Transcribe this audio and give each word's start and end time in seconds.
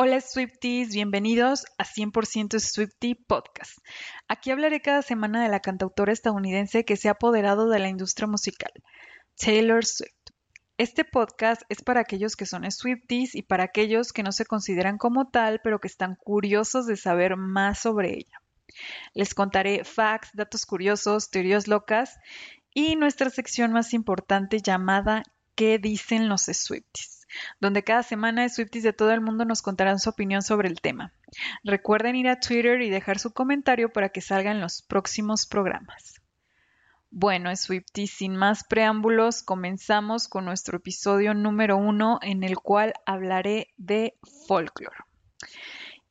Hola 0.00 0.20
Swifties, 0.20 0.94
bienvenidos 0.94 1.66
a 1.76 1.84
100% 1.84 2.60
Swiftie 2.60 3.16
Podcast. 3.16 3.78
Aquí 4.28 4.52
hablaré 4.52 4.80
cada 4.80 5.02
semana 5.02 5.42
de 5.42 5.48
la 5.48 5.58
cantautora 5.58 6.12
estadounidense 6.12 6.84
que 6.84 6.96
se 6.96 7.08
ha 7.08 7.18
apoderado 7.18 7.68
de 7.68 7.80
la 7.80 7.88
industria 7.88 8.28
musical, 8.28 8.70
Taylor 9.36 9.84
Swift. 9.84 10.30
Este 10.76 11.04
podcast 11.04 11.62
es 11.68 11.82
para 11.82 12.02
aquellos 12.02 12.36
que 12.36 12.46
son 12.46 12.70
Swifties 12.70 13.34
y 13.34 13.42
para 13.42 13.64
aquellos 13.64 14.12
que 14.12 14.22
no 14.22 14.30
se 14.30 14.46
consideran 14.46 14.98
como 14.98 15.30
tal, 15.30 15.60
pero 15.64 15.80
que 15.80 15.88
están 15.88 16.14
curiosos 16.14 16.86
de 16.86 16.96
saber 16.96 17.36
más 17.36 17.80
sobre 17.80 18.18
ella. 18.18 18.40
Les 19.14 19.34
contaré 19.34 19.82
facts, 19.82 20.30
datos 20.32 20.64
curiosos, 20.64 21.28
teorías 21.28 21.66
locas 21.66 22.20
y 22.72 22.94
nuestra 22.94 23.30
sección 23.30 23.72
más 23.72 23.92
importante 23.92 24.62
llamada 24.62 25.24
¿Qué 25.56 25.80
dicen 25.80 26.28
los 26.28 26.42
Swifties? 26.42 27.17
Donde 27.60 27.84
cada 27.84 28.02
semana 28.02 28.48
Swifties 28.48 28.84
de 28.84 28.92
todo 28.92 29.12
el 29.12 29.20
mundo 29.20 29.44
nos 29.44 29.62
contarán 29.62 29.98
su 29.98 30.10
opinión 30.10 30.42
sobre 30.42 30.68
el 30.68 30.80
tema. 30.80 31.12
Recuerden 31.64 32.16
ir 32.16 32.28
a 32.28 32.40
Twitter 32.40 32.80
y 32.82 32.90
dejar 32.90 33.18
su 33.18 33.32
comentario 33.32 33.92
para 33.92 34.08
que 34.08 34.20
salgan 34.20 34.60
los 34.60 34.82
próximos 34.82 35.46
programas. 35.46 36.20
Bueno, 37.10 37.54
Swifties, 37.54 38.10
sin 38.10 38.36
más 38.36 38.64
preámbulos, 38.64 39.42
comenzamos 39.42 40.28
con 40.28 40.44
nuestro 40.44 40.76
episodio 40.76 41.32
número 41.32 41.78
uno 41.78 42.18
en 42.20 42.44
el 42.44 42.56
cual 42.58 42.92
hablaré 43.06 43.68
de 43.78 44.14
folklore. 44.46 44.98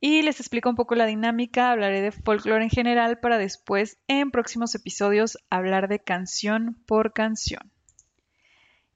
Y 0.00 0.22
les 0.22 0.40
explico 0.40 0.68
un 0.68 0.76
poco 0.76 0.94
la 0.96 1.06
dinámica, 1.06 1.70
hablaré 1.70 2.00
de 2.00 2.12
folklore 2.12 2.64
en 2.64 2.70
general 2.70 3.18
para 3.20 3.38
después 3.38 3.98
en 4.08 4.30
próximos 4.30 4.74
episodios 4.74 5.38
hablar 5.50 5.88
de 5.88 6.00
canción 6.00 6.76
por 6.86 7.12
canción. 7.12 7.72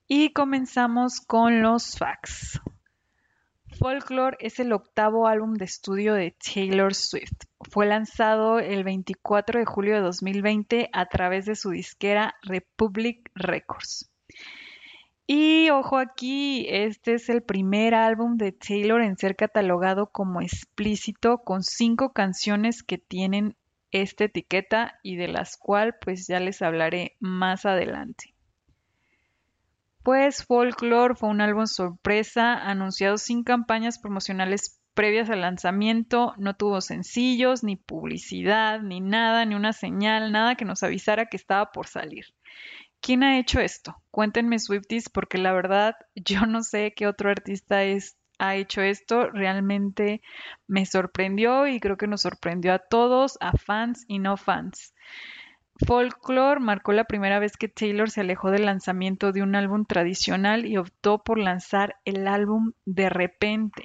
Y 0.08 0.32
comenzamos 0.32 1.20
con 1.20 1.62
los 1.62 1.96
facts. 1.96 2.60
Folklore 3.78 4.36
es 4.40 4.60
el 4.60 4.72
octavo 4.72 5.26
álbum 5.26 5.54
de 5.54 5.64
estudio 5.64 6.14
de 6.14 6.32
Taylor 6.32 6.94
Swift. 6.94 7.44
Fue 7.70 7.86
lanzado 7.86 8.58
el 8.58 8.84
24 8.84 9.60
de 9.60 9.66
julio 9.66 9.94
de 9.94 10.00
2020 10.00 10.90
a 10.92 11.06
través 11.06 11.46
de 11.46 11.54
su 11.54 11.70
disquera 11.70 12.34
Republic 12.42 13.30
Records. 13.34 14.10
Y 15.26 15.70
ojo 15.70 15.98
aquí, 15.98 16.66
este 16.68 17.14
es 17.14 17.28
el 17.28 17.42
primer 17.42 17.94
álbum 17.94 18.36
de 18.36 18.52
Taylor 18.52 19.00
en 19.00 19.16
ser 19.16 19.36
catalogado 19.36 20.10
como 20.10 20.40
explícito 20.40 21.38
con 21.38 21.62
cinco 21.62 22.12
canciones 22.12 22.82
que 22.82 22.98
tienen 22.98 23.56
esta 23.92 24.24
etiqueta 24.24 24.98
y 25.02 25.16
de 25.16 25.28
las 25.28 25.56
cuales 25.56 25.94
pues 26.00 26.26
ya 26.26 26.40
les 26.40 26.60
hablaré 26.60 27.16
más 27.20 27.64
adelante. 27.66 28.31
Pues 30.02 30.44
Folklore 30.44 31.14
fue 31.14 31.28
un 31.28 31.40
álbum 31.40 31.66
sorpresa, 31.66 32.54
anunciado 32.54 33.18
sin 33.18 33.44
campañas 33.44 34.00
promocionales 34.00 34.80
previas 34.94 35.30
al 35.30 35.42
lanzamiento, 35.42 36.34
no 36.38 36.54
tuvo 36.54 36.80
sencillos, 36.80 37.62
ni 37.62 37.76
publicidad, 37.76 38.80
ni 38.80 39.00
nada, 39.00 39.44
ni 39.44 39.54
una 39.54 39.72
señal, 39.72 40.32
nada 40.32 40.56
que 40.56 40.64
nos 40.64 40.82
avisara 40.82 41.26
que 41.26 41.36
estaba 41.36 41.70
por 41.70 41.86
salir. 41.86 42.26
¿Quién 43.00 43.22
ha 43.22 43.38
hecho 43.38 43.60
esto? 43.60 43.96
Cuéntenme 44.10 44.58
Swifties 44.58 45.08
porque 45.08 45.38
la 45.38 45.52
verdad 45.52 45.94
yo 46.14 46.46
no 46.46 46.62
sé 46.62 46.92
qué 46.94 47.06
otro 47.06 47.30
artista 47.30 47.82
ha 48.38 48.56
hecho 48.56 48.82
esto. 48.82 49.30
Realmente 49.30 50.20
me 50.66 50.84
sorprendió 50.86 51.66
y 51.66 51.80
creo 51.80 51.96
que 51.96 52.06
nos 52.06 52.22
sorprendió 52.22 52.74
a 52.74 52.78
todos, 52.78 53.38
a 53.40 53.52
fans 53.52 54.04
y 54.08 54.18
no 54.18 54.36
fans. 54.36 54.94
Folklore 55.86 56.60
marcó 56.60 56.92
la 56.92 57.04
primera 57.04 57.38
vez 57.38 57.56
que 57.56 57.68
Taylor 57.68 58.10
se 58.10 58.20
alejó 58.20 58.50
del 58.50 58.66
lanzamiento 58.66 59.32
de 59.32 59.42
un 59.42 59.54
álbum 59.54 59.84
tradicional 59.84 60.66
y 60.66 60.76
optó 60.76 61.22
por 61.22 61.38
lanzar 61.38 61.96
el 62.04 62.26
álbum 62.26 62.72
de 62.84 63.08
repente. 63.08 63.84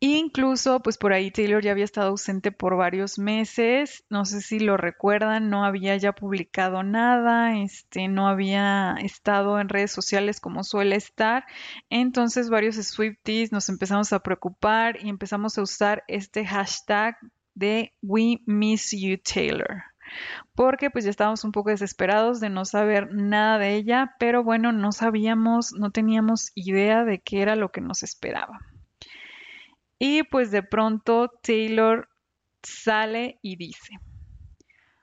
Incluso, 0.00 0.80
pues 0.80 0.96
por 0.96 1.12
ahí 1.12 1.32
Taylor 1.32 1.60
ya 1.60 1.72
había 1.72 1.84
estado 1.84 2.10
ausente 2.10 2.52
por 2.52 2.76
varios 2.76 3.18
meses, 3.18 4.04
no 4.08 4.24
sé 4.24 4.42
si 4.42 4.60
lo 4.60 4.76
recuerdan, 4.76 5.50
no 5.50 5.64
había 5.64 5.96
ya 5.96 6.12
publicado 6.12 6.84
nada, 6.84 7.58
este, 7.58 8.06
no 8.06 8.28
había 8.28 8.94
estado 9.02 9.58
en 9.58 9.68
redes 9.68 9.90
sociales 9.90 10.38
como 10.38 10.62
suele 10.62 10.94
estar, 10.94 11.46
entonces 11.90 12.48
varios 12.48 12.76
Swifties 12.76 13.50
nos 13.50 13.68
empezamos 13.68 14.12
a 14.12 14.20
preocupar 14.20 15.04
y 15.04 15.08
empezamos 15.08 15.58
a 15.58 15.62
usar 15.62 16.04
este 16.06 16.46
hashtag 16.46 17.16
de 17.58 17.92
We 18.02 18.40
Miss 18.46 18.92
You 18.92 19.18
Taylor. 19.18 19.82
Porque 20.54 20.90
pues 20.90 21.04
ya 21.04 21.10
estábamos 21.10 21.44
un 21.44 21.52
poco 21.52 21.70
desesperados 21.70 22.40
de 22.40 22.50
no 22.50 22.64
saber 22.64 23.12
nada 23.12 23.58
de 23.58 23.74
ella, 23.74 24.14
pero 24.18 24.42
bueno, 24.42 24.72
no 24.72 24.92
sabíamos, 24.92 25.72
no 25.72 25.90
teníamos 25.90 26.50
idea 26.54 27.04
de 27.04 27.20
qué 27.20 27.42
era 27.42 27.56
lo 27.56 27.70
que 27.70 27.80
nos 27.80 28.02
esperaba. 28.02 28.58
Y 29.98 30.22
pues 30.22 30.50
de 30.50 30.62
pronto 30.62 31.30
Taylor 31.42 32.08
sale 32.62 33.38
y 33.42 33.56
dice, 33.56 33.98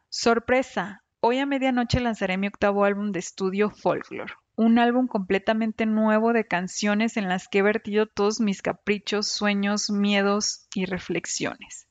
sorpresa, 0.09 1.03
hoy 1.19 1.39
a 1.39 1.45
medianoche 1.45 1.99
lanzaré 1.99 2.37
mi 2.37 2.47
octavo 2.47 2.85
álbum 2.85 3.11
de 3.11 3.19
estudio 3.19 3.69
Folklore, 3.69 4.33
un 4.55 4.79
álbum 4.79 5.07
completamente 5.07 5.85
nuevo 5.85 6.31
de 6.31 6.47
canciones 6.47 7.17
en 7.17 7.27
las 7.27 7.47
que 7.47 7.59
he 7.59 7.61
vertido 7.61 8.07
todos 8.07 8.39
mis 8.39 8.61
caprichos, 8.61 9.27
sueños, 9.27 9.89
miedos 9.89 10.67
y 10.73 10.85
reflexiones. 10.85 11.84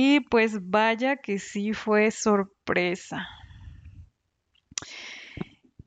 Y 0.00 0.20
pues 0.20 0.70
vaya 0.70 1.16
que 1.16 1.40
sí 1.40 1.72
fue 1.72 2.12
sorpresa. 2.12 3.26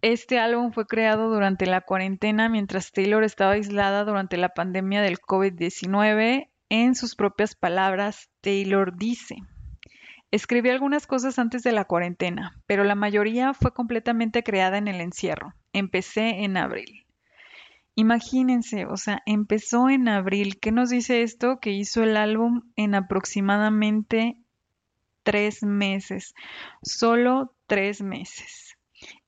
Este 0.01 0.37
álbum 0.37 0.73
fue 0.73 0.85
creado 0.85 1.33
durante 1.33 1.65
la 1.65 1.79
cuarentena 1.79 2.49
mientras 2.49 2.91
Taylor 2.91 3.23
estaba 3.23 3.53
aislada 3.53 4.03
durante 4.03 4.35
la 4.35 4.49
pandemia 4.49 5.01
del 5.01 5.19
COVID-19. 5.19 6.49
En 6.67 6.95
sus 6.95 7.15
propias 7.15 7.55
palabras, 7.55 8.29
Taylor 8.41 8.97
dice, 8.97 9.37
escribí 10.29 10.69
algunas 10.69 11.07
cosas 11.07 11.39
antes 11.39 11.63
de 11.63 11.71
la 11.71 11.85
cuarentena, 11.85 12.61
pero 12.67 12.83
la 12.83 12.95
mayoría 12.95 13.53
fue 13.53 13.73
completamente 13.73 14.43
creada 14.43 14.77
en 14.77 14.89
el 14.89 14.99
encierro. 14.99 15.53
Empecé 15.71 16.43
en 16.43 16.57
abril. 16.57 17.05
Imagínense, 17.95 18.85
o 18.85 18.97
sea, 18.97 19.21
empezó 19.25 19.89
en 19.89 20.07
abril. 20.07 20.59
¿Qué 20.59 20.71
nos 20.71 20.89
dice 20.89 21.23
esto? 21.23 21.59
Que 21.59 21.71
hizo 21.71 22.03
el 22.03 22.17
álbum 22.17 22.71
en 22.75 22.95
aproximadamente 22.95 24.37
tres 25.23 25.63
meses. 25.63 26.33
Solo 26.81 27.53
tres 27.67 28.01
meses. 28.01 28.77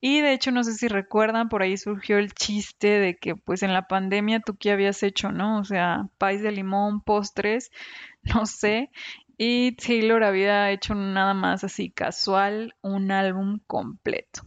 Y 0.00 0.20
de 0.20 0.32
hecho, 0.32 0.50
no 0.52 0.62
sé 0.64 0.74
si 0.74 0.88
recuerdan, 0.88 1.48
por 1.48 1.62
ahí 1.62 1.76
surgió 1.76 2.18
el 2.18 2.32
chiste 2.32 2.98
de 3.00 3.16
que 3.16 3.34
pues 3.36 3.62
en 3.62 3.72
la 3.72 3.88
pandemia 3.88 4.40
tú 4.40 4.56
qué 4.56 4.70
habías 4.70 5.02
hecho, 5.02 5.32
¿no? 5.32 5.58
O 5.58 5.64
sea, 5.64 6.08
país 6.18 6.42
de 6.42 6.52
limón, 6.52 7.00
postres, 7.00 7.70
no 8.22 8.46
sé. 8.46 8.90
Y 9.36 9.72
Taylor 9.72 10.22
había 10.22 10.70
hecho 10.70 10.94
nada 10.94 11.34
más 11.34 11.64
así 11.64 11.90
casual 11.90 12.74
un 12.82 13.10
álbum 13.10 13.58
completo. 13.66 14.42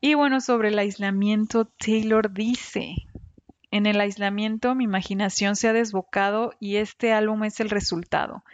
Y 0.00 0.14
bueno, 0.14 0.40
sobre 0.40 0.68
el 0.68 0.78
aislamiento, 0.78 1.64
Taylor 1.64 2.32
dice, 2.32 2.94
en 3.70 3.86
el 3.86 4.00
aislamiento 4.00 4.74
mi 4.74 4.84
imaginación 4.84 5.56
se 5.56 5.68
ha 5.68 5.72
desbocado 5.72 6.52
y 6.60 6.76
este 6.76 7.12
álbum 7.12 7.44
es 7.44 7.60
el 7.60 7.68
resultado. 7.68 8.44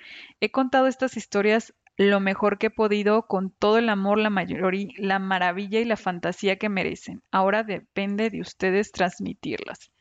He 0.41 0.51
contado 0.51 0.87
estas 0.87 1.17
historias 1.17 1.75
lo 1.97 2.19
mejor 2.19 2.59
que 2.59 2.69
he 2.69 2.71
podido 2.71 3.27
con 3.27 3.51
todo 3.51 3.79
el 3.79 3.89
amor, 3.89 4.19
la 4.19 4.31
mayoría, 4.31 4.89
la 4.97 5.19
maravilla 5.19 5.81
y 5.81 5.85
la 5.85 5.97
fantasía 5.97 6.57
que 6.57 6.69
merecen. 6.69 7.23
Ahora 7.31 7.63
depende 7.63 8.31
de 8.31 8.41
ustedes 8.41 8.91
transmitirlas. 8.91 9.93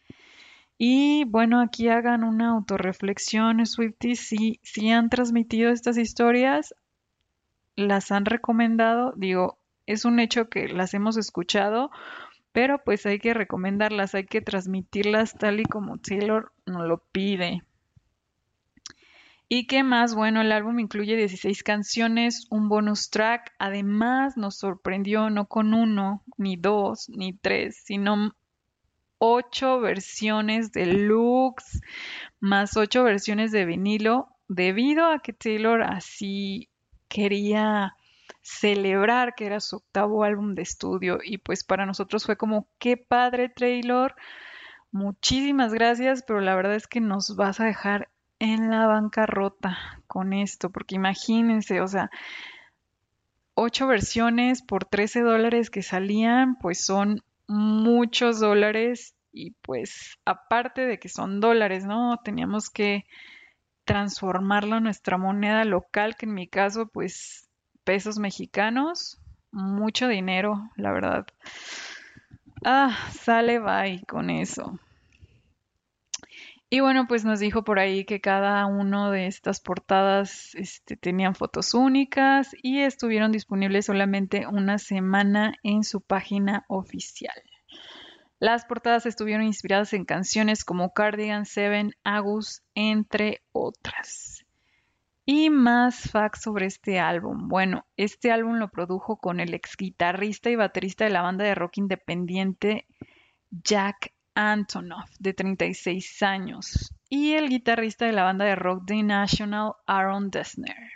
Y 0.78 1.26
bueno, 1.26 1.62
aquí 1.62 1.90
hagan 1.90 2.24
una 2.24 2.50
autorreflexión, 2.50 3.64
Swifties, 3.66 4.20
si, 4.20 4.60
si 4.64 4.90
han 4.90 5.10
transmitido 5.10 5.72
estas 5.72 5.98
historias, 5.98 6.74
las 7.76 8.12
han 8.12 8.26
recomendado, 8.26 9.14
digo, 9.16 9.60
es 9.86 10.06
un 10.06 10.20
hecho 10.20 10.50
que 10.50 10.68
las 10.68 10.94
hemos 10.94 11.18
escuchado, 11.18 11.92
pero 12.52 12.84
pues 12.84 13.06
hay 13.06 13.20
que 13.20 13.34
recomendarlas, 13.34 14.16
hay 14.16 14.26
que 14.26 14.42
transmitirlas 14.42 15.34
tal 15.38 15.60
y 15.60 15.64
como 15.64 15.98
Taylor 15.98 16.52
nos 16.66 16.88
lo 16.88 17.00
pide. 17.12 17.64
¿Y 19.50 19.68
qué 19.68 19.84
más? 19.84 20.16
Bueno, 20.16 20.42
el 20.42 20.52
álbum 20.52 20.80
incluye 20.80 21.16
16 21.16 21.62
canciones, 21.64 22.48
un 22.50 22.70
bonus 22.70 23.10
track. 23.10 23.54
Además, 23.60 24.36
nos 24.38 24.58
sorprendió 24.58 25.30
no 25.30 25.46
con 25.48 25.74
uno, 25.74 26.24
ni 26.38 26.56
dos, 26.56 27.10
ni 27.10 27.34
tres, 27.34 27.84
sino 27.86 28.36
ocho 29.20 29.80
versiones 29.80 30.72
de 30.72 30.86
deluxe, 30.86 31.82
más 32.40 32.76
ocho 32.78 33.04
versiones 33.04 33.52
de 33.52 33.66
vinilo, 33.66 34.28
debido 34.48 35.06
a 35.06 35.20
que 35.20 35.34
Taylor 35.34 35.84
así 35.84 36.70
quería 37.08 37.96
celebrar 38.44 39.36
que 39.36 39.46
era 39.46 39.60
su 39.62 39.78
octavo 39.78 40.24
álbum 40.24 40.54
de 40.54 40.62
estudio 40.62 41.20
y 41.24 41.38
pues 41.38 41.64
para 41.64 41.86
nosotros 41.86 42.26
fue 42.26 42.36
como 42.38 42.68
qué 42.78 42.98
padre 42.98 43.50
Taylor, 43.50 44.16
muchísimas 44.92 45.74
gracias, 45.74 46.24
pero 46.28 46.42
la 46.42 46.56
verdad 46.56 46.76
es 46.76 46.86
que 46.86 47.00
nos 47.00 47.36
vas 47.38 47.62
a 47.62 47.66
dejar 47.66 48.10
en 48.40 48.70
la 48.70 48.86
bancarrota 48.86 49.78
con 50.08 50.34
esto, 50.34 50.70
porque 50.70 50.96
imagínense, 50.96 51.80
o 51.80 51.88
sea, 51.88 52.12
ocho 53.54 53.88
versiones 53.88 54.62
por 54.62 54.86
13 54.86 55.22
dólares 55.22 55.70
que 55.70 55.82
salían, 55.82 56.58
pues 56.60 56.86
son 56.86 57.22
muchos 57.48 58.42
dólares 58.42 59.16
y 59.32 59.52
pues 59.62 60.18
aparte 60.26 60.86
de 60.86 61.00
que 61.00 61.08
son 61.08 61.40
dólares, 61.40 61.86
¿no? 61.86 62.20
Teníamos 62.24 62.70
que 62.70 63.06
transformarlo 63.86 64.76
a 64.76 64.80
nuestra 64.82 65.18
moneda 65.18 65.64
local, 65.64 66.18
que 66.18 66.26
en 66.26 66.34
mi 66.34 66.48
caso 66.50 66.88
pues 66.88 67.50
pesos 67.84 68.20
mexicanos, 68.20 69.20
mucho 69.52 70.08
dinero, 70.08 70.70
la 70.76 70.92
verdad. 70.92 71.28
Ah, 72.66 72.98
sale 73.12 73.60
bye 73.60 74.04
con 74.08 74.30
eso. 74.30 74.80
Y 76.70 76.80
bueno, 76.80 77.06
pues 77.08 77.24
nos 77.24 77.40
dijo 77.40 77.64
por 77.64 77.78
ahí 77.78 78.04
que 78.04 78.20
cada 78.20 78.66
uno 78.66 79.12
de 79.12 79.28
estas 79.28 79.60
portadas 79.60 80.56
este, 80.56 80.98
tenían 80.98 81.36
fotos 81.36 81.76
únicas 81.76 82.56
y 82.64 82.80
estuvieron 82.80 83.32
disponibles 83.32 83.86
solamente 83.86 84.48
una 84.48 84.80
semana 84.80 85.54
en 85.62 85.84
su 85.84 86.02
página 86.02 86.66
oficial. 86.68 87.36
Las 88.40 88.66
portadas 88.66 89.06
estuvieron 89.06 89.46
inspiradas 89.46 89.94
en 89.94 90.04
canciones 90.04 90.66
como 90.66 90.94
Cardigan, 90.94 91.46
Seven, 91.46 91.94
Agus, 92.04 92.64
entre 92.74 93.44
otras. 93.52 94.43
Y 95.26 95.50
más 95.50 96.12
facts 96.12 96.42
sobre 96.42 96.66
este 96.66 97.00
álbum. 97.00 97.48
Bueno, 97.48 97.86
este 97.96 98.32
álbum 98.32 98.56
lo 98.56 98.70
produjo 98.70 99.18
con 99.18 99.40
el 99.40 99.54
ex 99.54 99.78
guitarrista 99.78 100.50
y 100.50 100.58
baterista 100.58 101.06
de 101.06 101.12
la 101.12 101.22
banda 101.22 101.46
de 101.46 101.56
rock 101.56 101.78
independiente 101.78 102.88
Jack 103.50 104.14
Antonoff, 104.36 105.10
de 105.20 105.34
36 105.34 106.24
años, 106.24 106.94
y 107.08 107.34
el 107.34 107.50
guitarrista 107.50 108.06
de 108.06 108.12
la 108.12 108.24
banda 108.24 108.46
de 108.46 108.56
rock 108.56 108.84
The 108.86 109.04
National, 109.04 109.74
Aaron 109.86 110.30
Dessner. 110.30 110.92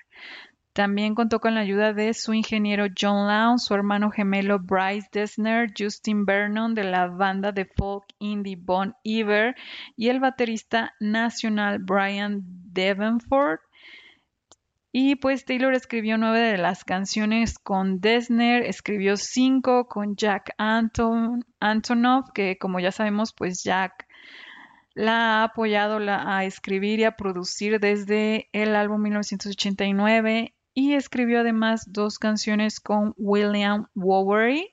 También 0.74 1.16
contó 1.16 1.40
con 1.40 1.56
la 1.56 1.62
ayuda 1.62 1.94
de 1.94 2.14
su 2.14 2.34
ingeniero 2.34 2.86
John 3.00 3.28
Lown, 3.28 3.58
su 3.58 3.74
hermano 3.74 4.12
gemelo 4.12 4.60
Bryce 4.60 5.08
Dessner, 5.12 5.72
Justin 5.76 6.26
Vernon 6.26 6.76
de 6.76 6.84
la 6.84 7.08
banda 7.08 7.52
de 7.52 7.66
folk 7.66 8.06
indie 8.20 8.58
Bon 8.60 8.94
Iver 9.04 9.56
y 9.96 10.10
el 10.10 10.20
baterista 10.20 10.94
nacional 11.00 11.80
Brian 11.80 12.42
Davenport 12.44 13.62
y 15.00 15.16
pues 15.16 15.46
Taylor 15.46 15.76
escribió 15.76 16.18
nueve 16.18 16.40
de 16.40 16.58
las 16.58 16.84
canciones 16.84 17.60
con 17.60 18.02
Desner, 18.02 18.64
escribió 18.64 19.16
cinco 19.16 19.88
con 19.88 20.16
Jack 20.16 20.56
Anton, 20.58 21.46
Antonoff, 21.60 22.32
que 22.34 22.58
como 22.58 22.80
ya 22.80 22.92
sabemos, 22.92 23.32
pues 23.32 23.62
Jack 23.64 24.08
la 24.96 25.12
ha 25.12 25.44
apoyado 25.44 26.00
a 26.10 26.46
escribir 26.46 27.00
y 27.00 27.04
a 27.04 27.16
producir 27.16 27.80
desde 27.80 28.50
el 28.54 28.76
álbum 28.76 29.04
1989 29.04 30.56
y 30.74 30.94
escribió 30.96 31.42
además 31.42 31.84
dos 31.88 32.18
canciones 32.18 32.80
con 32.80 33.14
William 33.18 33.86
Wowery, 33.94 34.72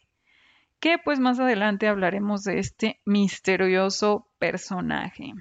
que 0.81 0.97
pues 0.97 1.21
más 1.21 1.39
adelante 1.39 1.87
hablaremos 1.87 2.45
de 2.45 2.61
este 2.61 3.03
misterioso 3.05 4.31
personaje. 4.39 5.35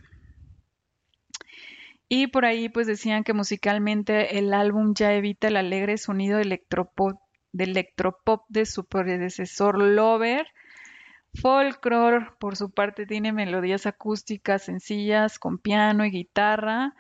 Y 2.16 2.28
por 2.28 2.46
ahí 2.46 2.70
pues 2.70 2.86
decían 2.86 3.24
que 3.24 3.34
musicalmente 3.34 4.38
el 4.38 4.54
álbum 4.54 4.94
ya 4.94 5.14
evita 5.14 5.48
el 5.48 5.58
alegre 5.58 5.98
sonido 5.98 6.38
electropop, 6.38 7.20
de 7.54 7.64
electropop 7.64 8.44
de 8.50 8.68
su 8.68 8.86
predecesor 8.86 9.80
Lover. 9.80 10.46
Folklore, 11.42 12.28
por 12.40 12.56
su 12.56 12.70
parte, 12.70 13.08
tiene 13.08 13.34
melodías 13.34 13.88
acústicas 13.88 14.66
sencillas 14.66 15.40
con 15.40 15.58
piano 15.58 16.06
y 16.06 16.12
guitarra. 16.12 16.94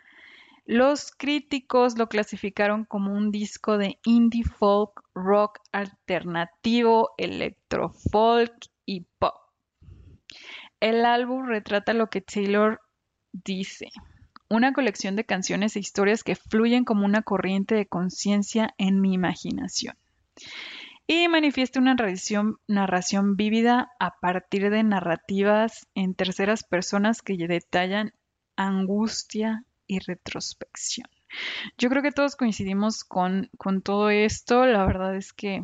Los 0.65 1.11
críticos 1.11 1.95
lo 1.95 2.09
clasificaron 2.09 2.83
como 2.83 3.13
un 3.13 3.29
disco 3.29 3.77
de 3.77 3.99
indie 4.05 4.43
folk, 4.43 4.99
rock 5.13 5.59
alternativo, 5.71 7.11
electrofolk 7.19 8.65
y 8.83 9.05
pop. 9.19 9.35
El 10.79 11.05
álbum 11.05 11.45
retrata 11.45 11.93
lo 11.93 12.09
que 12.09 12.21
Taylor 12.21 12.81
dice 13.31 13.89
una 14.55 14.73
colección 14.73 15.15
de 15.15 15.25
canciones 15.25 15.75
e 15.75 15.79
historias 15.79 16.23
que 16.23 16.35
fluyen 16.35 16.85
como 16.85 17.05
una 17.05 17.23
corriente 17.23 17.75
de 17.75 17.87
conciencia 17.87 18.73
en 18.77 19.01
mi 19.01 19.13
imaginación. 19.13 19.95
Y 21.07 21.27
manifiesta 21.27 21.79
una 21.79 21.95
narración 22.67 23.35
vívida 23.35 23.91
a 23.99 24.19
partir 24.19 24.69
de 24.69 24.83
narrativas 24.83 25.87
en 25.95 26.13
terceras 26.13 26.63
personas 26.63 27.21
que 27.21 27.35
detallan 27.35 28.13
angustia 28.55 29.65
y 29.85 29.99
retrospección. 29.99 31.07
Yo 31.77 31.89
creo 31.89 32.03
que 32.03 32.11
todos 32.11 32.35
coincidimos 32.35 33.03
con, 33.03 33.49
con 33.57 33.81
todo 33.81 34.09
esto. 34.11 34.65
La 34.65 34.85
verdad 34.85 35.15
es 35.15 35.33
que, 35.33 35.63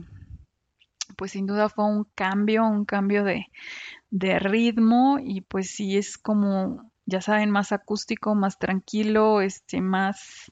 pues 1.16 1.32
sin 1.32 1.46
duda 1.46 1.70
fue 1.70 1.86
un 1.86 2.06
cambio, 2.16 2.66
un 2.66 2.86
cambio 2.86 3.24
de, 3.24 3.46
de 4.10 4.40
ritmo 4.40 5.20
y 5.24 5.42
pues 5.42 5.70
sí 5.70 5.96
es 5.96 6.18
como 6.18 6.92
ya 7.10 7.22
saben, 7.22 7.52
más 7.52 7.72
acústico, 7.72 8.36
más 8.36 8.58
tranquilo, 8.58 9.42
este, 9.42 9.82
más 9.82 10.52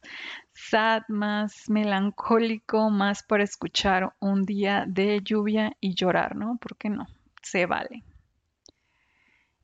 sad, 0.53 1.03
más 1.07 1.69
melancólico, 1.69 2.89
más 2.89 3.23
para 3.23 3.43
escuchar 3.43 4.13
un 4.19 4.43
día 4.43 4.85
de 4.87 5.21
lluvia 5.23 5.75
y 5.79 5.93
llorar, 5.93 6.35
¿no? 6.35 6.57
¿Por 6.57 6.75
qué 6.77 6.89
no? 6.89 7.07
Se 7.41 7.65
vale. 7.65 8.03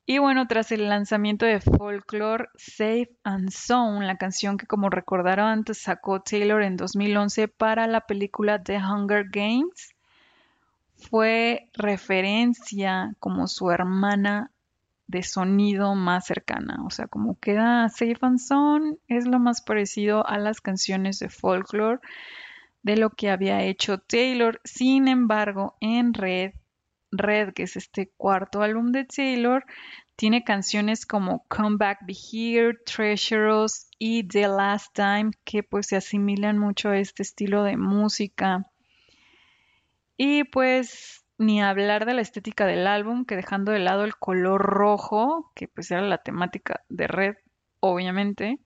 Y 0.06 0.18
bueno, 0.18 0.46
tras 0.46 0.70
el 0.70 0.88
lanzamiento 0.88 1.46
de 1.46 1.60
Folklore, 1.60 2.48
Safe 2.56 3.10
and 3.24 3.50
Sound, 3.50 4.02
la 4.02 4.18
canción 4.18 4.58
que 4.58 4.66
como 4.66 4.90
recordaron 4.90 5.46
antes 5.46 5.78
sacó 5.78 6.20
Taylor 6.20 6.62
en 6.62 6.76
2011 6.76 7.48
para 7.48 7.86
la 7.86 8.02
película 8.02 8.62
The 8.62 8.76
Hunger 8.76 9.24
Games, 9.30 9.94
fue 10.96 11.70
referencia 11.72 13.14
como 13.18 13.46
su 13.46 13.70
hermana 13.70 14.50
de 15.06 15.22
sonido 15.22 15.94
más 15.94 16.26
cercana. 16.26 16.82
O 16.86 16.90
sea, 16.90 17.06
como 17.06 17.38
queda 17.38 17.88
Safe 17.88 18.16
and 18.22 18.38
Sound 18.38 18.98
es 19.08 19.26
lo 19.26 19.38
más 19.38 19.62
parecido 19.62 20.26
a 20.26 20.38
las 20.38 20.60
canciones 20.60 21.18
de 21.18 21.28
folklore 21.28 22.00
de 22.82 22.96
lo 22.96 23.10
que 23.10 23.30
había 23.30 23.62
hecho 23.62 23.98
Taylor. 23.98 24.60
Sin 24.64 25.08
embargo, 25.08 25.76
en 25.80 26.14
Red, 26.14 26.52
Red, 27.10 27.54
que 27.54 27.64
es 27.64 27.76
este 27.76 28.10
cuarto 28.16 28.62
álbum 28.62 28.92
de 28.92 29.04
Taylor, 29.04 29.64
tiene 30.16 30.44
canciones 30.44 31.06
como 31.06 31.44
Come 31.48 31.76
Back 31.76 32.00
Be 32.06 32.14
Here, 32.14 32.74
Treasures 32.84 33.88
y 33.98 34.22
The 34.28 34.48
Last 34.48 34.94
Time 34.94 35.32
que 35.44 35.62
pues 35.62 35.86
se 35.88 35.96
asimilan 35.96 36.58
mucho 36.58 36.90
a 36.90 36.98
este 36.98 37.22
estilo 37.22 37.64
de 37.64 37.76
música. 37.76 38.70
Y 40.16 40.44
pues 40.44 41.23
ni 41.38 41.62
hablar 41.62 42.06
de 42.06 42.14
la 42.14 42.22
estética 42.22 42.66
del 42.66 42.86
álbum, 42.86 43.24
que 43.24 43.36
dejando 43.36 43.72
de 43.72 43.80
lado 43.80 44.04
el 44.04 44.16
color 44.16 44.60
rojo, 44.62 45.50
que 45.54 45.68
pues 45.68 45.90
era 45.90 46.02
la 46.02 46.18
temática 46.18 46.84
de 46.88 47.06
Red, 47.06 47.36
obviamente, 47.80 48.58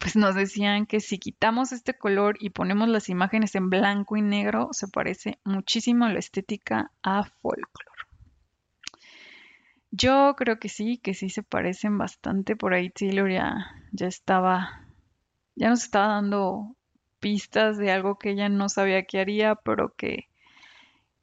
pues 0.00 0.16
nos 0.16 0.34
decían 0.34 0.86
que 0.86 1.00
si 1.00 1.18
quitamos 1.18 1.72
este 1.72 1.94
color 1.94 2.36
y 2.40 2.50
ponemos 2.50 2.88
las 2.88 3.08
imágenes 3.08 3.54
en 3.54 3.70
blanco 3.70 4.16
y 4.16 4.22
negro, 4.22 4.68
se 4.72 4.88
parece 4.88 5.38
muchísimo 5.44 6.08
la 6.08 6.18
estética 6.18 6.90
a 7.02 7.24
folklore. 7.24 7.90
Yo 9.90 10.34
creo 10.36 10.58
que 10.58 10.68
sí, 10.68 10.98
que 10.98 11.14
sí 11.14 11.30
se 11.30 11.42
parecen 11.42 11.96
bastante. 11.96 12.56
Por 12.56 12.74
ahí 12.74 12.90
Taylor 12.90 13.30
ya, 13.30 13.72
ya 13.92 14.06
estaba, 14.06 14.86
ya 15.54 15.70
nos 15.70 15.84
estaba 15.84 16.08
dando 16.08 16.76
pistas 17.20 17.78
de 17.78 17.90
algo 17.90 18.18
que 18.18 18.30
ella 18.30 18.48
no 18.48 18.68
sabía 18.68 19.04
que 19.04 19.20
haría, 19.20 19.54
pero 19.54 19.94
que 19.96 20.28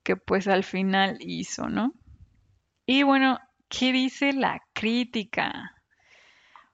que 0.03 0.15
pues 0.15 0.47
al 0.47 0.63
final 0.63 1.17
hizo, 1.19 1.69
¿no? 1.69 1.93
Y 2.85 3.03
bueno, 3.03 3.39
¿qué 3.69 3.91
dice 3.91 4.33
la 4.33 4.61
crítica? 4.73 5.73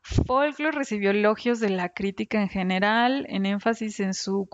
Folklore 0.01 0.75
recibió 0.75 1.11
elogios 1.11 1.59
de 1.59 1.69
la 1.69 1.89
crítica 1.89 2.41
en 2.41 2.49
general, 2.49 3.25
en 3.29 3.45
énfasis 3.45 3.99
en 3.99 4.15
su 4.15 4.49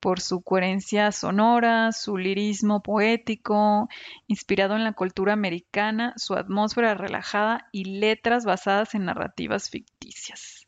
por 0.00 0.20
su 0.20 0.42
coherencia 0.42 1.12
sonora, 1.12 1.92
su 1.92 2.18
lirismo 2.18 2.82
poético, 2.82 3.88
inspirado 4.26 4.76
en 4.76 4.84
la 4.84 4.92
cultura 4.92 5.32
americana, 5.32 6.12
su 6.16 6.34
atmósfera 6.34 6.94
relajada 6.94 7.68
y 7.72 7.98
letras 8.00 8.44
basadas 8.44 8.94
en 8.94 9.06
narrativas 9.06 9.70
ficticias. 9.70 10.66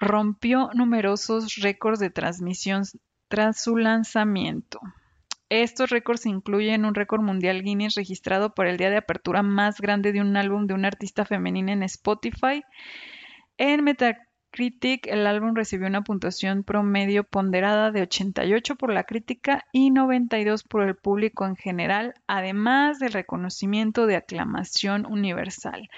Rompió 0.00 0.70
numerosos 0.74 1.56
récords 1.56 2.00
de 2.00 2.10
transmisión 2.10 2.82
tras 3.28 3.60
su 3.60 3.76
lanzamiento. 3.76 4.80
Estos 5.50 5.88
récords 5.88 6.26
incluyen 6.26 6.84
un 6.84 6.94
récord 6.94 7.22
mundial 7.22 7.62
Guinness 7.62 7.94
registrado 7.94 8.54
por 8.54 8.66
el 8.66 8.76
día 8.76 8.90
de 8.90 8.98
apertura 8.98 9.42
más 9.42 9.80
grande 9.80 10.12
de 10.12 10.20
un 10.20 10.36
álbum 10.36 10.66
de 10.66 10.74
una 10.74 10.88
artista 10.88 11.24
femenina 11.24 11.72
en 11.72 11.82
Spotify. 11.84 12.62
En 13.56 13.82
Metacritic, 13.82 15.06
el 15.06 15.26
álbum 15.26 15.54
recibió 15.54 15.86
una 15.86 16.02
puntuación 16.02 16.64
promedio 16.64 17.24
ponderada 17.24 17.90
de 17.92 18.02
88 18.02 18.76
por 18.76 18.92
la 18.92 19.04
crítica 19.04 19.64
y 19.72 19.90
92 19.90 20.64
por 20.64 20.82
el 20.82 20.96
público 20.96 21.46
en 21.46 21.56
general, 21.56 22.12
además 22.26 22.98
del 22.98 23.12
reconocimiento 23.12 24.06
de 24.06 24.16
aclamación 24.16 25.06
universal 25.06 25.88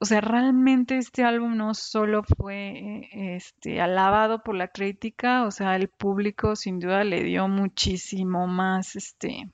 o 0.00 0.04
sea, 0.04 0.20
realmente 0.20 0.96
este 0.96 1.24
álbum 1.24 1.56
no 1.56 1.74
solo 1.74 2.22
fue 2.22 3.08
este, 3.12 3.80
alabado 3.80 4.42
por 4.44 4.54
la 4.54 4.68
crítica, 4.68 5.44
o 5.44 5.50
sea, 5.50 5.74
el 5.74 5.88
público 5.88 6.54
sin 6.54 6.78
duda 6.78 7.02
le 7.02 7.24
dio 7.24 7.48
muchísimo 7.48 8.46
más, 8.46 8.94
este, 8.94 9.50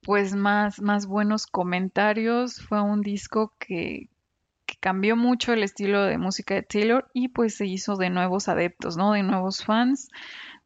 pues 0.00 0.34
más, 0.34 0.80
más 0.80 1.06
buenos 1.06 1.46
comentarios. 1.46 2.62
Fue 2.62 2.80
un 2.80 3.02
disco 3.02 3.52
que, 3.58 4.08
que 4.64 4.76
cambió 4.80 5.16
mucho 5.16 5.52
el 5.52 5.62
estilo 5.62 6.02
de 6.04 6.16
música 6.16 6.54
de 6.54 6.62
Taylor 6.62 7.10
y 7.12 7.28
pues 7.28 7.56
se 7.56 7.66
hizo 7.66 7.96
de 7.96 8.08
nuevos 8.08 8.48
adeptos, 8.48 8.96
¿no? 8.96 9.12
De 9.12 9.22
nuevos 9.22 9.62
fans 9.64 10.08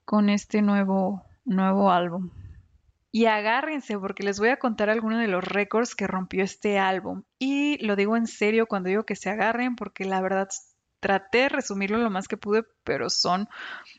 con 0.05 0.29
este 0.29 0.63
nuevo, 0.63 1.25
nuevo 1.45 1.91
álbum. 1.91 2.31
Y 3.11 3.25
agárrense 3.25 3.99
porque 3.99 4.23
les 4.23 4.39
voy 4.39 4.51
a 4.51 4.59
contar 4.59 4.91
algunos 4.91 5.21
de 5.21 5.29
los 5.29 5.43
récords 5.43 5.95
que 5.95 6.07
rompió 6.07 6.45
este 6.45 6.79
álbum. 6.79 7.23
Y 7.39 7.85
lo 7.85 7.97
digo 7.97 8.17
en 8.17 8.27
serio 8.27 8.67
cuando 8.67 8.91
digo 8.91 9.05
que 9.05 9.17
se 9.17 9.31
agarren 9.31 9.77
porque 9.77 10.05
la 10.05 10.21
verdad 10.21 10.49
traté 11.01 11.39
de 11.39 11.49
resumirlo 11.49 11.99
lo 11.99 12.11
más 12.11 12.29
que 12.29 12.37
pude, 12.37 12.65
pero 12.85 13.09
son 13.09 13.49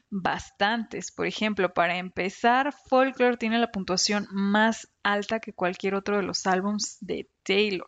bastantes. 0.09 1.11
Por 1.11 1.25
ejemplo, 1.25 1.73
para 1.73 1.97
empezar, 1.97 2.73
Folklore 2.87 3.37
tiene 3.37 3.57
la 3.57 3.71
puntuación 3.71 4.27
más 4.31 4.89
alta 5.03 5.39
que 5.39 5.53
cualquier 5.53 5.95
otro 5.95 6.17
de 6.17 6.23
los 6.23 6.45
álbums 6.45 6.97
de 7.01 7.29
Taylor. 7.43 7.87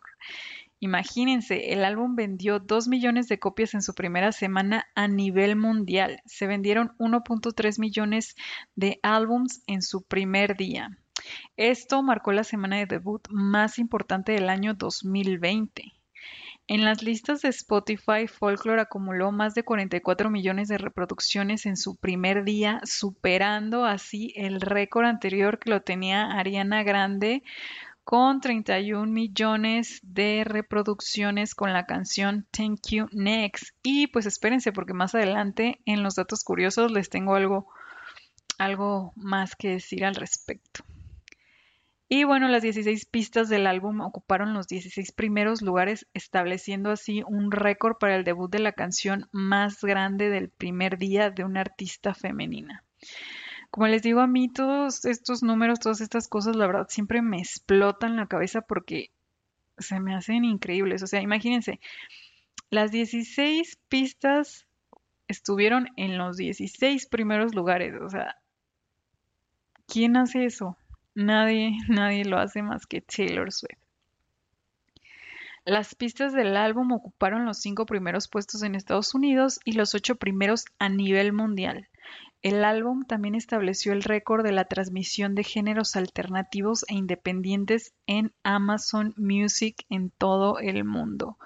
Imagínense, 0.80 1.72
el 1.72 1.84
álbum 1.84 2.16
vendió 2.16 2.58
2 2.58 2.88
millones 2.88 3.28
de 3.28 3.38
copias 3.38 3.74
en 3.74 3.82
su 3.82 3.94
primera 3.94 4.32
semana 4.32 4.86
a 4.96 5.06
nivel 5.06 5.54
mundial. 5.54 6.20
Se 6.26 6.48
vendieron 6.48 6.92
1.3 6.98 7.78
millones 7.78 8.34
de 8.74 8.98
álbums 9.04 9.62
en 9.68 9.82
su 9.82 10.02
primer 10.02 10.56
día. 10.56 10.98
Esto 11.56 12.02
marcó 12.02 12.32
la 12.32 12.44
semana 12.44 12.76
de 12.76 12.86
debut 12.86 13.26
más 13.30 13.78
importante 13.78 14.32
del 14.32 14.48
año 14.48 14.74
2020. 14.74 15.92
En 16.68 16.84
las 16.84 17.02
listas 17.02 17.42
de 17.42 17.48
Spotify, 17.48 18.26
Folklore 18.28 18.80
acumuló 18.80 19.32
más 19.32 19.54
de 19.54 19.64
44 19.64 20.30
millones 20.30 20.68
de 20.68 20.78
reproducciones 20.78 21.66
en 21.66 21.76
su 21.76 21.96
primer 21.96 22.44
día, 22.44 22.80
superando 22.84 23.84
así 23.84 24.32
el 24.36 24.60
récord 24.60 25.06
anterior 25.06 25.58
que 25.58 25.70
lo 25.70 25.82
tenía 25.82 26.32
Ariana 26.32 26.82
Grande 26.84 27.42
con 28.04 28.40
31 28.40 29.10
millones 29.10 30.00
de 30.02 30.44
reproducciones 30.44 31.54
con 31.54 31.72
la 31.72 31.86
canción 31.86 32.46
Thank 32.50 32.88
You 32.90 33.06
Next. 33.12 33.74
Y 33.82 34.06
pues 34.06 34.26
espérense 34.26 34.72
porque 34.72 34.94
más 34.94 35.14
adelante 35.14 35.80
en 35.84 36.02
los 36.02 36.14
datos 36.14 36.44
curiosos 36.44 36.90
les 36.90 37.10
tengo 37.10 37.34
algo, 37.34 37.68
algo 38.58 39.12
más 39.16 39.56
que 39.56 39.70
decir 39.70 40.04
al 40.04 40.14
respecto. 40.14 40.84
Y 42.14 42.24
bueno, 42.24 42.46
las 42.48 42.60
16 42.60 43.06
pistas 43.06 43.48
del 43.48 43.66
álbum 43.66 44.02
ocuparon 44.02 44.52
los 44.52 44.68
16 44.68 45.12
primeros 45.12 45.62
lugares, 45.62 46.06
estableciendo 46.12 46.90
así 46.90 47.22
un 47.26 47.50
récord 47.50 47.96
para 47.96 48.16
el 48.16 48.22
debut 48.22 48.50
de 48.50 48.58
la 48.58 48.72
canción 48.72 49.30
más 49.32 49.80
grande 49.80 50.28
del 50.28 50.50
primer 50.50 50.98
día 50.98 51.30
de 51.30 51.42
una 51.42 51.62
artista 51.62 52.12
femenina. 52.12 52.84
Como 53.70 53.86
les 53.86 54.02
digo 54.02 54.20
a 54.20 54.26
mí, 54.26 54.52
todos 54.52 55.06
estos 55.06 55.42
números, 55.42 55.80
todas 55.80 56.02
estas 56.02 56.28
cosas, 56.28 56.54
la 56.54 56.66
verdad, 56.66 56.86
siempre 56.90 57.22
me 57.22 57.38
explotan 57.38 58.16
la 58.16 58.26
cabeza 58.26 58.60
porque 58.60 59.10
se 59.78 59.98
me 59.98 60.14
hacen 60.14 60.44
increíbles. 60.44 61.02
O 61.02 61.06
sea, 61.06 61.22
imagínense, 61.22 61.80
las 62.68 62.92
16 62.92 63.78
pistas 63.88 64.66
estuvieron 65.28 65.88
en 65.96 66.18
los 66.18 66.36
16 66.36 67.06
primeros 67.06 67.54
lugares. 67.54 67.94
O 68.02 68.10
sea, 68.10 68.36
¿quién 69.86 70.18
hace 70.18 70.44
eso? 70.44 70.76
Nadie, 71.14 71.78
nadie 71.88 72.24
lo 72.24 72.38
hace 72.38 72.62
más 72.62 72.86
que 72.86 73.00
Taylor 73.00 73.52
Swift. 73.52 73.78
Las 75.64 75.94
pistas 75.94 76.32
del 76.32 76.56
álbum 76.56 76.90
ocuparon 76.90 77.44
los 77.44 77.58
cinco 77.60 77.86
primeros 77.86 78.26
puestos 78.26 78.64
en 78.64 78.74
Estados 78.74 79.14
Unidos 79.14 79.60
y 79.64 79.72
los 79.72 79.94
ocho 79.94 80.16
primeros 80.16 80.64
a 80.80 80.88
nivel 80.88 81.32
mundial. 81.32 81.88
El 82.42 82.64
álbum 82.64 83.04
también 83.04 83.36
estableció 83.36 83.92
el 83.92 84.02
récord 84.02 84.44
de 84.44 84.50
la 84.50 84.64
transmisión 84.64 85.36
de 85.36 85.44
géneros 85.44 85.94
alternativos 85.94 86.84
e 86.88 86.94
independientes 86.94 87.94
en 88.08 88.32
Amazon 88.42 89.14
Music 89.16 89.86
en 89.88 90.10
todo 90.10 90.58
el 90.58 90.82
mundo. 90.82 91.38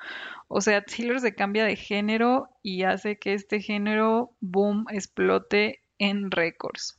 O 0.48 0.62
sea, 0.62 0.82
Taylor 0.82 1.20
se 1.20 1.34
cambia 1.34 1.66
de 1.66 1.76
género 1.76 2.48
y 2.62 2.84
hace 2.84 3.18
que 3.18 3.34
este 3.34 3.60
género, 3.60 4.30
boom, 4.40 4.86
explote 4.90 5.80
en 5.98 6.30
récords. 6.30 6.98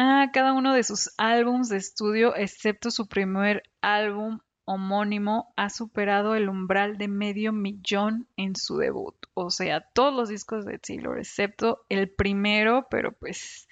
Ah, 0.00 0.30
cada 0.32 0.52
uno 0.52 0.74
de 0.74 0.84
sus 0.84 1.12
álbums 1.18 1.68
de 1.68 1.76
estudio, 1.76 2.36
excepto 2.36 2.92
su 2.92 3.08
primer 3.08 3.64
álbum 3.80 4.38
homónimo, 4.64 5.52
ha 5.56 5.70
superado 5.70 6.36
el 6.36 6.48
umbral 6.48 6.98
de 6.98 7.08
medio 7.08 7.52
millón 7.52 8.28
en 8.36 8.54
su 8.54 8.76
debut. 8.76 9.16
O 9.34 9.50
sea, 9.50 9.80
todos 9.80 10.14
los 10.14 10.28
discos 10.28 10.64
de 10.64 10.78
Taylor, 10.78 11.18
excepto 11.18 11.84
el 11.88 12.08
primero, 12.08 12.86
pero 12.88 13.10
pues 13.10 13.66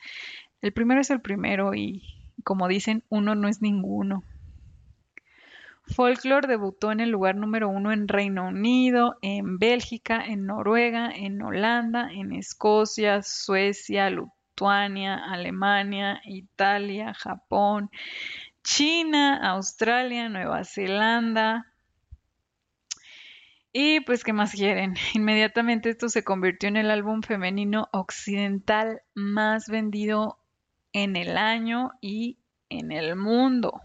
el 0.62 0.72
primero 0.72 1.00
es 1.00 1.10
el 1.10 1.20
primero 1.20 1.74
y 1.74 2.02
como 2.42 2.66
dicen, 2.66 3.04
uno 3.08 3.36
no 3.36 3.46
es 3.46 3.62
ninguno. 3.62 4.24
Folklore 5.94 6.48
debutó 6.48 6.90
en 6.90 6.98
el 6.98 7.10
lugar 7.10 7.36
número 7.36 7.68
uno 7.68 7.92
en 7.92 8.08
Reino 8.08 8.48
Unido, 8.48 9.16
en 9.22 9.60
Bélgica, 9.60 10.24
en 10.26 10.44
Noruega, 10.44 11.08
en 11.14 11.40
Holanda, 11.40 12.10
en 12.12 12.32
Escocia, 12.32 13.22
Suecia, 13.22 14.10
Alemania, 14.58 16.20
Italia, 16.24 17.14
Japón, 17.14 17.90
China, 18.62 19.36
Australia, 19.50 20.28
Nueva 20.28 20.64
Zelanda. 20.64 21.66
Y 23.72 24.00
pues, 24.00 24.24
¿qué 24.24 24.32
más 24.32 24.52
quieren? 24.52 24.94
Inmediatamente 25.14 25.90
esto 25.90 26.08
se 26.08 26.24
convirtió 26.24 26.68
en 26.68 26.76
el 26.76 26.90
álbum 26.90 27.22
femenino 27.22 27.88
occidental 27.92 29.02
más 29.14 29.68
vendido 29.68 30.38
en 30.92 31.16
el 31.16 31.36
año 31.36 31.90
y 32.00 32.38
en 32.70 32.90
el 32.92 33.16
mundo. 33.16 33.82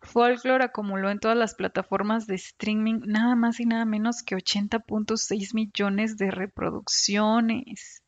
Folklore 0.00 0.64
acumuló 0.64 1.10
en 1.10 1.18
todas 1.18 1.36
las 1.36 1.54
plataformas 1.54 2.26
de 2.26 2.36
streaming 2.36 3.00
nada 3.04 3.34
más 3.34 3.60
y 3.60 3.66
nada 3.66 3.84
menos 3.84 4.22
que 4.22 4.36
80.6 4.36 5.54
millones 5.54 6.16
de 6.16 6.30
reproducciones 6.30 8.02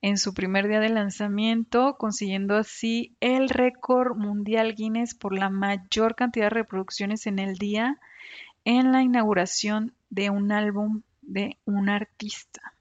en 0.00 0.16
su 0.18 0.32
primer 0.34 0.68
día 0.68 0.80
de 0.80 0.88
lanzamiento, 0.88 1.96
consiguiendo 1.98 2.56
así 2.56 3.16
el 3.20 3.48
récord 3.48 4.16
mundial 4.16 4.74
Guinness 4.74 5.14
por 5.14 5.36
la 5.36 5.50
mayor 5.50 6.14
cantidad 6.14 6.46
de 6.46 6.50
reproducciones 6.50 7.26
en 7.26 7.38
el 7.38 7.56
día 7.56 7.98
en 8.64 8.92
la 8.92 9.02
inauguración 9.02 9.94
de 10.10 10.30
un 10.30 10.52
álbum 10.52 11.02
de 11.22 11.56
un 11.64 11.88
artista. 11.88 12.74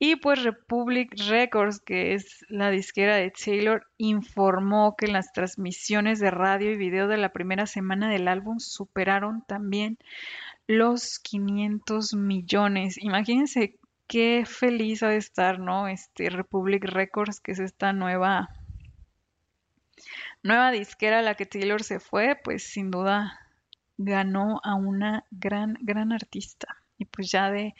Y 0.00 0.16
pues 0.16 0.44
Republic 0.44 1.12
Records, 1.28 1.80
que 1.80 2.14
es 2.14 2.44
la 2.48 2.70
disquera 2.70 3.16
de 3.16 3.32
Taylor, 3.32 3.86
informó 3.96 4.94
que 4.96 5.08
las 5.08 5.32
transmisiones 5.32 6.20
de 6.20 6.30
radio 6.30 6.70
y 6.70 6.76
video 6.76 7.08
de 7.08 7.16
la 7.16 7.32
primera 7.32 7.66
semana 7.66 8.08
del 8.08 8.28
álbum 8.28 8.60
superaron 8.60 9.42
también 9.46 9.98
los 10.68 11.18
500 11.18 12.14
millones. 12.14 12.96
Imagínense 12.98 13.76
qué 14.08 14.44
feliz 14.46 15.02
ha 15.02 15.08
de 15.08 15.18
estar, 15.18 15.60
¿no? 15.60 15.86
Este 15.86 16.30
Republic 16.30 16.84
Records, 16.84 17.40
que 17.40 17.52
es 17.52 17.60
esta 17.60 17.92
nueva 17.92 18.48
nueva 20.42 20.70
disquera 20.70 21.18
a 21.18 21.22
la 21.22 21.34
que 21.34 21.46
Taylor 21.46 21.82
se 21.82 22.00
fue, 22.00 22.36
pues 22.42 22.64
sin 22.64 22.90
duda 22.90 23.38
ganó 23.98 24.60
a 24.64 24.74
una 24.74 25.24
gran, 25.30 25.76
gran 25.80 26.12
artista. 26.12 26.68
Y 26.96 27.04
pues 27.04 27.30
ya 27.30 27.50
de, 27.50 27.74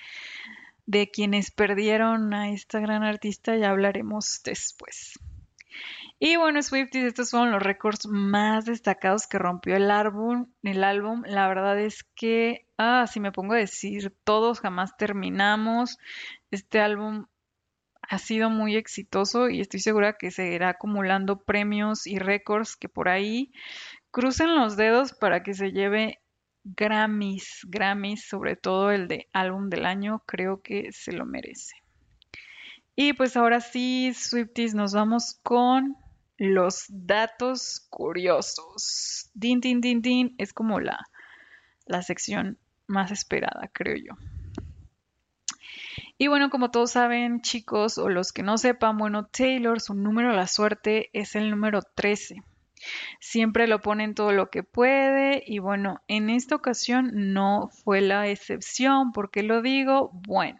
de 0.87 1.11
quienes 1.11 1.50
perdieron 1.50 2.35
a 2.35 2.50
esta 2.50 2.80
gran 2.80 3.02
artista 3.02 3.56
ya 3.56 3.70
hablaremos 3.70 4.42
después. 4.44 5.18
Y 6.20 6.37
bueno, 6.37 6.60
Swifties, 6.62 7.04
estos 7.04 7.30
fueron 7.30 7.52
los 7.52 7.62
récords 7.62 8.06
más 8.08 8.64
destacados 8.64 9.28
que 9.28 9.38
rompió 9.38 9.76
el 9.76 9.90
álbum. 9.90 10.50
El 10.64 10.82
álbum, 10.82 11.22
la 11.25 11.46
verdad 11.46 11.78
es 11.78 12.02
que, 12.16 12.66
ah, 12.76 13.06
si 13.06 13.20
me 13.20 13.30
pongo 13.30 13.54
a 13.54 13.58
decir, 13.58 14.12
todos 14.25 14.58
jamás 14.60 14.96
terminamos. 14.96 15.98
Este 16.50 16.80
álbum 16.80 17.26
ha 18.02 18.18
sido 18.18 18.50
muy 18.50 18.75
exitoso 18.75 19.48
y 19.48 19.60
estoy 19.60 19.78
segura 19.78 20.14
que 20.14 20.32
se 20.32 20.52
irá 20.52 20.70
acumulando 20.70 21.44
premios 21.44 22.06
y 22.06 22.18
récords 22.18 22.75
que 22.75 22.88
por 22.88 23.08
ahí 23.08 23.52
crucen 24.10 24.56
los 24.56 24.76
dedos 24.76 25.12
para 25.12 25.44
que 25.44 25.54
se 25.54 25.70
lleve 25.70 26.18
Grammys, 26.64 27.60
Grammys, 27.68 28.26
sobre 28.26 28.56
todo 28.56 28.90
el 28.90 29.06
de 29.06 29.28
álbum 29.32 29.68
del 29.68 29.87
año, 29.87 30.22
creo 30.26 30.62
que 30.62 30.90
se 30.90 31.12
lo 31.12 31.26
merece. 31.26 31.76
Y 32.96 33.12
pues 33.12 33.37
ahora 33.37 33.60
sí, 33.60 34.12
Swifties, 34.14 34.75
nos 34.75 34.92
vamos 34.92 35.38
con 35.44 35.96
los 36.38 36.87
datos 36.88 37.87
curiosos. 37.90 39.30
Din, 39.35 39.61
din, 39.61 39.80
din, 39.80 40.00
din, 40.00 40.35
es 40.38 40.52
como 40.52 40.80
la, 40.80 40.99
la 41.87 42.02
sección 42.02 42.59
más 42.87 43.11
esperada, 43.11 43.68
creo 43.73 43.97
yo. 43.97 44.14
Y 46.16 46.28
bueno, 46.28 46.50
como 46.50 46.71
todos 46.71 46.92
saben, 46.92 47.42
chicos, 47.42 47.99
o 47.99 48.09
los 48.09 48.33
que 48.33 48.42
no 48.42 48.59
sepan, 48.59 48.97
bueno, 48.99 49.26
Taylor, 49.26 49.80
su 49.80 49.95
número 49.95 50.30
de 50.30 50.37
la 50.37 50.47
suerte 50.47 51.11
es 51.12 51.37
el 51.37 51.50
número 51.50 51.80
13. 51.95 52.42
Siempre 53.21 53.66
lo 53.66 53.80
pone 53.80 54.04
en 54.04 54.14
todo 54.14 54.33
lo 54.33 54.50
que 54.50 54.62
puede 54.62 55.42
y 55.47 55.59
bueno, 55.59 56.00
en 56.09 56.30
esta 56.30 56.54
ocasión 56.54 57.11
no 57.12 57.68
fue 57.85 58.00
la 58.00 58.28
excepción. 58.28 59.12
¿Por 59.12 59.30
qué 59.30 59.42
lo 59.42 59.62
digo? 59.62 60.11
Bueno, 60.12 60.59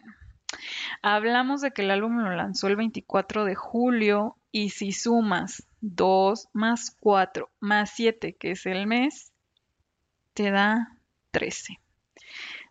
Hablamos 1.01 1.61
de 1.61 1.71
que 1.71 1.83
el 1.83 1.91
álbum 1.91 2.17
lo 2.17 2.31
lanzó 2.31 2.67
el 2.67 2.75
24 2.75 3.45
de 3.45 3.55
julio 3.55 4.35
y 4.51 4.69
si 4.71 4.91
sumas 4.91 5.67
2 5.81 6.49
más 6.53 6.95
4 6.99 7.49
más 7.59 7.91
7, 7.95 8.35
que 8.35 8.51
es 8.51 8.65
el 8.65 8.87
mes, 8.87 9.31
te 10.33 10.51
da 10.51 10.97
13. 11.31 11.79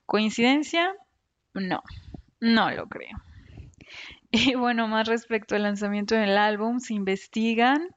¿Coincidencia? 0.07 0.95
No, 1.55 1.83
no 2.41 2.71
lo 2.71 2.89
creo. 2.89 3.19
Y 4.31 4.55
bueno, 4.57 4.89
más 4.89 5.09
respecto 5.09 5.57
al 5.57 5.63
lanzamiento 5.63 6.15
del 6.15 6.37
álbum, 6.37 6.81
se 6.81 6.93
investigan. 6.93 7.89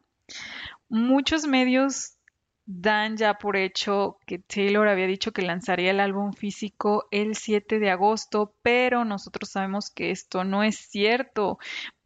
Muchos 0.87 1.45
medios 1.45 2.17
dan 2.65 3.17
ya 3.17 3.33
por 3.33 3.57
hecho 3.57 4.17
que 4.25 4.39
Taylor 4.39 4.87
había 4.87 5.07
dicho 5.07 5.33
que 5.33 5.41
lanzaría 5.41 5.91
el 5.91 5.99
álbum 5.99 6.31
físico 6.31 7.07
el 7.11 7.35
7 7.35 7.79
de 7.79 7.89
agosto, 7.89 8.55
pero 8.61 9.03
nosotros 9.03 9.49
sabemos 9.49 9.89
que 9.89 10.11
esto 10.11 10.43
no 10.43 10.63
es 10.63 10.77
cierto, 10.77 11.59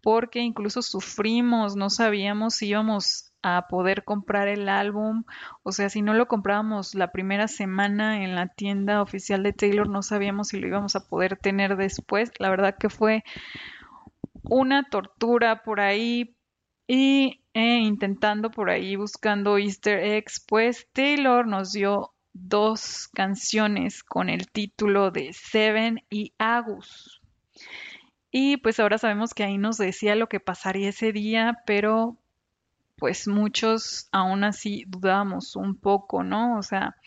porque 0.06 0.42
incluso 0.42 0.84
sufrimos, 0.84 1.76
no 1.76 1.90
sabíamos 1.90 2.54
si 2.54 2.68
íbamos 2.68 3.34
a 3.42 3.66
poder 3.68 4.04
comprar 4.04 4.48
el 4.48 4.70
álbum, 4.70 5.24
o 5.64 5.72
sea, 5.72 5.90
si 5.90 6.04
no 6.04 6.14
lo 6.14 6.28
comprábamos 6.28 6.94
la 6.94 7.12
primera 7.12 7.48
semana 7.48 8.24
en 8.24 8.36
la 8.36 8.50
tienda 8.50 9.02
oficial 9.02 9.42
de 9.42 9.52
Taylor, 9.52 9.90
no 9.90 10.04
sabíamos 10.04 10.50
si 10.50 10.60
lo 10.60 10.68
íbamos 10.68 10.96
a 10.96 11.08
poder 11.08 11.38
tener 11.38 11.76
después. 11.76 12.30
La 12.38 12.52
verdad 12.52 12.76
que 12.80 12.90
fue 12.90 13.24
una 14.44 14.84
tortura 14.92 15.64
por 15.64 15.80
ahí 15.80 16.36
y 16.86 17.44
eh, 17.56 17.80
intentando 17.80 18.52
por 18.52 18.70
ahí 18.70 18.96
buscando 18.96 19.58
easter 19.58 19.98
eggs, 20.04 20.40
pues 20.48 20.88
Taylor 20.94 21.48
nos 21.48 21.72
dio 21.72 22.14
dos 22.32 23.08
canciones 23.12 24.04
con 24.04 24.30
el 24.30 24.52
título 24.52 25.10
de 25.10 25.34
Seven 25.34 26.04
y 26.12 26.36
Agus. 26.38 27.25
Y 28.38 28.58
pues 28.58 28.82
ahora 28.82 28.98
sabemos 28.98 29.34
que 29.34 29.46
ahí 29.46 29.58
nos 29.58 29.78
decía 29.78 30.14
lo 30.14 30.28
que 30.28 30.42
pasaría 30.42 30.90
ese 30.90 31.14
día, 31.14 31.60
pero 31.66 32.18
pues 32.98 33.30
muchos 33.30 34.10
aún 34.12 34.44
así 34.44 34.84
dudábamos 34.88 35.56
un 35.56 35.78
poco, 35.78 36.22
¿no? 36.22 36.58
O 36.58 36.62
sea, 36.62 36.98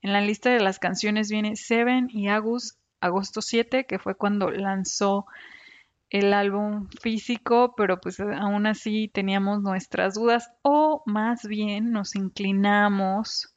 en 0.00 0.14
la 0.14 0.22
lista 0.22 0.48
de 0.48 0.60
las 0.60 0.78
canciones 0.78 1.30
viene 1.30 1.56
Seven 1.56 2.08
y 2.10 2.28
Agus, 2.28 2.78
agosto 3.02 3.42
7, 3.42 3.84
que 3.84 3.98
fue 3.98 4.14
cuando 4.14 4.50
lanzó 4.50 5.26
el 6.08 6.32
álbum 6.32 6.88
físico, 7.02 7.74
pero 7.76 8.00
pues 8.00 8.18
aún 8.18 8.66
así 8.66 9.08
teníamos 9.08 9.60
nuestras 9.60 10.14
dudas 10.14 10.50
o 10.62 11.02
más 11.04 11.46
bien 11.46 11.92
nos 11.92 12.16
inclinamos 12.16 13.54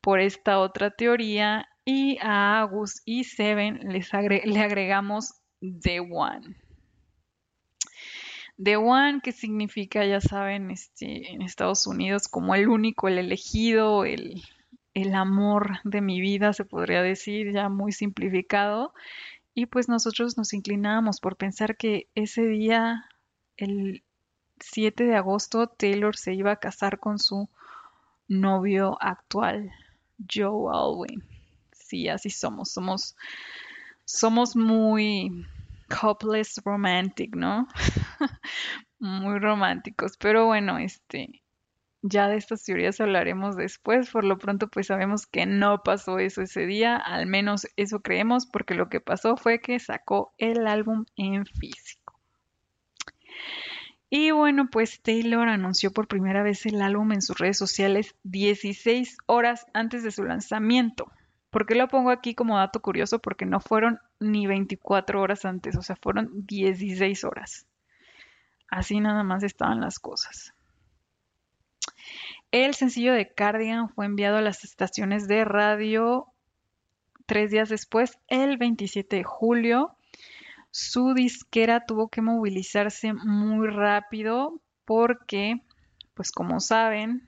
por 0.00 0.18
esta 0.18 0.58
otra 0.58 0.90
teoría 0.90 1.68
y 1.84 2.18
a 2.20 2.58
Agus 2.62 3.02
y 3.04 3.22
Seven 3.22 3.92
les 3.92 4.10
le 4.12 4.60
agregamos 4.60 5.34
The 5.60 6.00
One. 6.00 6.56
The 8.62 8.76
One, 8.76 9.20
que 9.22 9.32
significa, 9.32 10.04
ya 10.04 10.20
saben, 10.20 10.70
este, 10.70 11.32
en 11.32 11.42
Estados 11.42 11.86
Unidos 11.86 12.28
como 12.28 12.54
el 12.54 12.68
único, 12.68 13.08
el 13.08 13.18
elegido, 13.18 14.04
el, 14.04 14.42
el 14.94 15.14
amor 15.14 15.78
de 15.84 16.00
mi 16.00 16.20
vida, 16.20 16.52
se 16.52 16.64
podría 16.64 17.02
decir, 17.02 17.52
ya 17.52 17.68
muy 17.68 17.92
simplificado. 17.92 18.94
Y 19.54 19.66
pues 19.66 19.88
nosotros 19.88 20.36
nos 20.36 20.52
inclinábamos 20.52 21.20
por 21.20 21.36
pensar 21.36 21.76
que 21.76 22.08
ese 22.14 22.46
día, 22.46 23.06
el 23.56 24.02
7 24.60 25.04
de 25.04 25.16
agosto, 25.16 25.66
Taylor 25.66 26.16
se 26.16 26.34
iba 26.34 26.52
a 26.52 26.56
casar 26.56 26.98
con 26.98 27.18
su 27.18 27.48
novio 28.28 28.96
actual, 29.00 29.72
Joe 30.32 30.70
Alwyn. 30.72 31.24
Sí, 31.72 32.08
así 32.08 32.30
somos. 32.30 32.70
Somos, 32.70 33.16
somos 34.04 34.56
muy 34.56 35.46
hopeless 36.00 36.60
romantic, 36.64 37.34
¿no? 37.34 37.66
muy 38.98 39.38
románticos. 39.38 40.16
Pero 40.18 40.46
bueno, 40.46 40.78
este, 40.78 41.42
ya 42.02 42.28
de 42.28 42.36
estas 42.36 42.64
teorías 42.64 43.00
hablaremos 43.00 43.56
después. 43.56 44.10
Por 44.10 44.24
lo 44.24 44.38
pronto, 44.38 44.68
pues 44.68 44.88
sabemos 44.88 45.26
que 45.26 45.46
no 45.46 45.82
pasó 45.82 46.18
eso 46.18 46.42
ese 46.42 46.66
día. 46.66 46.96
Al 46.96 47.26
menos 47.26 47.66
eso 47.76 48.00
creemos, 48.00 48.46
porque 48.46 48.74
lo 48.74 48.88
que 48.88 49.00
pasó 49.00 49.36
fue 49.36 49.60
que 49.60 49.78
sacó 49.78 50.32
el 50.38 50.66
álbum 50.66 51.04
en 51.16 51.46
físico. 51.46 52.18
Y 54.10 54.30
bueno, 54.30 54.68
pues 54.70 55.00
Taylor 55.00 55.48
anunció 55.48 55.90
por 55.90 56.06
primera 56.06 56.42
vez 56.42 56.66
el 56.66 56.82
álbum 56.82 57.12
en 57.12 57.22
sus 57.22 57.38
redes 57.38 57.56
sociales 57.56 58.14
16 58.24 59.16
horas 59.26 59.64
antes 59.72 60.02
de 60.02 60.10
su 60.10 60.22
lanzamiento. 60.24 61.10
¿Por 61.48 61.64
qué 61.64 61.74
lo 61.74 61.88
pongo 61.88 62.10
aquí 62.10 62.34
como 62.34 62.58
dato 62.58 62.80
curioso? 62.82 63.20
Porque 63.20 63.46
no 63.46 63.60
fueron 63.60 64.00
ni 64.22 64.46
24 64.46 65.20
horas 65.20 65.44
antes, 65.44 65.76
o 65.76 65.82
sea, 65.82 65.96
fueron 65.96 66.46
16 66.46 67.24
horas. 67.24 67.66
Así 68.68 69.00
nada 69.00 69.22
más 69.22 69.42
estaban 69.42 69.80
las 69.80 69.98
cosas. 69.98 70.54
El 72.50 72.74
sencillo 72.74 73.12
de 73.12 73.32
Cardigan 73.32 73.88
fue 73.88 74.06
enviado 74.06 74.38
a 74.38 74.42
las 74.42 74.64
estaciones 74.64 75.28
de 75.28 75.44
radio 75.44 76.26
tres 77.26 77.50
días 77.50 77.68
después, 77.68 78.18
el 78.28 78.58
27 78.58 79.16
de 79.16 79.24
julio. 79.24 79.96
Su 80.70 81.14
disquera 81.14 81.84
tuvo 81.86 82.08
que 82.08 82.22
movilizarse 82.22 83.12
muy 83.12 83.68
rápido 83.68 84.60
porque, 84.84 85.62
pues 86.14 86.32
como 86.32 86.60
saben, 86.60 87.26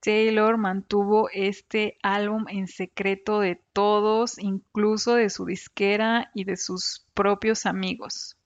Taylor 0.00 0.56
mantuvo 0.56 1.28
este 1.32 1.98
álbum 2.02 2.46
en 2.48 2.68
secreto 2.68 3.40
de 3.40 3.60
todos, 3.72 4.38
incluso 4.38 5.14
de 5.14 5.28
su 5.28 5.44
disquera 5.44 6.30
y 6.34 6.44
de 6.44 6.56
sus 6.56 7.06
propios 7.14 7.66
amigos. 7.66 8.38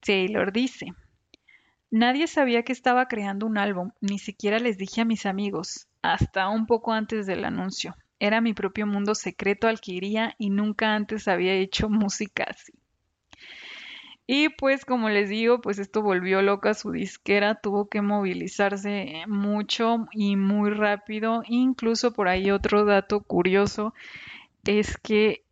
Taylor 0.00 0.52
dice, 0.52 0.94
Nadie 1.90 2.28
sabía 2.28 2.62
que 2.62 2.72
estaba 2.72 3.08
creando 3.08 3.46
un 3.46 3.58
álbum, 3.58 3.90
ni 4.00 4.18
siquiera 4.18 4.58
les 4.58 4.78
dije 4.78 5.00
a 5.00 5.04
mis 5.04 5.26
amigos, 5.26 5.88
hasta 6.02 6.48
un 6.48 6.66
poco 6.66 6.92
antes 6.92 7.26
del 7.26 7.44
anuncio. 7.44 7.96
Era 8.18 8.40
mi 8.40 8.54
propio 8.54 8.86
mundo 8.86 9.14
secreto 9.14 9.66
al 9.66 9.80
que 9.80 9.92
iría 9.92 10.34
y 10.38 10.50
nunca 10.50 10.94
antes 10.94 11.26
había 11.26 11.54
hecho 11.54 11.88
música 11.90 12.44
así. 12.48 12.72
Y 14.32 14.48
pues 14.48 14.84
como 14.84 15.08
les 15.08 15.28
digo, 15.28 15.60
pues 15.60 15.80
esto 15.80 16.02
volvió 16.02 16.40
loca 16.40 16.72
su 16.74 16.92
disquera, 16.92 17.56
tuvo 17.56 17.88
que 17.88 18.00
movilizarse 18.00 19.24
mucho 19.26 20.06
y 20.12 20.36
muy 20.36 20.70
rápido. 20.70 21.42
Incluso 21.48 22.12
por 22.12 22.28
ahí 22.28 22.52
otro 22.52 22.84
dato 22.84 23.24
curioso 23.24 23.92
es 24.64 24.96
que 24.98 25.42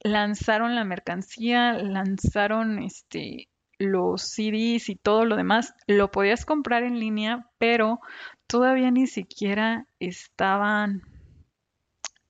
lanzaron 0.00 0.74
la 0.74 0.82
mercancía, 0.84 1.74
lanzaron 1.74 2.82
este 2.82 3.50
los 3.76 4.22
CDs 4.22 4.88
y 4.88 4.96
todo 4.96 5.26
lo 5.26 5.36
demás, 5.36 5.74
lo 5.86 6.10
podías 6.10 6.46
comprar 6.46 6.84
en 6.84 6.98
línea, 6.98 7.50
pero 7.58 8.00
todavía 8.46 8.90
ni 8.90 9.08
siquiera 9.08 9.86
estaban 10.00 11.02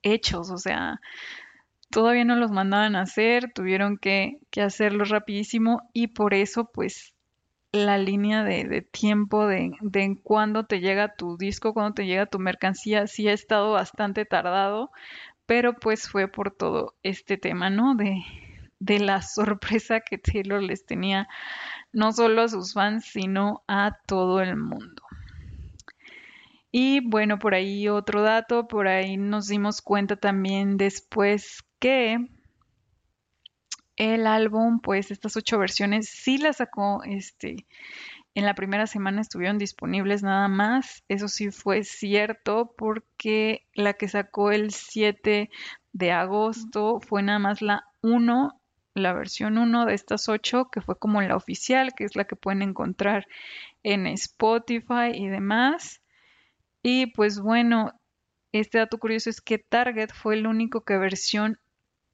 hechos, 0.03 0.51
o 0.51 0.59
sea, 0.59 1.01
todavía 1.92 2.24
no 2.24 2.37
los 2.37 2.50
mandaban 2.50 2.96
a 2.96 3.02
hacer, 3.02 3.52
tuvieron 3.52 3.98
que, 3.98 4.38
que 4.50 4.62
hacerlo 4.62 5.05
rapidísimo 5.05 5.88
y 5.92 6.09
por 6.09 6.35
eso 6.35 6.70
pues 6.72 7.14
la 7.70 7.98
línea 7.98 8.44
de, 8.44 8.83
tiempo 8.83 9.46
de, 9.46 9.72
de 9.81 10.18
cuándo 10.22 10.64
te 10.64 10.81
llega 10.81 11.14
tu 11.14 11.37
disco, 11.37 11.72
cuándo 11.72 11.94
te 11.94 12.07
llega 12.07 12.26
tu 12.26 12.38
mercancía, 12.38 13.07
sí 13.07 13.28
ha 13.28 13.33
estado 13.33 13.72
bastante 13.72 14.24
tardado, 14.24 14.90
pero 15.46 15.74
pues 15.74 16.09
fue 16.09 16.28
por 16.28 16.50
todo 16.50 16.94
este 17.02 17.37
tema, 17.38 17.70
¿no? 17.70 17.94
De, 17.94 18.22
de 18.78 18.98
la 18.98 19.22
sorpresa 19.22 20.00
que 20.00 20.18
Taylor 20.18 20.62
les 20.62 20.85
tenía 20.87 21.28
no 21.92 22.12
solo 22.12 22.42
a 22.42 22.48
sus 22.48 22.72
fans, 22.72 23.05
sino 23.07 23.62
a 23.68 23.98
todo 24.07 24.40
el 24.40 24.57
mundo. 24.57 25.02
Y 26.70 27.07
bueno, 27.07 27.38
por 27.38 27.55
ahí 27.55 27.88
otro 27.88 28.22
dato, 28.22 28.66
por 28.66 28.88
ahí 28.88 29.18
nos 29.18 29.48
dimos 29.48 29.83
cuenta 29.83 30.16
también 30.16 30.78
después 30.78 31.62
que 31.83 32.29
el 33.97 34.29
álbum, 34.29 34.81
pues 34.81 35.11
estas 35.11 35.37
ocho 35.37 35.59
versiones 35.59 36.09
sí 36.09 36.38
las 36.38 36.59
sacó 36.59 37.03
este 37.03 37.66
en 38.35 38.47
la 38.47 38.55
primera 38.55 38.87
semana 38.87 39.21
estuvieron 39.21 39.59
disponibles 39.59 40.23
nada 40.23 40.47
más. 40.47 41.03
Eso 41.09 41.27
sí 41.27 41.51
fue 41.51 41.83
cierto 41.83 42.73
porque 42.79 43.66
la 43.75 43.95
que 43.95 44.07
sacó 44.09 44.53
el 44.53 44.71
7 44.71 45.51
de 45.92 46.12
agosto 46.12 47.01
fue 47.01 47.23
nada 47.25 47.40
más 47.40 47.61
la 47.61 47.85
1 48.01 48.61
la 48.95 49.12
versión 49.12 49.59
1 49.59 49.87
de 49.87 49.95
estas 49.95 50.29
8, 50.29 50.68
que 50.71 50.83
fue 50.83 50.99
como 50.99 51.21
la 51.23 51.35
oficial, 51.35 51.95
que 51.97 52.05
es 52.05 52.14
la 52.14 52.25
que 52.25 52.37
pueden 52.37 52.62
encontrar 52.62 53.27
en 53.83 54.07
Spotify 54.07 55.11
y 55.14 55.27
demás. 55.29 56.03
Y 56.83 57.07
pues 57.07 57.40
bueno, 57.40 57.92
este 58.53 58.79
dato 58.79 58.99
curioso 58.99 59.31
es 59.31 59.40
que 59.40 59.59
Target 59.59 60.11
fue 60.12 60.35
el 60.35 60.47
único 60.47 60.83
que 60.83 60.99
versión 60.99 61.59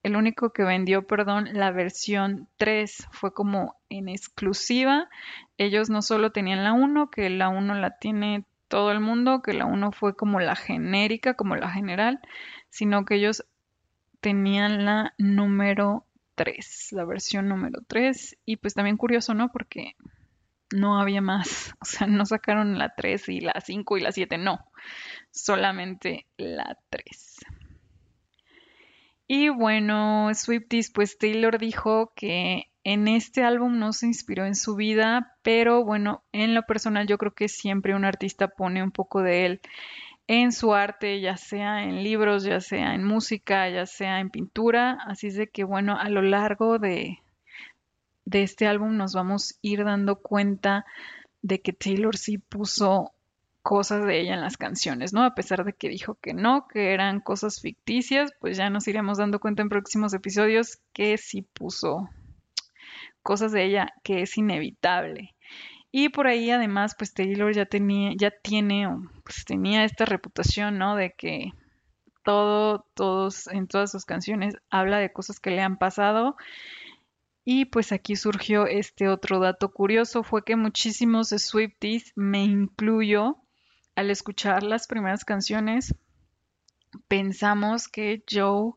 el 0.02 0.16
único 0.16 0.52
que 0.52 0.62
vendió, 0.62 1.06
perdón, 1.06 1.48
la 1.52 1.70
versión 1.70 2.48
3 2.56 3.08
fue 3.12 3.32
como 3.34 3.76
en 3.88 4.08
exclusiva. 4.08 5.08
Ellos 5.56 5.90
no 5.90 6.02
solo 6.02 6.32
tenían 6.32 6.64
la 6.64 6.72
1, 6.72 7.10
que 7.10 7.28
la 7.30 7.48
1 7.48 7.74
la 7.74 7.98
tiene 7.98 8.44
todo 8.68 8.92
el 8.92 9.00
mundo, 9.00 9.42
que 9.42 9.54
la 9.54 9.66
1 9.66 9.92
fue 9.92 10.14
como 10.14 10.40
la 10.40 10.54
genérica, 10.54 11.34
como 11.34 11.56
la 11.56 11.70
general, 11.70 12.20
sino 12.70 13.04
que 13.04 13.16
ellos 13.16 13.44
tenían 14.20 14.84
la 14.84 15.14
número 15.18 16.04
3, 16.36 16.88
la 16.92 17.04
versión 17.04 17.48
número 17.48 17.80
3. 17.86 18.38
Y 18.44 18.56
pues 18.56 18.74
también 18.74 18.96
curioso, 18.96 19.34
¿no? 19.34 19.50
Porque 19.50 19.96
no 20.70 21.00
había 21.00 21.20
más. 21.20 21.74
O 21.80 21.84
sea, 21.84 22.06
no 22.06 22.24
sacaron 22.26 22.78
la 22.78 22.94
3 22.94 23.28
y 23.28 23.40
la 23.40 23.60
5 23.60 23.96
y 23.96 24.00
la 24.00 24.12
7, 24.12 24.38
no. 24.38 24.64
Solamente 25.30 26.26
la 26.36 26.76
3. 26.90 27.36
Y 29.28 29.50
bueno, 29.50 30.30
Swifties, 30.32 30.90
pues 30.90 31.18
Taylor 31.18 31.58
dijo 31.58 32.12
que 32.16 32.72
en 32.82 33.08
este 33.08 33.44
álbum 33.44 33.78
no 33.78 33.92
se 33.92 34.06
inspiró 34.06 34.46
en 34.46 34.54
su 34.54 34.74
vida, 34.74 35.36
pero 35.42 35.84
bueno, 35.84 36.24
en 36.32 36.54
lo 36.54 36.62
personal 36.62 37.06
yo 37.06 37.18
creo 37.18 37.34
que 37.34 37.48
siempre 37.48 37.94
un 37.94 38.06
artista 38.06 38.48
pone 38.48 38.82
un 38.82 38.90
poco 38.90 39.20
de 39.20 39.44
él 39.44 39.60
en 40.28 40.50
su 40.52 40.72
arte, 40.72 41.20
ya 41.20 41.36
sea 41.36 41.84
en 41.84 42.02
libros, 42.02 42.44
ya 42.44 42.60
sea 42.60 42.94
en 42.94 43.04
música, 43.04 43.68
ya 43.68 43.84
sea 43.84 44.20
en 44.20 44.30
pintura. 44.30 44.98
Así 45.06 45.26
es 45.26 45.36
de 45.36 45.48
que 45.48 45.62
bueno, 45.62 45.98
a 45.98 46.08
lo 46.08 46.22
largo 46.22 46.78
de, 46.78 47.18
de 48.24 48.42
este 48.42 48.66
álbum 48.66 48.96
nos 48.96 49.12
vamos 49.12 49.52
a 49.52 49.56
ir 49.60 49.84
dando 49.84 50.16
cuenta 50.16 50.86
de 51.42 51.60
que 51.60 51.74
Taylor 51.74 52.16
sí 52.16 52.38
puso 52.38 53.12
cosas 53.68 54.06
de 54.06 54.18
ella 54.18 54.32
en 54.32 54.40
las 54.40 54.56
canciones, 54.56 55.12
¿no? 55.12 55.22
A 55.22 55.34
pesar 55.34 55.62
de 55.62 55.74
que 55.74 55.90
dijo 55.90 56.14
que 56.14 56.32
no, 56.32 56.66
que 56.68 56.94
eran 56.94 57.20
cosas 57.20 57.60
ficticias, 57.60 58.32
pues 58.40 58.56
ya 58.56 58.70
nos 58.70 58.88
iremos 58.88 59.18
dando 59.18 59.40
cuenta 59.40 59.60
en 59.60 59.68
próximos 59.68 60.14
episodios 60.14 60.78
que 60.94 61.18
sí 61.18 61.42
puso 61.42 62.08
cosas 63.22 63.52
de 63.52 63.66
ella 63.66 63.92
que 64.02 64.22
es 64.22 64.38
inevitable. 64.38 65.34
Y 65.90 66.08
por 66.08 66.28
ahí 66.28 66.50
además, 66.50 66.94
pues 66.96 67.12
Taylor 67.12 67.52
ya 67.52 67.66
tenía, 67.66 68.12
ya 68.18 68.30
tiene, 68.30 68.88
pues 69.22 69.44
tenía 69.44 69.84
esta 69.84 70.06
reputación, 70.06 70.78
¿no? 70.78 70.96
De 70.96 71.12
que 71.12 71.52
todo, 72.24 72.86
todos, 72.94 73.48
en 73.48 73.66
todas 73.66 73.90
sus 73.90 74.06
canciones 74.06 74.56
habla 74.70 74.96
de 74.96 75.12
cosas 75.12 75.40
que 75.40 75.50
le 75.50 75.60
han 75.60 75.76
pasado. 75.76 76.36
Y 77.44 77.66
pues 77.66 77.92
aquí 77.92 78.16
surgió 78.16 78.66
este 78.66 79.10
otro 79.10 79.40
dato 79.40 79.70
curioso, 79.72 80.22
fue 80.22 80.42
que 80.42 80.56
muchísimos 80.56 81.28
Swifties, 81.28 82.14
me 82.16 82.44
incluyo, 82.44 83.36
al 83.98 84.12
escuchar 84.12 84.62
las 84.62 84.86
primeras 84.86 85.24
canciones, 85.24 85.92
pensamos 87.08 87.88
que 87.88 88.22
Joe 88.30 88.74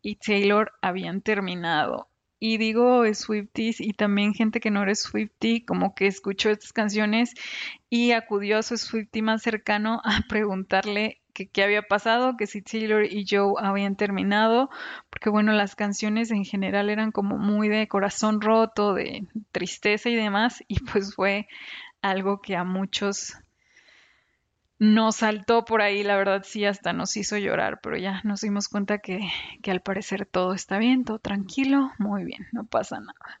y 0.00 0.14
Taylor 0.14 0.70
habían 0.80 1.22
terminado. 1.22 2.08
Y 2.38 2.56
digo 2.56 3.02
Swifties 3.12 3.80
y 3.80 3.94
también 3.94 4.32
gente 4.32 4.60
que 4.60 4.70
no 4.70 4.84
era 4.84 4.94
Swiftie, 4.94 5.64
como 5.64 5.96
que 5.96 6.06
escuchó 6.06 6.50
estas 6.50 6.72
canciones 6.72 7.34
y 7.88 8.12
acudió 8.12 8.58
a 8.58 8.62
su 8.62 8.76
Swiftie 8.76 9.22
más 9.22 9.42
cercano 9.42 10.00
a 10.04 10.20
preguntarle 10.28 11.20
qué 11.34 11.64
había 11.64 11.82
pasado, 11.82 12.36
que 12.36 12.46
si 12.46 12.62
Taylor 12.62 13.04
y 13.04 13.26
Joe 13.28 13.54
habían 13.58 13.96
terminado, 13.96 14.70
porque 15.10 15.30
bueno, 15.30 15.50
las 15.52 15.74
canciones 15.74 16.30
en 16.30 16.44
general 16.44 16.90
eran 16.90 17.10
como 17.10 17.38
muy 17.38 17.68
de 17.68 17.88
corazón 17.88 18.40
roto, 18.40 18.94
de 18.94 19.26
tristeza 19.50 20.10
y 20.10 20.14
demás, 20.14 20.62
y 20.68 20.78
pues 20.78 21.16
fue 21.16 21.48
algo 22.02 22.40
que 22.40 22.54
a 22.54 22.62
muchos 22.62 23.34
nos 24.80 25.16
saltó 25.16 25.66
por 25.66 25.82
ahí, 25.82 26.02
la 26.02 26.16
verdad 26.16 26.42
sí, 26.42 26.64
hasta 26.64 26.94
nos 26.94 27.14
hizo 27.18 27.36
llorar, 27.36 27.80
pero 27.82 27.98
ya 27.98 28.22
nos 28.24 28.40
dimos 28.40 28.68
cuenta 28.68 28.98
que, 28.98 29.20
que 29.62 29.70
al 29.70 29.82
parecer 29.82 30.24
todo 30.24 30.54
está 30.54 30.78
bien, 30.78 31.04
todo 31.04 31.18
tranquilo, 31.18 31.92
muy 31.98 32.24
bien, 32.24 32.48
no 32.52 32.64
pasa 32.64 32.98
nada. 32.98 33.40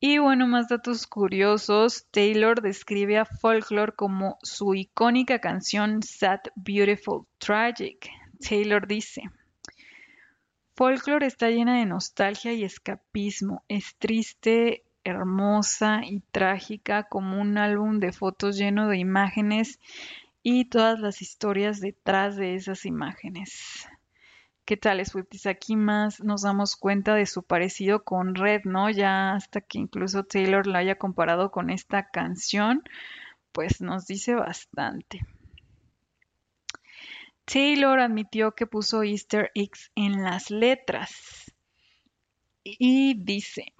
Y 0.00 0.18
bueno, 0.18 0.48
más 0.48 0.68
datos 0.68 1.06
curiosos. 1.06 2.06
Taylor 2.10 2.62
describe 2.62 3.18
a 3.18 3.26
Folklore 3.26 3.92
como 3.92 4.38
su 4.42 4.74
icónica 4.74 5.38
canción 5.38 6.02
Sad, 6.02 6.40
Beautiful, 6.56 7.26
Tragic. 7.38 8.10
Taylor 8.40 8.88
dice, 8.88 9.22
Folklore 10.74 11.26
está 11.26 11.50
llena 11.50 11.78
de 11.78 11.86
nostalgia 11.86 12.54
y 12.54 12.64
escapismo. 12.64 13.64
Es 13.68 13.94
triste, 13.96 14.82
hermosa 15.04 16.02
y 16.04 16.20
trágica 16.30 17.04
como 17.04 17.40
un 17.40 17.58
álbum 17.58 17.98
de 17.98 18.12
fotos 18.12 18.56
lleno 18.56 18.88
de 18.88 18.98
imágenes 18.98 19.80
y 20.42 20.66
todas 20.66 20.98
las 21.00 21.22
historias 21.22 21.80
detrás 21.80 22.36
de 22.36 22.54
esas 22.54 22.84
imágenes. 22.84 23.88
¿Qué 24.64 24.76
tal, 24.76 25.04
Swifties? 25.04 25.46
Aquí 25.46 25.74
más 25.74 26.20
nos 26.20 26.42
damos 26.42 26.76
cuenta 26.76 27.14
de 27.14 27.26
su 27.26 27.42
parecido 27.42 28.04
con 28.04 28.36
Red, 28.36 28.62
¿no? 28.64 28.90
Ya 28.90 29.34
hasta 29.34 29.60
que 29.60 29.78
incluso 29.78 30.24
Taylor 30.24 30.66
la 30.66 30.78
haya 30.78 30.96
comparado 30.98 31.50
con 31.50 31.68
esta 31.68 32.08
canción, 32.08 32.82
pues 33.50 33.80
nos 33.80 34.06
dice 34.06 34.34
bastante. 34.34 35.26
Taylor 37.44 37.98
admitió 37.98 38.52
que 38.52 38.66
puso 38.66 39.02
Easter 39.02 39.50
eggs 39.54 39.90
en 39.96 40.22
las 40.22 40.50
letras 40.50 41.52
y 42.62 43.14
dice, 43.14 43.74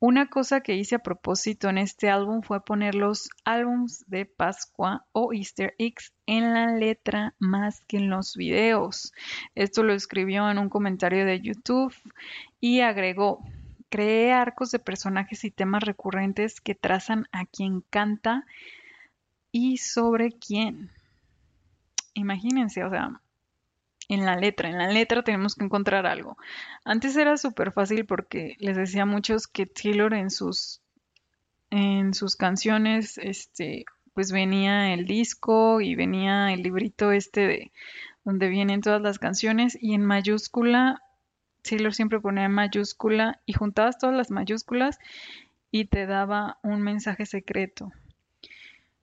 una 0.00 0.30
cosa 0.30 0.62
que 0.62 0.76
hice 0.76 0.94
a 0.94 1.00
propósito 1.00 1.68
en 1.68 1.76
este 1.76 2.08
álbum 2.08 2.40
fue 2.40 2.64
poner 2.64 2.94
los 2.94 3.28
álbums 3.44 4.02
de 4.08 4.24
Pascua 4.24 5.04
o 5.12 5.34
Easter 5.34 5.74
eggs 5.78 6.14
en 6.24 6.54
la 6.54 6.74
letra 6.74 7.34
más 7.38 7.82
que 7.86 7.98
en 7.98 8.08
los 8.08 8.34
videos. 8.34 9.12
Esto 9.54 9.82
lo 9.82 9.92
escribió 9.92 10.50
en 10.50 10.58
un 10.58 10.70
comentario 10.70 11.26
de 11.26 11.42
YouTube 11.42 11.94
y 12.60 12.80
agregó, 12.80 13.44
creé 13.90 14.32
arcos 14.32 14.70
de 14.70 14.78
personajes 14.78 15.44
y 15.44 15.50
temas 15.50 15.82
recurrentes 15.82 16.62
que 16.62 16.74
trazan 16.74 17.26
a 17.30 17.44
quien 17.44 17.82
canta 17.90 18.46
y 19.52 19.76
sobre 19.76 20.32
quién. 20.32 20.90
Imagínense, 22.14 22.84
o 22.84 22.90
sea, 22.90 23.20
en 24.10 24.26
la 24.26 24.36
letra. 24.36 24.68
En 24.68 24.76
la 24.76 24.88
letra 24.88 25.22
tenemos 25.22 25.54
que 25.54 25.64
encontrar 25.64 26.04
algo. 26.04 26.36
Antes 26.84 27.16
era 27.16 27.36
súper 27.36 27.72
fácil 27.72 28.04
porque 28.06 28.56
les 28.58 28.76
decía 28.76 29.02
a 29.02 29.06
muchos 29.06 29.46
que 29.46 29.66
Taylor 29.66 30.12
en 30.14 30.30
sus, 30.30 30.82
en 31.70 32.12
sus 32.12 32.34
canciones, 32.34 33.18
este, 33.18 33.84
pues 34.12 34.32
venía 34.32 34.92
el 34.92 35.06
disco 35.06 35.80
y 35.80 35.94
venía 35.94 36.52
el 36.52 36.62
librito 36.62 37.12
este 37.12 37.46
de 37.46 37.72
donde 38.24 38.48
vienen 38.48 38.80
todas 38.80 39.00
las 39.00 39.18
canciones 39.18 39.78
y 39.80 39.94
en 39.94 40.04
mayúscula, 40.04 41.02
Taylor 41.62 41.94
siempre 41.94 42.20
ponía 42.20 42.44
en 42.44 42.52
mayúscula 42.52 43.40
y 43.46 43.52
juntabas 43.52 43.98
todas 43.98 44.16
las 44.16 44.30
mayúsculas 44.30 44.98
y 45.70 45.84
te 45.84 46.06
daba 46.06 46.58
un 46.62 46.82
mensaje 46.82 47.26
secreto 47.26 47.92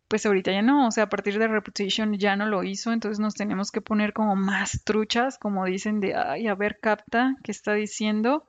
pues 0.07 0.25
ahorita 0.25 0.51
ya 0.51 0.61
no, 0.61 0.87
o 0.87 0.91
sea, 0.91 1.05
a 1.05 1.09
partir 1.09 1.37
de 1.37 1.47
Reputation 1.47 2.13
ya 2.17 2.35
no 2.35 2.45
lo 2.45 2.63
hizo, 2.63 2.93
entonces 2.93 3.19
nos 3.19 3.33
tenemos 3.33 3.71
que 3.71 3.81
poner 3.81 4.13
como 4.13 4.35
más 4.35 4.83
truchas, 4.83 5.37
como 5.37 5.65
dicen 5.65 5.99
de, 5.99 6.15
ay, 6.15 6.47
a 6.47 6.55
ver, 6.55 6.79
capta, 6.79 7.35
¿qué 7.43 7.51
está 7.51 7.73
diciendo? 7.73 8.47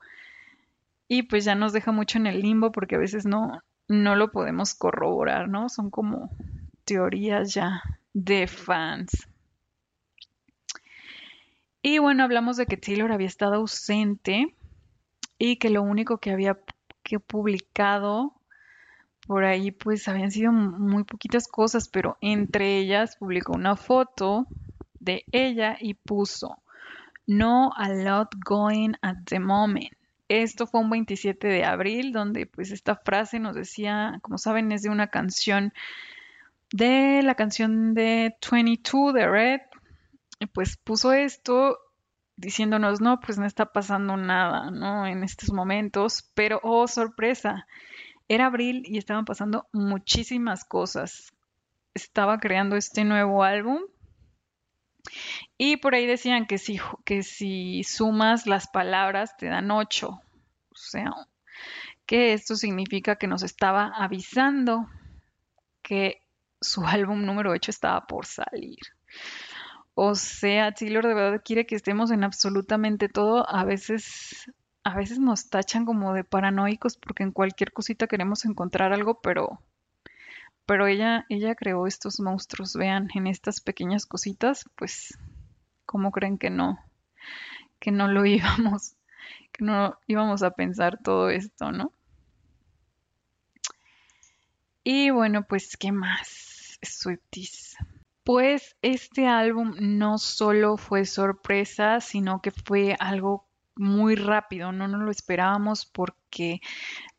Y 1.09 1.25
pues 1.25 1.44
ya 1.44 1.55
nos 1.55 1.73
deja 1.73 1.90
mucho 1.90 2.18
en 2.18 2.27
el 2.27 2.40
limbo 2.42 2.71
porque 2.71 2.94
a 2.94 2.99
veces 2.99 3.27
no, 3.27 3.62
no 3.88 4.14
lo 4.14 4.31
podemos 4.31 4.75
corroborar, 4.75 5.49
¿no? 5.49 5.68
Son 5.68 5.90
como 5.90 6.31
teorías 6.85 7.53
ya 7.53 7.83
de 8.12 8.47
fans. 8.47 9.29
Y 11.83 11.99
bueno, 11.99 12.23
hablamos 12.23 12.57
de 12.57 12.66
que 12.66 12.77
Taylor 12.77 13.11
había 13.11 13.27
estado 13.27 13.55
ausente 13.55 14.55
y 15.38 15.57
que 15.57 15.71
lo 15.71 15.83
único 15.83 16.18
que 16.18 16.31
había 16.31 16.59
que 17.03 17.18
publicado 17.18 18.38
por 19.28 19.44
ahí 19.44 19.70
pues 19.72 20.08
habían 20.08 20.30
sido 20.30 20.52
muy 20.52 21.04
poquitas 21.04 21.48
cosas, 21.48 21.90
pero 21.90 22.16
entre 22.22 22.78
ellas 22.78 23.16
publicó 23.16 23.52
una 23.52 23.76
foto 23.76 24.46
de 25.00 25.24
ella 25.32 25.76
y 25.78 25.92
puso 25.92 26.56
No 27.26 27.70
a 27.76 27.90
lot 27.90 28.30
going 28.42 28.94
at 29.02 29.16
the 29.26 29.38
moment. 29.38 29.92
Esto 30.28 30.66
fue 30.66 30.80
un 30.80 30.88
27 30.88 31.46
de 31.46 31.62
abril, 31.62 32.12
donde 32.12 32.46
pues 32.46 32.72
esta 32.72 32.96
frase 32.96 33.38
nos 33.38 33.54
decía, 33.54 34.18
como 34.22 34.38
saben, 34.38 34.72
es 34.72 34.80
de 34.80 34.88
una 34.88 35.08
canción 35.08 35.74
de 36.72 37.20
la 37.22 37.34
canción 37.34 37.92
de 37.92 38.34
22 38.50 39.12
de 39.12 39.26
Red. 39.28 39.60
Y 40.40 40.46
pues 40.46 40.78
puso 40.78 41.12
esto 41.12 41.78
diciéndonos, 42.36 43.02
no, 43.02 43.20
pues 43.20 43.36
no 43.38 43.44
está 43.44 43.66
pasando 43.72 44.16
nada, 44.16 44.70
¿no? 44.70 45.06
En 45.06 45.22
estos 45.22 45.52
momentos, 45.52 46.30
pero 46.34 46.60
oh, 46.62 46.86
sorpresa, 46.86 47.66
era 48.28 48.46
abril 48.46 48.82
y 48.86 48.98
estaban 48.98 49.24
pasando 49.24 49.66
muchísimas 49.72 50.64
cosas. 50.64 51.32
Estaba 51.94 52.38
creando 52.38 52.76
este 52.76 53.04
nuevo 53.04 53.42
álbum 53.42 53.82
y 55.56 55.78
por 55.78 55.94
ahí 55.94 56.06
decían 56.06 56.46
que 56.46 56.58
si, 56.58 56.78
que 57.04 57.22
si 57.22 57.82
sumas 57.84 58.46
las 58.46 58.68
palabras 58.68 59.36
te 59.36 59.46
dan 59.46 59.70
ocho. 59.70 60.20
O 60.70 60.76
sea, 60.76 61.12
que 62.06 62.32
esto 62.32 62.56
significa 62.56 63.16
que 63.16 63.26
nos 63.26 63.42
estaba 63.42 63.92
avisando 63.96 64.88
que 65.82 66.22
su 66.60 66.84
álbum 66.86 67.24
número 67.24 67.50
8 67.50 67.70
estaba 67.70 68.06
por 68.06 68.26
salir. 68.26 68.78
O 69.94 70.14
sea, 70.14 70.72
Taylor 70.72 71.06
de 71.06 71.14
verdad 71.14 71.42
quiere 71.44 71.66
que 71.66 71.74
estemos 71.74 72.10
en 72.10 72.24
absolutamente 72.24 73.08
todo. 73.08 73.48
A 73.48 73.64
veces 73.64 74.50
a 74.88 74.96
veces 74.96 75.18
nos 75.18 75.51
tachan 75.51 75.85
como 75.85 76.14
de 76.14 76.24
paranoicos 76.24 76.96
porque 76.96 77.22
en 77.22 77.33
cualquier 77.33 77.72
cosita 77.72 78.07
queremos 78.07 78.44
encontrar 78.44 78.92
algo, 78.92 79.20
pero 79.20 79.61
pero 80.66 80.87
ella 80.87 81.27
ella 81.29 81.55
creó 81.55 81.87
estos 81.87 82.20
monstruos, 82.20 82.74
vean, 82.74 83.09
en 83.14 83.27
estas 83.27 83.61
pequeñas 83.61 84.07
cositas, 84.07 84.68
pues 84.77 85.18
cómo 85.87 86.11
creen 86.11 86.38
que 86.38 86.51
no 86.51 86.79
que 87.79 87.90
no 87.90 88.09
lo 88.09 88.24
íbamos 88.27 88.94
que 89.53 89.64
no 89.64 89.98
íbamos 90.07 90.42
a 90.42 90.53
pensar 90.53 90.98
todo 91.03 91.31
esto, 91.31 91.72
¿no? 91.72 91.92
Y 94.85 95.11
bueno, 95.11 95.42
pues, 95.46 95.77
¿qué 95.77 95.92
más? 95.92 96.79
Swifties. 96.81 97.77
Pues 98.24 98.77
este 98.83 99.27
álbum 99.27 99.74
no 99.81 100.18
solo 100.18 100.77
fue 100.77 101.05
sorpresa, 101.05 102.01
sino 102.01 102.40
que 102.40 102.51
fue 102.51 102.96
algo 102.98 103.47
muy 103.78 104.16
rápido, 104.16 104.72
no 104.72 104.88
nos 104.88 105.00
lo 105.00 105.10
esperábamos 105.10 105.86
porque 105.86 106.60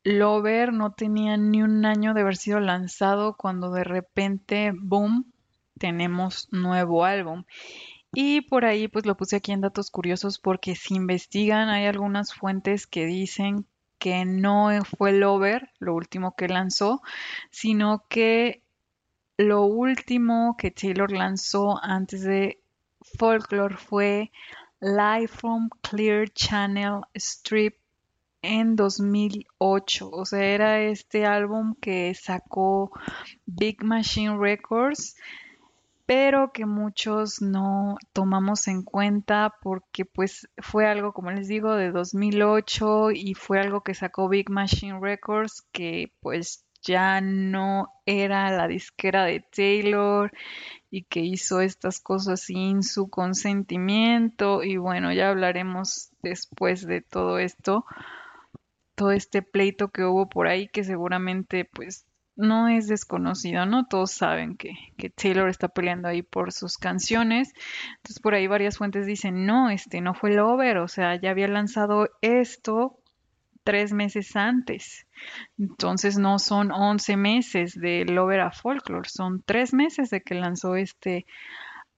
Lover 0.03 0.73
no 0.73 0.93
tenía 0.93 1.37
ni 1.37 1.61
un 1.63 1.85
año 1.85 2.13
de 2.13 2.21
haber 2.21 2.37
sido 2.37 2.59
lanzado 2.59 3.35
cuando 3.37 3.71
de 3.71 3.83
repente, 3.83 4.71
boom, 4.75 5.31
tenemos 5.77 6.47
nuevo 6.51 7.05
álbum. 7.05 7.43
Y 8.13 8.41
por 8.41 8.65
ahí 8.65 8.87
pues 8.87 9.05
lo 9.05 9.15
puse 9.15 9.35
aquí 9.35 9.51
en 9.51 9.61
datos 9.61 9.91
curiosos 9.91 10.39
porque 10.39 10.75
si 10.75 10.95
investigan 10.95 11.69
hay 11.69 11.85
algunas 11.85 12.33
fuentes 12.33 12.87
que 12.87 13.05
dicen 13.05 13.65
que 13.99 14.25
no 14.25 14.69
fue 14.97 15.11
Lover 15.11 15.69
lo 15.79 15.93
último 15.93 16.35
que 16.35 16.47
lanzó, 16.47 17.01
sino 17.51 18.05
que 18.09 18.63
lo 19.37 19.63
último 19.63 20.55
que 20.57 20.71
Taylor 20.71 21.11
lanzó 21.11 21.79
antes 21.83 22.23
de 22.23 22.59
Folklore 23.17 23.77
fue 23.77 24.31
Live 24.81 25.27
from 25.27 25.69
Clear 25.81 26.29
Channel 26.29 27.01
Strip 27.13 27.75
en 28.41 28.75
2008. 28.75 30.09
O 30.09 30.25
sea, 30.25 30.43
era 30.43 30.79
este 30.81 31.25
álbum 31.25 31.75
que 31.81 32.13
sacó 32.13 32.91
Big 33.45 33.83
Machine 33.83 34.37
Records, 34.37 35.17
pero 36.05 36.51
que 36.53 36.65
muchos 36.65 37.41
no 37.41 37.97
tomamos 38.13 38.67
en 38.67 38.83
cuenta 38.83 39.53
porque 39.61 40.05
pues 40.05 40.49
fue 40.57 40.87
algo, 40.87 41.13
como 41.13 41.31
les 41.31 41.47
digo, 41.47 41.75
de 41.75 41.91
2008 41.91 43.11
y 43.11 43.33
fue 43.33 43.59
algo 43.59 43.81
que 43.81 43.93
sacó 43.93 44.29
Big 44.29 44.49
Machine 44.49 44.99
Records 45.01 45.63
que 45.73 46.13
pues 46.21 46.65
ya 46.81 47.21
no 47.21 47.89
era 48.05 48.51
la 48.51 48.67
disquera 48.67 49.25
de 49.25 49.41
Taylor 49.41 50.31
y 50.89 51.03
que 51.03 51.21
hizo 51.21 51.61
estas 51.61 51.99
cosas 51.99 52.41
sin 52.41 52.83
su 52.83 53.09
consentimiento 53.09 54.63
y 54.63 54.77
bueno, 54.77 55.13
ya 55.13 55.29
hablaremos 55.29 56.11
después 56.21 56.85
de 56.85 57.01
todo 57.01 57.39
esto 57.39 57.85
todo 58.95 59.11
este 59.11 59.41
pleito 59.41 59.89
que 59.89 60.03
hubo 60.03 60.27
por 60.27 60.47
ahí 60.47 60.67
que 60.67 60.83
seguramente 60.83 61.63
pues 61.63 62.05
no 62.35 62.69
es 62.69 62.87
desconocido, 62.87 63.65
¿no? 63.65 63.85
Todos 63.85 64.11
saben 64.11 64.55
que, 64.55 64.71
que, 64.97 65.09
Taylor 65.09 65.49
está 65.49 65.67
peleando 65.67 66.07
ahí 66.07 66.21
por 66.21 66.53
sus 66.53 66.77
canciones. 66.77 67.51
Entonces 67.97 68.19
por 68.21 68.33
ahí 68.33 68.47
varias 68.47 68.77
fuentes 68.77 69.05
dicen, 69.05 69.45
no, 69.45 69.69
este 69.69 69.99
no 69.99 70.13
fue 70.13 70.33
Lover, 70.33 70.77
o 70.77 70.87
sea, 70.87 71.19
ya 71.19 71.31
había 71.31 71.49
lanzado 71.49 72.07
esto 72.21 72.99
tres 73.69 73.93
meses 73.93 74.35
antes. 74.35 75.05
Entonces 75.57 76.17
no 76.17 76.39
son 76.39 76.71
11 76.71 77.17
meses 77.17 77.73
de 77.73 78.05
Lover 78.05 78.39
a 78.39 78.51
Folklore, 78.51 79.07
son 79.07 79.43
tres 79.45 79.73
meses 79.73 80.09
de 80.09 80.21
que 80.21 80.33
lanzó 80.33 80.75
este 80.75 81.25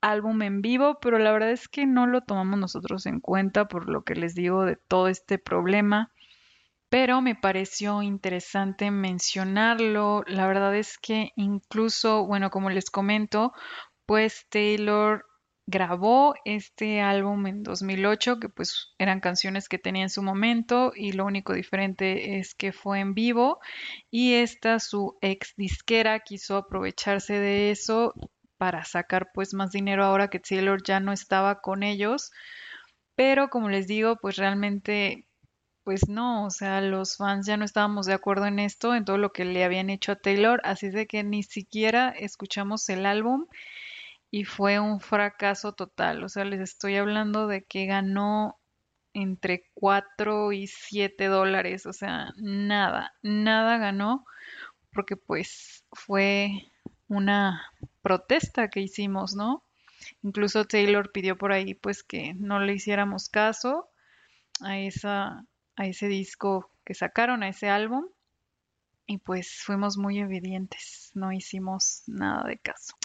álbum 0.02 0.42
en 0.42 0.62
vivo, 0.62 1.00
pero 1.02 1.18
la 1.18 1.32
verdad 1.32 1.52
es 1.52 1.70
que 1.70 1.86
no 1.86 2.08
lo 2.08 2.22
tomamos 2.22 2.60
nosotros 2.60 3.06
en 3.06 3.20
cuenta 3.20 3.68
por 3.68 3.90
lo 3.90 4.04
que 4.04 4.16
les 4.16 4.36
digo 4.36 4.66
de 4.66 4.76
todo 4.76 5.08
este 5.08 5.38
problema 5.38 6.12
pero 6.90 7.22
me 7.22 7.36
pareció 7.36 8.02
interesante 8.02 8.92
mencionarlo. 8.92 10.26
La 10.28 10.46
verdad 10.46 10.76
es 10.76 10.98
que 10.98 11.32
incluso, 11.38 12.26
bueno, 12.26 12.50
como 12.50 12.70
les 12.70 12.90
comento, 12.90 13.54
pues 14.06 14.46
Taylor 14.50 15.26
grabó 15.72 16.36
este 16.46 17.02
álbum 17.02 17.48
en 17.48 17.64
2008, 17.64 18.40
que 18.40 18.50
pues 18.50 18.94
eran 19.00 19.22
canciones 19.22 19.70
que 19.70 19.80
tenía 19.80 20.04
en 20.04 20.10
su 20.10 20.22
momento 20.22 20.92
y 20.96 21.14
lo 21.14 21.26
único 21.26 21.54
diferente 21.54 22.38
es 22.38 22.54
que 22.54 22.74
fue 22.74 23.00
en 23.00 23.16
vivo 23.16 23.60
y 24.12 24.34
esta 24.34 24.80
su 24.80 25.18
ex 25.22 25.56
disquera 25.56 26.20
quiso 26.20 26.58
aprovecharse 26.58 27.34
de 27.34 27.72
eso 27.72 28.14
para 28.58 28.84
sacar 28.86 29.32
pues 29.34 29.54
más 29.54 29.72
dinero 29.72 30.04
ahora 30.04 30.28
que 30.30 30.40
Taylor 30.40 30.84
ya 30.84 31.00
no 31.00 31.14
estaba 31.14 31.62
con 31.62 31.82
ellos. 31.82 32.32
Pero 33.16 33.50
como 33.50 33.70
les 33.70 33.88
digo, 33.88 34.18
pues 34.22 34.36
realmente 34.36 35.26
pues 35.84 36.08
no, 36.08 36.46
o 36.46 36.50
sea, 36.52 36.82
los 36.82 37.18
fans 37.18 37.48
ya 37.48 37.58
no 37.58 37.66
estábamos 37.66 38.06
de 38.06 38.14
acuerdo 38.14 38.46
en 38.46 38.60
esto, 38.60 38.94
en 38.94 39.06
todo 39.06 39.18
lo 39.18 39.32
que 39.32 39.46
le 39.46 39.64
habían 39.64 39.90
hecho 39.90 40.12
a 40.12 40.16
Taylor, 40.16 40.62
así 40.64 40.90
de 40.90 41.08
que 41.08 41.24
ni 41.24 41.44
siquiera 41.44 42.10
escuchamos 42.10 42.88
el 42.90 43.06
álbum 43.06 43.48
y 44.32 44.46
fue 44.46 44.80
un 44.80 45.00
fracaso 45.02 45.74
total. 45.74 46.24
O 46.24 46.30
sea, 46.30 46.46
les 46.46 46.62
estoy 46.62 46.96
hablando 46.96 47.48
de 47.48 47.64
que 47.66 47.86
ganó 47.86 48.58
entre 49.14 49.70
4 49.74 50.54
y 50.54 50.68
7 50.68 51.26
dólares, 51.26 51.86
o 51.86 51.94
sea, 51.94 52.34
nada, 52.38 53.14
nada 53.22 53.78
ganó, 53.78 54.26
porque 54.94 55.18
pues 55.18 55.86
fue 55.92 56.72
una 57.10 57.62
protesta 58.02 58.70
que 58.70 58.80
hicimos, 58.80 59.36
¿no? 59.36 59.66
Incluso 60.24 60.66
Taylor 60.66 61.12
pidió 61.12 61.38
por 61.38 61.52
ahí 61.52 61.74
pues 61.74 62.04
que 62.04 62.34
no 62.36 62.60
le 62.60 62.74
hiciéramos 62.74 63.30
caso 63.30 63.90
a 64.62 64.80
esa 64.80 65.46
a 65.76 65.86
ese 65.86 66.08
disco 66.08 66.72
que 66.86 66.94
sacaron, 66.94 67.44
a 67.44 67.50
ese 67.50 67.70
álbum. 67.70 68.06
Y 69.08 69.18
pues 69.18 69.62
fuimos 69.64 69.98
muy 69.98 70.22
obedientes, 70.24 71.12
no 71.16 71.34
hicimos 71.34 72.04
nada 72.08 72.48
de 72.48 72.60
caso. 72.60 72.96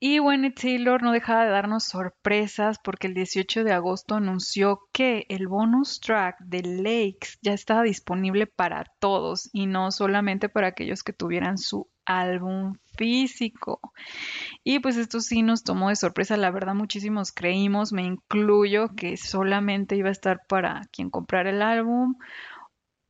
Y 0.00 0.20
bueno, 0.20 0.48
Taylor 0.52 1.02
no 1.02 1.10
dejaba 1.10 1.44
de 1.44 1.50
darnos 1.50 1.84
sorpresas 1.84 2.78
porque 2.78 3.08
el 3.08 3.14
18 3.14 3.64
de 3.64 3.72
agosto 3.72 4.14
anunció 4.14 4.80
que 4.92 5.26
el 5.28 5.48
bonus 5.48 5.98
track 5.98 6.38
de 6.38 6.62
Lakes 6.62 7.38
ya 7.42 7.52
estaba 7.52 7.82
disponible 7.82 8.46
para 8.46 8.84
todos 9.00 9.50
y 9.52 9.66
no 9.66 9.90
solamente 9.90 10.48
para 10.48 10.68
aquellos 10.68 11.02
que 11.02 11.12
tuvieran 11.12 11.58
su 11.58 11.88
álbum 12.06 12.76
físico. 12.96 13.80
Y 14.62 14.78
pues 14.78 14.96
esto 14.96 15.20
sí 15.20 15.42
nos 15.42 15.64
tomó 15.64 15.88
de 15.88 15.96
sorpresa, 15.96 16.36
la 16.36 16.52
verdad 16.52 16.74
muchísimos 16.74 17.32
creímos, 17.32 17.92
me 17.92 18.02
incluyo, 18.02 18.94
que 18.94 19.16
solamente 19.16 19.96
iba 19.96 20.10
a 20.10 20.12
estar 20.12 20.42
para 20.48 20.82
quien 20.92 21.10
comprara 21.10 21.50
el 21.50 21.60
álbum 21.60 22.14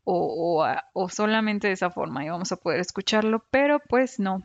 o, 0.04 0.64
o, 0.94 1.08
solamente 1.10 1.66
de 1.66 1.74
esa 1.74 1.90
forma 1.90 2.24
íbamos 2.24 2.50
a 2.50 2.56
poder 2.56 2.80
escucharlo, 2.80 3.44
pero 3.50 3.78
pues 3.90 4.18
no. 4.18 4.42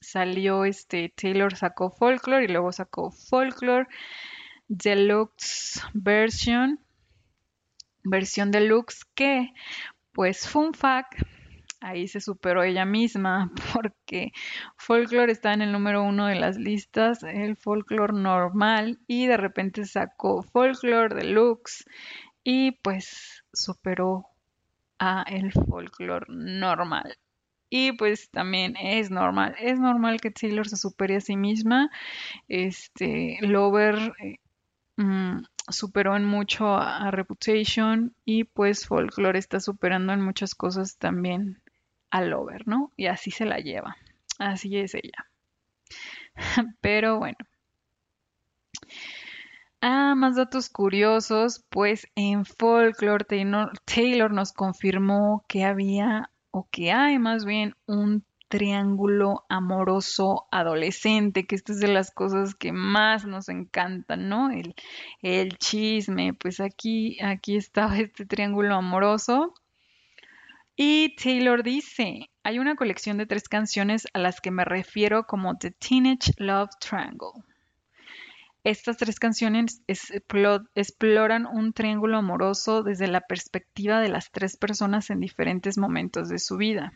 Salió 0.00 0.64
este, 0.64 1.12
Taylor 1.14 1.54
sacó 1.56 1.90
Folklore 1.90 2.44
y 2.44 2.48
luego 2.48 2.72
sacó 2.72 3.10
Folklore 3.10 3.88
Deluxe 4.68 5.82
Version, 5.94 6.78
versión 8.04 8.50
deluxe 8.50 9.04
que, 9.14 9.52
pues 10.12 10.46
fun 10.46 10.74
fact, 10.74 11.22
ahí 11.80 12.06
se 12.08 12.20
superó 12.20 12.62
ella 12.62 12.84
misma 12.84 13.50
porque 13.72 14.32
folklore 14.76 15.32
está 15.32 15.52
en 15.52 15.62
el 15.62 15.72
número 15.72 16.02
uno 16.02 16.26
de 16.26 16.34
las 16.34 16.56
listas, 16.58 17.22
el 17.22 17.56
folklore 17.56 18.12
normal 18.12 18.98
y 19.06 19.26
de 19.26 19.36
repente 19.36 19.84
sacó 19.84 20.42
folklore 20.42 21.14
deluxe 21.14 21.84
y 22.44 22.72
pues 22.82 23.44
superó 23.52 24.26
a 24.98 25.22
el 25.28 25.52
folklore 25.52 26.26
normal. 26.28 27.16
Y 27.70 27.92
pues 27.92 28.30
también 28.30 28.76
es 28.76 29.10
normal, 29.10 29.54
es 29.58 29.78
normal 29.78 30.20
que 30.20 30.30
Taylor 30.30 30.68
se 30.68 30.76
supere 30.76 31.16
a 31.16 31.20
sí 31.20 31.36
misma. 31.36 31.90
Este, 32.48 33.38
Lover 33.42 34.14
eh, 34.22 34.38
mm, 34.96 35.42
superó 35.68 36.16
en 36.16 36.24
mucho 36.24 36.76
a, 36.76 37.10
Reputation 37.10 38.14
y 38.24 38.44
pues 38.44 38.86
Folklore 38.86 39.38
está 39.38 39.60
superando 39.60 40.12
en 40.12 40.22
muchas 40.22 40.54
cosas 40.54 40.96
también 40.98 41.62
al 42.10 42.32
over, 42.32 42.66
¿no? 42.66 42.92
Y 42.96 43.06
así 43.06 43.30
se 43.30 43.44
la 43.44 43.58
lleva. 43.58 43.96
Así 44.38 44.76
es 44.78 44.94
ella. 44.94 45.26
Pero 46.80 47.18
bueno. 47.18 47.36
Ah, 49.80 50.14
más 50.16 50.34
datos 50.34 50.70
curiosos, 50.70 51.64
pues 51.68 52.08
en 52.16 52.44
Folklore 52.44 53.24
Taylor, 53.84 54.32
nos 54.32 54.52
confirmó 54.52 55.44
que 55.48 55.64
había, 55.64 56.30
o 56.58 56.68
que 56.70 56.92
hay 56.92 57.18
más 57.18 57.44
bien, 57.44 57.74
un 57.86 58.24
triángulo 58.48 59.44
amoroso 59.48 60.46
adolescente, 60.50 61.46
que 61.46 61.54
esta 61.54 61.72
es 61.72 61.80
de 61.80 61.88
las 61.88 62.10
cosas 62.10 62.54
que 62.54 62.72
más 62.72 63.26
nos 63.26 63.48
encantan, 63.48 64.28
¿no? 64.28 64.50
El, 64.50 64.74
el 65.22 65.56
chisme, 65.58 66.34
pues 66.34 66.60
aquí, 66.60 67.18
aquí 67.22 67.56
estaba 67.56 67.96
este 67.98 68.26
triángulo 68.26 68.74
amoroso 68.74 69.54
y 70.74 71.14
Taylor 71.16 71.62
dice, 71.62 72.30
hay 72.42 72.58
una 72.58 72.76
colección 72.76 73.18
de 73.18 73.26
tres 73.26 73.48
canciones 73.48 74.06
a 74.12 74.18
las 74.18 74.40
que 74.40 74.50
me 74.50 74.64
refiero 74.64 75.24
como 75.24 75.58
The 75.58 75.72
Teenage 75.72 76.32
Love 76.38 76.70
Triangle. 76.80 77.47
Estas 78.68 78.98
tres 78.98 79.18
canciones 79.18 79.80
exploran 79.86 81.46
un 81.46 81.72
triángulo 81.72 82.18
amoroso 82.18 82.82
desde 82.82 83.06
la 83.08 83.22
perspectiva 83.22 83.98
de 83.98 84.10
las 84.10 84.30
tres 84.30 84.58
personas 84.58 85.08
en 85.08 85.20
diferentes 85.20 85.78
momentos 85.78 86.28
de 86.28 86.38
su 86.38 86.58
vida. 86.58 86.92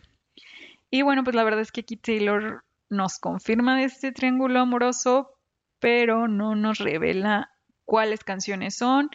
Y 0.91 1.01
bueno, 1.01 1.25
pues 1.25 1.35
la 1.35 1.45
verdad 1.45 1.63
es 1.63 1.73
que 1.73 1.81
aquí 1.81 1.97
Taylor 1.97 2.63
nos 2.91 3.19
confirma 3.19 3.83
este 3.83 4.13
triángulo 4.13 4.61
amoroso, 4.61 5.31
pero 5.79 6.29
no 6.29 6.55
nos 6.57 6.77
revela 6.77 7.49
cuáles 7.87 8.23
canciones 8.23 8.77
son. 8.77 9.09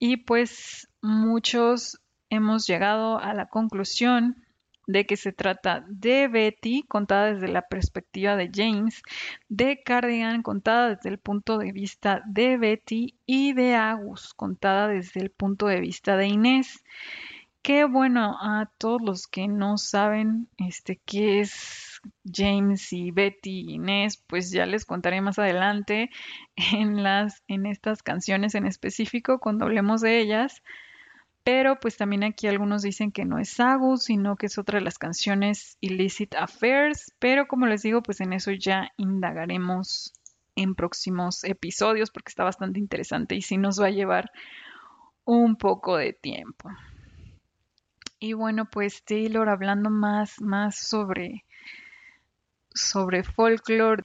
Y 0.00 0.16
pues 0.16 0.88
muchos 1.00 2.00
hemos 2.28 2.66
llegado 2.66 3.20
a 3.20 3.34
la 3.34 3.46
conclusión 3.46 4.43
de 4.86 5.06
que 5.06 5.16
se 5.16 5.32
trata 5.32 5.84
de 5.88 6.28
Betty, 6.28 6.84
contada 6.88 7.32
desde 7.32 7.48
la 7.48 7.62
perspectiva 7.62 8.36
de 8.36 8.50
James, 8.54 9.02
de 9.48 9.82
Cardigan, 9.82 10.42
contada 10.42 10.94
desde 10.94 11.10
el 11.10 11.18
punto 11.18 11.58
de 11.58 11.72
vista 11.72 12.22
de 12.26 12.56
Betty, 12.56 13.16
y 13.26 13.52
de 13.52 13.74
Agus, 13.74 14.34
contada 14.34 14.88
desde 14.88 15.20
el 15.20 15.30
punto 15.30 15.66
de 15.66 15.80
vista 15.80 16.16
de 16.16 16.26
Inés. 16.26 16.84
Qué 17.62 17.84
bueno 17.84 18.36
a 18.42 18.70
todos 18.76 19.00
los 19.00 19.26
que 19.26 19.48
no 19.48 19.78
saben 19.78 20.48
este 20.58 21.00
qué 21.06 21.40
es 21.40 22.02
James 22.30 22.92
y 22.92 23.10
Betty 23.10 23.60
y 23.60 23.74
Inés, 23.76 24.22
pues 24.26 24.50
ya 24.50 24.66
les 24.66 24.84
contaré 24.84 25.22
más 25.22 25.38
adelante 25.38 26.10
en 26.56 27.02
las 27.02 27.42
en 27.48 27.64
estas 27.64 28.02
canciones 28.02 28.54
en 28.54 28.66
específico 28.66 29.38
cuando 29.38 29.64
hablemos 29.64 30.02
de 30.02 30.20
ellas. 30.20 30.62
Pero 31.44 31.78
pues 31.78 31.98
también 31.98 32.24
aquí 32.24 32.46
algunos 32.46 32.82
dicen 32.82 33.12
que 33.12 33.26
no 33.26 33.38
es 33.38 33.60
Agus, 33.60 34.04
sino 34.04 34.36
que 34.36 34.46
es 34.46 34.56
otra 34.56 34.78
de 34.78 34.84
las 34.84 34.96
canciones 34.98 35.76
Illicit 35.80 36.34
Affairs. 36.34 37.12
Pero 37.18 37.46
como 37.46 37.66
les 37.66 37.82
digo, 37.82 38.02
pues 38.02 38.20
en 38.22 38.32
eso 38.32 38.50
ya 38.52 38.90
indagaremos 38.96 40.14
en 40.56 40.74
próximos 40.74 41.44
episodios 41.44 42.10
porque 42.10 42.30
está 42.30 42.44
bastante 42.44 42.78
interesante 42.78 43.34
y 43.34 43.42
sí 43.42 43.58
nos 43.58 43.80
va 43.80 43.86
a 43.86 43.90
llevar 43.90 44.30
un 45.24 45.56
poco 45.56 45.96
de 45.98 46.14
tiempo. 46.14 46.70
Y 48.18 48.32
bueno, 48.32 48.64
pues 48.70 49.04
Taylor 49.04 49.50
hablando 49.50 49.90
más, 49.90 50.40
más 50.40 50.76
sobre, 50.76 51.44
sobre 52.72 53.22
folklore. 53.22 54.02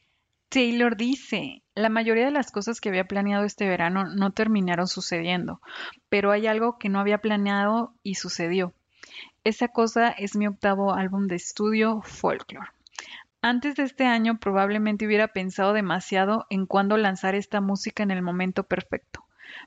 Taylor 0.49 0.97
dice, 0.97 1.61
la 1.75 1.89
mayoría 1.89 2.25
de 2.25 2.31
las 2.31 2.51
cosas 2.51 2.81
que 2.81 2.89
había 2.89 3.07
planeado 3.07 3.45
este 3.45 3.67
verano 3.67 4.05
no 4.05 4.31
terminaron 4.31 4.87
sucediendo, 4.87 5.61
pero 6.09 6.31
hay 6.31 6.47
algo 6.47 6.79
que 6.79 6.89
no 6.89 6.99
había 6.99 7.19
planeado 7.19 7.93
y 8.01 8.15
sucedió. 8.15 8.73
Esa 9.43 9.67
cosa 9.67 10.09
es 10.09 10.35
mi 10.35 10.47
octavo 10.47 10.95
álbum 10.95 11.27
de 11.27 11.35
estudio, 11.35 12.01
Folklore. 12.01 12.71
Antes 13.43 13.75
de 13.75 13.83
este 13.83 14.05
año 14.07 14.39
probablemente 14.39 15.05
hubiera 15.05 15.27
pensado 15.27 15.71
demasiado 15.71 16.47
en 16.49 16.65
cuándo 16.65 16.97
lanzar 16.97 17.35
esta 17.35 17.61
música 17.61 18.01
en 18.01 18.09
el 18.09 18.23
momento 18.23 18.63
perfecto, 18.63 19.25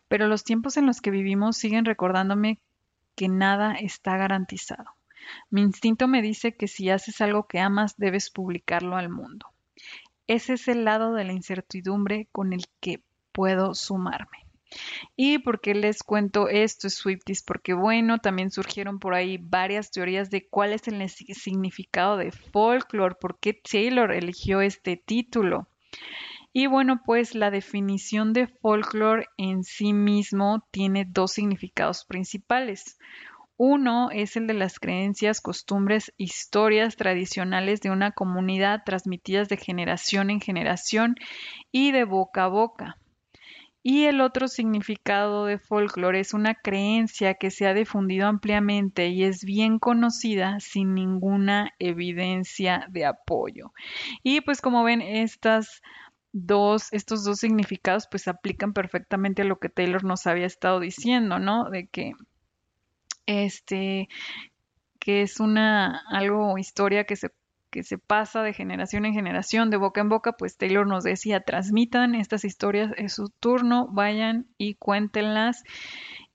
pero 0.08 0.26
los 0.26 0.42
tiempos 0.42 0.76
en 0.76 0.86
los 0.86 1.00
que 1.00 1.12
vivimos 1.12 1.56
siguen 1.56 1.84
recordándome 1.84 2.58
que 3.14 3.28
nada 3.28 3.74
está 3.74 4.16
garantizado. 4.16 4.90
Mi 5.48 5.62
instinto 5.62 6.08
me 6.08 6.22
dice 6.22 6.56
que 6.56 6.66
si 6.66 6.90
haces 6.90 7.20
algo 7.20 7.46
que 7.46 7.60
amas 7.60 7.96
debes 7.96 8.30
publicarlo 8.30 8.96
al 8.96 9.10
mundo. 9.10 9.46
Ese 10.26 10.54
es 10.54 10.68
el 10.68 10.84
lado 10.84 11.14
de 11.14 11.24
la 11.24 11.32
incertidumbre 11.32 12.28
con 12.32 12.52
el 12.52 12.64
que 12.80 13.02
puedo 13.32 13.74
sumarme. 13.74 14.38
¿Y 15.16 15.38
por 15.38 15.60
qué 15.60 15.74
les 15.74 16.02
cuento 16.02 16.48
esto, 16.48 16.88
Swifties? 16.88 17.42
Porque 17.42 17.74
bueno, 17.74 18.18
también 18.18 18.50
surgieron 18.50 18.98
por 18.98 19.14
ahí 19.14 19.38
varias 19.38 19.90
teorías 19.90 20.30
de 20.30 20.48
cuál 20.48 20.72
es 20.72 20.88
el 20.88 21.06
significado 21.08 22.16
de 22.16 22.30
folklore, 22.30 23.16
por 23.20 23.38
qué 23.38 23.52
Taylor 23.52 24.12
eligió 24.12 24.60
este 24.60 24.96
título. 24.96 25.68
Y 26.54 26.66
bueno, 26.66 27.00
pues 27.04 27.34
la 27.34 27.50
definición 27.50 28.32
de 28.32 28.46
folklore 28.46 29.26
en 29.38 29.64
sí 29.64 29.92
mismo 29.92 30.66
tiene 30.70 31.06
dos 31.08 31.32
significados 31.32 32.04
principales. 32.04 32.98
Uno 33.56 34.10
es 34.10 34.36
el 34.36 34.46
de 34.46 34.54
las 34.54 34.78
creencias, 34.78 35.40
costumbres, 35.40 36.12
historias 36.16 36.96
tradicionales 36.96 37.80
de 37.80 37.90
una 37.90 38.12
comunidad 38.12 38.82
transmitidas 38.84 39.48
de 39.48 39.56
generación 39.56 40.30
en 40.30 40.40
generación 40.40 41.16
y 41.70 41.92
de 41.92 42.04
boca 42.04 42.44
a 42.44 42.48
boca. 42.48 42.98
Y 43.84 44.04
el 44.04 44.20
otro 44.20 44.46
significado 44.46 45.46
de 45.46 45.58
folclore 45.58 46.20
es 46.20 46.34
una 46.34 46.54
creencia 46.54 47.34
que 47.34 47.50
se 47.50 47.66
ha 47.66 47.74
difundido 47.74 48.28
ampliamente 48.28 49.08
y 49.08 49.24
es 49.24 49.44
bien 49.44 49.80
conocida 49.80 50.60
sin 50.60 50.94
ninguna 50.94 51.72
evidencia 51.80 52.86
de 52.90 53.06
apoyo. 53.06 53.72
Y 54.22 54.40
pues 54.40 54.60
como 54.60 54.84
ven, 54.84 55.02
estas 55.02 55.82
dos, 56.32 56.92
estos 56.92 57.24
dos 57.24 57.40
significados 57.40 58.06
pues 58.08 58.28
aplican 58.28 58.72
perfectamente 58.72 59.42
a 59.42 59.44
lo 59.46 59.58
que 59.58 59.68
Taylor 59.68 60.04
nos 60.04 60.28
había 60.28 60.46
estado 60.46 60.78
diciendo, 60.78 61.40
¿no? 61.40 61.68
De 61.68 61.88
que 61.88 62.12
este, 63.26 64.08
que 64.98 65.22
es 65.22 65.40
una, 65.40 66.02
algo, 66.10 66.58
historia 66.58 67.04
que 67.04 67.16
se, 67.16 67.30
que 67.70 67.82
se 67.82 67.98
pasa 67.98 68.42
de 68.42 68.52
generación 68.52 69.04
en 69.04 69.14
generación, 69.14 69.70
de 69.70 69.76
boca 69.76 70.00
en 70.00 70.08
boca, 70.08 70.32
pues 70.32 70.56
Taylor 70.56 70.86
nos 70.86 71.04
decía, 71.04 71.40
transmitan 71.40 72.14
estas 72.14 72.44
historias, 72.44 72.92
es 72.96 73.14
su 73.14 73.30
turno, 73.40 73.88
vayan 73.92 74.46
y 74.58 74.74
cuéntenlas. 74.74 75.62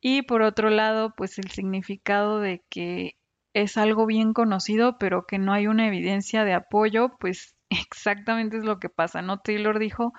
Y 0.01 0.23
por 0.23 0.41
otro 0.41 0.69
lado, 0.69 1.13
pues 1.15 1.37
el 1.39 1.49
significado 1.49 2.39
de 2.39 2.63
que 2.69 3.15
es 3.53 3.77
algo 3.77 4.05
bien 4.05 4.33
conocido, 4.33 4.97
pero 4.99 5.25
que 5.25 5.39
no 5.39 5.53
hay 5.53 5.67
una 5.67 5.87
evidencia 5.87 6.45
de 6.45 6.53
apoyo, 6.53 7.15
pues 7.19 7.56
exactamente 7.69 8.57
es 8.57 8.63
lo 8.63 8.79
que 8.79 8.89
pasa, 8.89 9.21
¿no? 9.21 9.39
Taylor 9.39 9.79
dijo, 9.79 10.13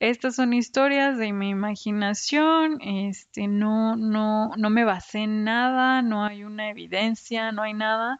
estas 0.00 0.36
son 0.36 0.52
historias 0.52 1.18
de 1.18 1.32
mi 1.32 1.50
imaginación, 1.50 2.80
este, 2.80 3.48
no, 3.48 3.96
no, 3.96 4.50
no 4.56 4.70
me 4.70 4.84
basé 4.84 5.20
en 5.20 5.44
nada, 5.44 6.02
no 6.02 6.24
hay 6.24 6.44
una 6.44 6.70
evidencia, 6.70 7.52
no 7.52 7.62
hay 7.62 7.74
nada 7.74 8.18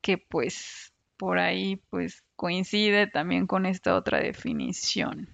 que 0.00 0.18
pues 0.18 0.92
por 1.16 1.38
ahí 1.38 1.76
pues 1.90 2.24
coincide 2.36 3.06
también 3.06 3.46
con 3.46 3.66
esta 3.66 3.94
otra 3.94 4.20
definición. 4.20 5.28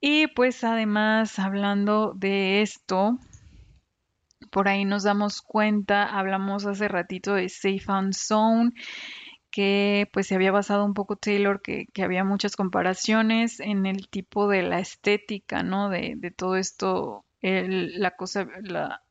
Y 0.00 0.28
pues 0.28 0.62
además 0.64 1.38
hablando 1.38 2.14
de 2.14 2.62
esto, 2.62 3.18
por 4.50 4.68
ahí 4.68 4.84
nos 4.84 5.02
damos 5.02 5.42
cuenta, 5.42 6.04
hablamos 6.04 6.66
hace 6.66 6.88
ratito 6.88 7.34
de 7.34 7.48
Safe 7.48 7.84
and 7.88 8.14
Zone 8.14 8.72
que 9.50 10.08
pues 10.12 10.26
se 10.26 10.34
había 10.34 10.52
basado 10.52 10.84
un 10.84 10.94
poco 10.94 11.16
Taylor, 11.16 11.62
que, 11.62 11.88
había 12.02 12.24
muchas 12.24 12.56
comparaciones 12.56 13.60
en 13.60 13.86
el 13.86 14.08
tipo 14.08 14.48
de 14.48 14.62
la 14.62 14.80
estética, 14.80 15.62
¿no? 15.62 15.88
De, 15.90 16.14
de 16.16 16.30
todo 16.30 16.56
esto, 16.56 17.24
la 17.40 18.10
cosa, 18.12 18.48
la, 18.62 19.02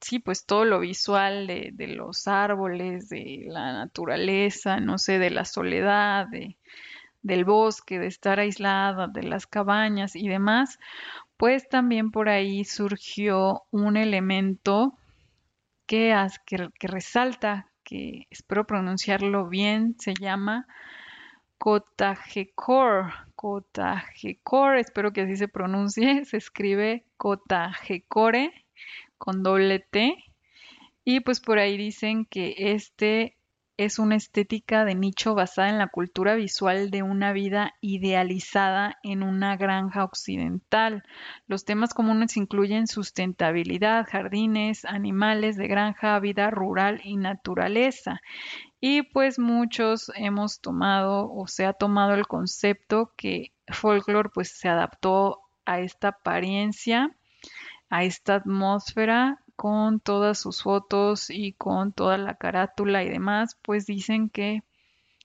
sí, 0.00 0.18
pues 0.18 0.46
todo 0.46 0.64
lo 0.64 0.80
visual 0.80 1.46
de, 1.46 1.70
de, 1.74 1.88
los 1.88 2.28
árboles, 2.28 3.08
de 3.08 3.46
la 3.48 3.72
naturaleza, 3.72 4.80
no 4.80 4.98
sé, 4.98 5.18
de 5.18 5.30
la 5.30 5.44
soledad, 5.44 6.26
de, 6.28 6.56
del 7.22 7.44
bosque, 7.44 7.98
de 7.98 8.06
estar 8.06 8.40
aislada, 8.40 9.08
de 9.08 9.22
las 9.24 9.46
cabañas 9.46 10.16
y 10.16 10.28
demás, 10.28 10.78
pues 11.36 11.68
también 11.68 12.10
por 12.10 12.28
ahí 12.28 12.64
surgió 12.64 13.64
un 13.70 13.96
elemento 13.96 14.96
que, 15.86 16.14
que, 16.46 16.70
que 16.78 16.86
resalta 16.88 17.70
que 17.86 18.26
espero 18.30 18.66
pronunciarlo 18.66 19.48
bien, 19.48 19.94
se 19.98 20.12
llama 20.12 20.66
Cotajecor. 21.56 23.12
Cotajecor, 23.36 24.76
espero 24.76 25.12
que 25.12 25.22
así 25.22 25.36
se 25.36 25.48
pronuncie, 25.48 26.24
se 26.26 26.36
escribe 26.36 27.04
Cotajecore 27.16 28.52
con 29.16 29.42
doble 29.42 29.78
T. 29.78 30.16
Y 31.04 31.20
pues 31.20 31.40
por 31.40 31.60
ahí 31.60 31.76
dicen 31.76 32.26
que 32.26 32.54
este 32.58 33.35
es 33.76 33.98
una 33.98 34.16
estética 34.16 34.84
de 34.84 34.94
nicho 34.94 35.34
basada 35.34 35.68
en 35.68 35.78
la 35.78 35.88
cultura 35.88 36.34
visual 36.34 36.90
de 36.90 37.02
una 37.02 37.32
vida 37.32 37.74
idealizada 37.80 38.98
en 39.02 39.22
una 39.22 39.56
granja 39.56 40.04
occidental. 40.04 41.02
Los 41.46 41.64
temas 41.64 41.92
comunes 41.92 42.36
incluyen 42.36 42.86
sustentabilidad, 42.86 44.06
jardines, 44.08 44.84
animales 44.86 45.56
de 45.56 45.68
granja, 45.68 46.18
vida 46.20 46.50
rural 46.50 47.00
y 47.04 47.16
naturaleza. 47.16 48.20
Y 48.80 49.02
pues 49.02 49.38
muchos 49.38 50.10
hemos 50.14 50.60
tomado 50.60 51.30
o 51.30 51.46
se 51.46 51.66
ha 51.66 51.74
tomado 51.74 52.14
el 52.14 52.26
concepto 52.26 53.12
que 53.16 53.52
folklore 53.68 54.30
pues 54.32 54.58
se 54.58 54.68
adaptó 54.68 55.40
a 55.66 55.80
esta 55.80 56.08
apariencia, 56.08 57.10
a 57.90 58.04
esta 58.04 58.36
atmósfera 58.36 59.38
con 59.56 60.00
todas 60.00 60.38
sus 60.38 60.62
fotos 60.62 61.30
y 61.30 61.52
con 61.54 61.92
toda 61.92 62.18
la 62.18 62.36
carátula 62.36 63.02
y 63.02 63.08
demás, 63.08 63.58
pues 63.62 63.86
dicen 63.86 64.28
que, 64.30 64.62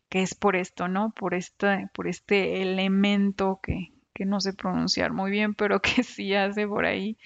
que 0.10 0.22
es 0.22 0.36
por 0.36 0.56
esto, 0.56 0.88
¿no? 0.88 1.12
Por, 1.12 1.34
esta, 1.34 1.90
por 1.94 2.08
este 2.08 2.62
elemento 2.62 3.60
que, 3.62 3.94
que 4.14 4.26
no 4.26 4.40
sé 4.40 4.54
pronunciar 4.54 5.14
muy 5.14 5.32
bien, 5.32 5.54
pero 5.54 5.82
que 5.82 6.04
sí 6.04 6.34
hace 6.34 6.68
por 6.68 6.86
ahí 6.86 7.18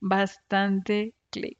bastante 0.00 1.14
clic. 1.30 1.58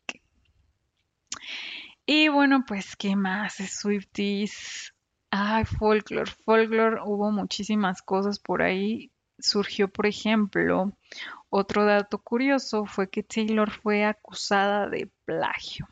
Y 2.07 2.29
bueno, 2.29 2.65
pues, 2.67 2.97
¿qué 2.97 3.17
más? 3.17 3.55
Swifties. 3.55 4.95
Ay, 5.31 5.65
folklore. 5.65 6.31
Folklore, 6.45 7.01
hubo 7.05 7.31
muchísimas 7.33 8.03
cosas 8.03 8.39
por 8.39 8.63
ahí. 8.63 9.11
Surgió, 9.39 9.89
por 9.89 10.07
ejemplo, 10.07 10.93
otro 11.51 11.85
dato 11.85 12.19
curioso 12.19 12.87
fue 12.87 13.09
que 13.11 13.23
Taylor 13.23 13.71
fue 13.71 14.05
acusada 14.05 14.89
de 14.89 15.11
plagio. 15.25 15.89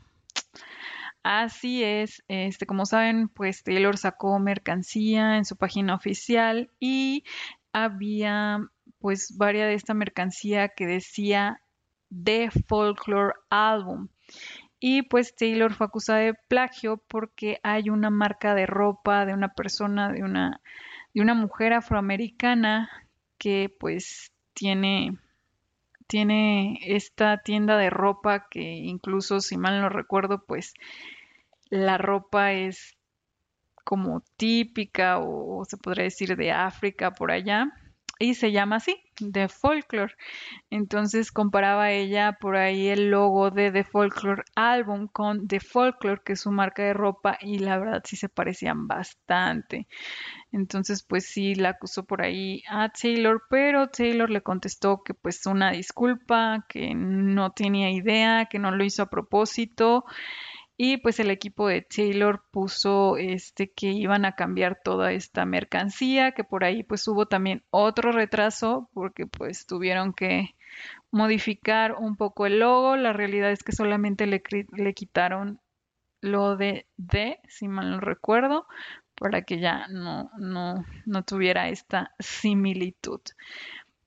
Así 1.23 1.83
es, 1.83 2.21
este, 2.27 2.65
como 2.65 2.85
saben, 2.85 3.29
pues 3.29 3.63
Taylor 3.63 3.97
sacó 3.97 4.39
mercancía 4.39 5.37
en 5.37 5.45
su 5.45 5.55
página 5.55 5.95
oficial 5.95 6.69
y 6.81 7.23
había 7.71 8.59
pues 8.99 9.37
varias 9.37 9.67
de 9.69 9.75
esta 9.75 9.93
mercancía 9.93 10.69
que 10.69 10.85
decía 10.85 11.61
The 12.09 12.51
Folklore 12.67 13.33
Album. 13.49 14.09
y 14.79 15.03
pues 15.03 15.33
Taylor 15.35 15.73
fue 15.73 15.87
acusada 15.87 16.19
de 16.19 16.33
plagio 16.49 16.97
porque 17.07 17.59
hay 17.63 17.89
una 17.89 18.09
marca 18.09 18.53
de 18.53 18.65
ropa 18.65 19.25
de 19.25 19.33
una 19.33 19.53
persona, 19.53 20.11
de 20.11 20.23
una, 20.23 20.61
de 21.13 21.21
una 21.21 21.33
mujer 21.35 21.73
afroamericana 21.73 22.89
que 23.43 23.67
pues 23.77 24.31
tiene 24.53 25.17
tiene 26.07 26.79
esta 26.81 27.39
tienda 27.39 27.77
de 27.77 27.89
ropa 27.89 28.47
que 28.49 28.61
incluso 28.61 29.41
si 29.41 29.57
mal 29.57 29.81
no 29.81 29.89
recuerdo 29.89 30.45
pues 30.45 30.73
la 31.69 31.97
ropa 31.97 32.53
es 32.53 32.95
como 33.83 34.23
típica 34.37 35.19
o, 35.19 35.65
se 35.65 35.75
podría 35.75 36.05
decir 36.05 36.37
de 36.37 36.53
África 36.53 37.11
por 37.11 37.31
allá 37.31 37.67
y 38.19 38.35
se 38.35 38.51
llama 38.51 38.77
así, 38.77 38.95
The 39.31 39.47
Folklore. 39.47 40.13
Entonces 40.69 41.31
comparaba 41.31 41.91
ella 41.91 42.37
por 42.39 42.55
ahí 42.55 42.87
el 42.87 43.09
logo 43.09 43.51
de 43.51 43.71
The 43.71 43.83
Folklore 43.83 44.43
Album 44.55 45.07
con 45.07 45.47
The 45.47 45.59
Folklore, 45.59 46.21
que 46.23 46.33
es 46.33 46.41
su 46.41 46.51
marca 46.51 46.83
de 46.83 46.93
ropa, 46.93 47.37
y 47.41 47.59
la 47.59 47.77
verdad 47.77 48.01
sí 48.05 48.15
se 48.15 48.29
parecían 48.29 48.87
bastante. 48.87 49.87
Entonces, 50.51 51.03
pues 51.03 51.25
sí, 51.25 51.55
la 51.55 51.69
acusó 51.69 52.05
por 52.05 52.21
ahí 52.21 52.63
a 52.69 52.89
Taylor, 52.89 53.41
pero 53.49 53.87
Taylor 53.89 54.29
le 54.29 54.41
contestó 54.41 55.01
que 55.03 55.13
pues 55.13 55.45
una 55.45 55.71
disculpa, 55.71 56.65
que 56.69 56.93
no 56.95 57.51
tenía 57.51 57.91
idea, 57.91 58.45
que 58.45 58.59
no 58.59 58.71
lo 58.71 58.83
hizo 58.83 59.03
a 59.03 59.09
propósito 59.09 60.05
y 60.77 60.97
pues 60.97 61.19
el 61.19 61.29
equipo 61.29 61.67
de 61.67 61.81
Taylor 61.81 62.43
puso 62.51 63.17
este 63.17 63.71
que 63.71 63.87
iban 63.87 64.25
a 64.25 64.35
cambiar 64.35 64.79
toda 64.83 65.11
esta 65.13 65.45
mercancía, 65.45 66.31
que 66.31 66.43
por 66.43 66.63
ahí 66.63 66.83
pues 66.83 67.07
hubo 67.07 67.27
también 67.27 67.63
otro 67.69 68.11
retraso 68.11 68.89
porque 68.93 69.27
pues 69.27 69.67
tuvieron 69.67 70.13
que 70.13 70.55
modificar 71.11 71.93
un 71.93 72.15
poco 72.17 72.45
el 72.47 72.59
logo. 72.59 72.95
La 72.97 73.13
realidad 73.13 73.51
es 73.51 73.63
que 73.63 73.71
solamente 73.71 74.25
le, 74.25 74.41
le 74.75 74.93
quitaron 74.93 75.59
lo 76.21 76.57
de 76.57 76.87
D, 76.97 77.39
si 77.47 77.67
mal 77.67 77.91
no 77.91 77.99
recuerdo, 77.99 78.65
para 79.15 79.43
que 79.43 79.59
ya 79.59 79.87
no, 79.89 80.31
no, 80.37 80.85
no 81.05 81.23
tuviera 81.23 81.69
esta 81.69 82.11
similitud. 82.19 83.21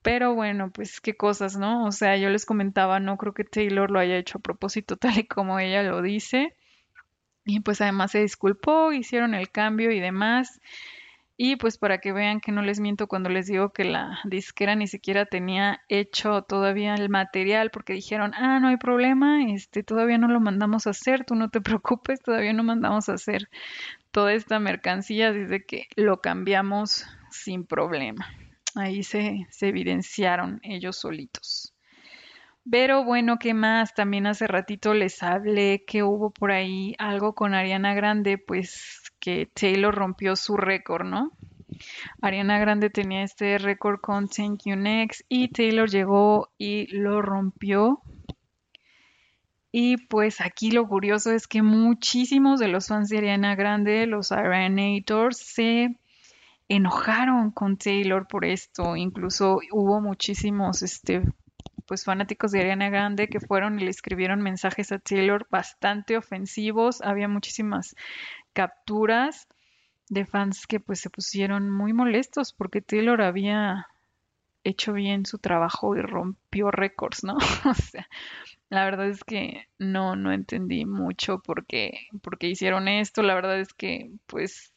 Pero 0.01 0.35
bueno, 0.35 0.71
pues 0.71 0.99
qué 1.01 1.15
cosas, 1.15 1.57
¿no? 1.57 1.85
O 1.85 1.91
sea, 1.91 2.17
yo 2.17 2.29
les 2.29 2.45
comentaba, 2.45 2.99
no 2.99 3.17
creo 3.17 3.33
que 3.33 3.43
Taylor 3.43 3.91
lo 3.91 3.99
haya 3.99 4.17
hecho 4.17 4.39
a 4.39 4.41
propósito 4.41 4.97
tal 4.97 5.17
y 5.19 5.27
como 5.27 5.59
ella 5.59 5.83
lo 5.83 6.01
dice. 6.01 6.56
Y 7.47 7.61
pues 7.61 7.81
además 7.81 8.11
se 8.11 8.19
disculpó, 8.19 8.93
hicieron 8.93 9.33
el 9.33 9.49
cambio 9.49 9.91
y 9.91 9.99
demás. 9.99 10.61
Y 11.35 11.55
pues 11.55 11.79
para 11.79 11.99
que 11.99 12.11
vean 12.13 12.41
que 12.41 12.51
no 12.51 12.61
les 12.61 12.79
miento 12.79 13.07
cuando 13.07 13.29
les 13.29 13.47
digo 13.47 13.71
que 13.71 13.85
la 13.85 14.19
disquera 14.25 14.75
ni 14.75 14.87
siquiera 14.87 15.25
tenía 15.25 15.81
hecho 15.89 16.43
todavía 16.43 16.93
el 16.93 17.09
material 17.09 17.71
porque 17.71 17.93
dijeron, 17.93 18.33
ah, 18.35 18.59
no 18.59 18.67
hay 18.67 18.77
problema, 18.77 19.43
este, 19.51 19.83
todavía 19.83 20.19
no 20.19 20.27
lo 20.27 20.39
mandamos 20.39 20.85
a 20.85 20.91
hacer, 20.91 21.25
tú 21.25 21.33
no 21.35 21.49
te 21.49 21.61
preocupes, 21.61 22.21
todavía 22.21 22.53
no 22.53 22.63
mandamos 22.63 23.09
a 23.09 23.13
hacer 23.13 23.49
toda 24.11 24.33
esta 24.33 24.59
mercancía, 24.59 25.31
desde 25.31 25.63
que 25.65 25.87
lo 25.95 26.21
cambiamos 26.21 27.05
sin 27.31 27.65
problema 27.65 28.27
ahí 28.77 29.03
se, 29.03 29.47
evidenciaron 29.61 30.59
ellos 30.63 30.97
solitos. 30.97 31.73
Pero 32.69 33.05
bueno, 33.05 33.39
¿qué 33.39 33.53
más? 33.53 33.93
También 33.93 34.27
hace 34.27 34.47
ratito 34.47 34.93
les 34.93 35.23
hablé 35.23 35.85
que 35.85 36.03
hubo 36.03 36.31
por 36.31 36.51
ahí 36.51 36.95
algo 36.97 37.33
con 37.33 37.53
Ariana 37.53 37.93
Grande, 37.93 38.37
pues 38.37 39.01
que 39.19 39.45
Taylor 39.53 39.95
rompió 39.95 40.35
su 40.35 40.57
récord, 40.57 41.05
¿no? 41.05 41.31
Ariana 42.21 42.59
Grande 42.59 42.89
tenía 42.89 43.23
este 43.23 43.57
récord 43.57 43.99
con 44.01 44.27
Thank 44.27 44.61
You 44.65 44.75
Next 44.75 45.21
y 45.29 45.49
Taylor 45.49 45.89
llegó 45.89 46.49
y 46.57 46.87
lo 46.95 47.21
rompió. 47.21 48.01
Y 49.71 49.97
pues 50.07 50.41
aquí 50.41 50.71
lo 50.71 50.87
curioso 50.87 51.31
es 51.31 51.47
que 51.47 51.61
muchísimos 51.61 52.59
de 52.59 52.67
los 52.67 52.87
fans 52.87 53.09
de 53.09 53.19
Ariana 53.19 53.55
Grande, 53.55 54.07
los 54.07 54.31
Arianators, 54.31 55.37
se 55.37 55.95
enojaron 56.67 57.51
con 57.51 57.77
Taylor 57.77 58.27
por 58.27 58.43
esto. 58.43 58.95
Incluso 58.95 59.59
hubo 59.71 60.01
muchísimos 60.01 60.81
este, 60.81 61.21
pues 61.87 62.03
fanáticos 62.03 62.51
de 62.51 62.59
Ariana 62.59 62.89
Grande 62.89 63.29
que 63.29 63.39
fueron 63.39 63.79
y 63.79 63.85
le 63.85 63.89
escribieron 63.89 64.41
mensajes 64.41 64.91
a 64.91 64.99
Taylor 64.99 65.47
bastante 65.49 66.17
ofensivos. 66.17 67.01
Había 67.01 67.27
muchísimas 67.27 67.95
capturas 68.53 69.47
de 70.09 70.25
fans 70.25 70.67
que 70.67 70.79
pues 70.79 70.99
se 70.99 71.09
pusieron 71.09 71.69
muy 71.69 71.93
molestos 71.93 72.53
porque 72.53 72.81
Taylor 72.81 73.21
había 73.21 73.87
hecho 74.63 74.93
bien 74.93 75.25
su 75.25 75.39
trabajo 75.39 75.95
y 75.95 76.01
rompió 76.01 76.71
récords, 76.71 77.23
¿no? 77.23 77.37
o 77.65 77.73
sea, 77.73 78.07
la 78.69 78.83
verdad 78.85 79.07
es 79.07 79.23
que 79.23 79.67
no, 79.79 80.15
no 80.15 80.31
entendí 80.31 80.85
mucho 80.85 81.39
por 81.39 81.65
qué, 81.65 82.07
hicieron 82.41 82.87
esto. 82.87 83.23
La 83.23 83.35
verdad 83.35 83.59
es 83.59 83.73
que 83.73 84.11
pues 84.25 84.73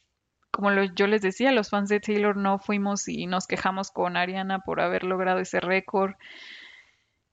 como 0.51 0.71
yo 0.71 1.07
les 1.07 1.21
decía, 1.21 1.51
los 1.51 1.69
fans 1.69 1.89
de 1.89 2.01
Taylor 2.01 2.35
no 2.35 2.59
fuimos 2.59 3.07
y 3.07 3.25
nos 3.25 3.47
quejamos 3.47 3.89
con 3.89 4.17
Ariana 4.17 4.59
por 4.59 4.81
haber 4.81 5.03
logrado 5.03 5.39
ese 5.39 5.61
récord. 5.61 6.15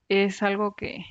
Es 0.09 0.43
algo 0.43 0.75
que, 0.75 1.05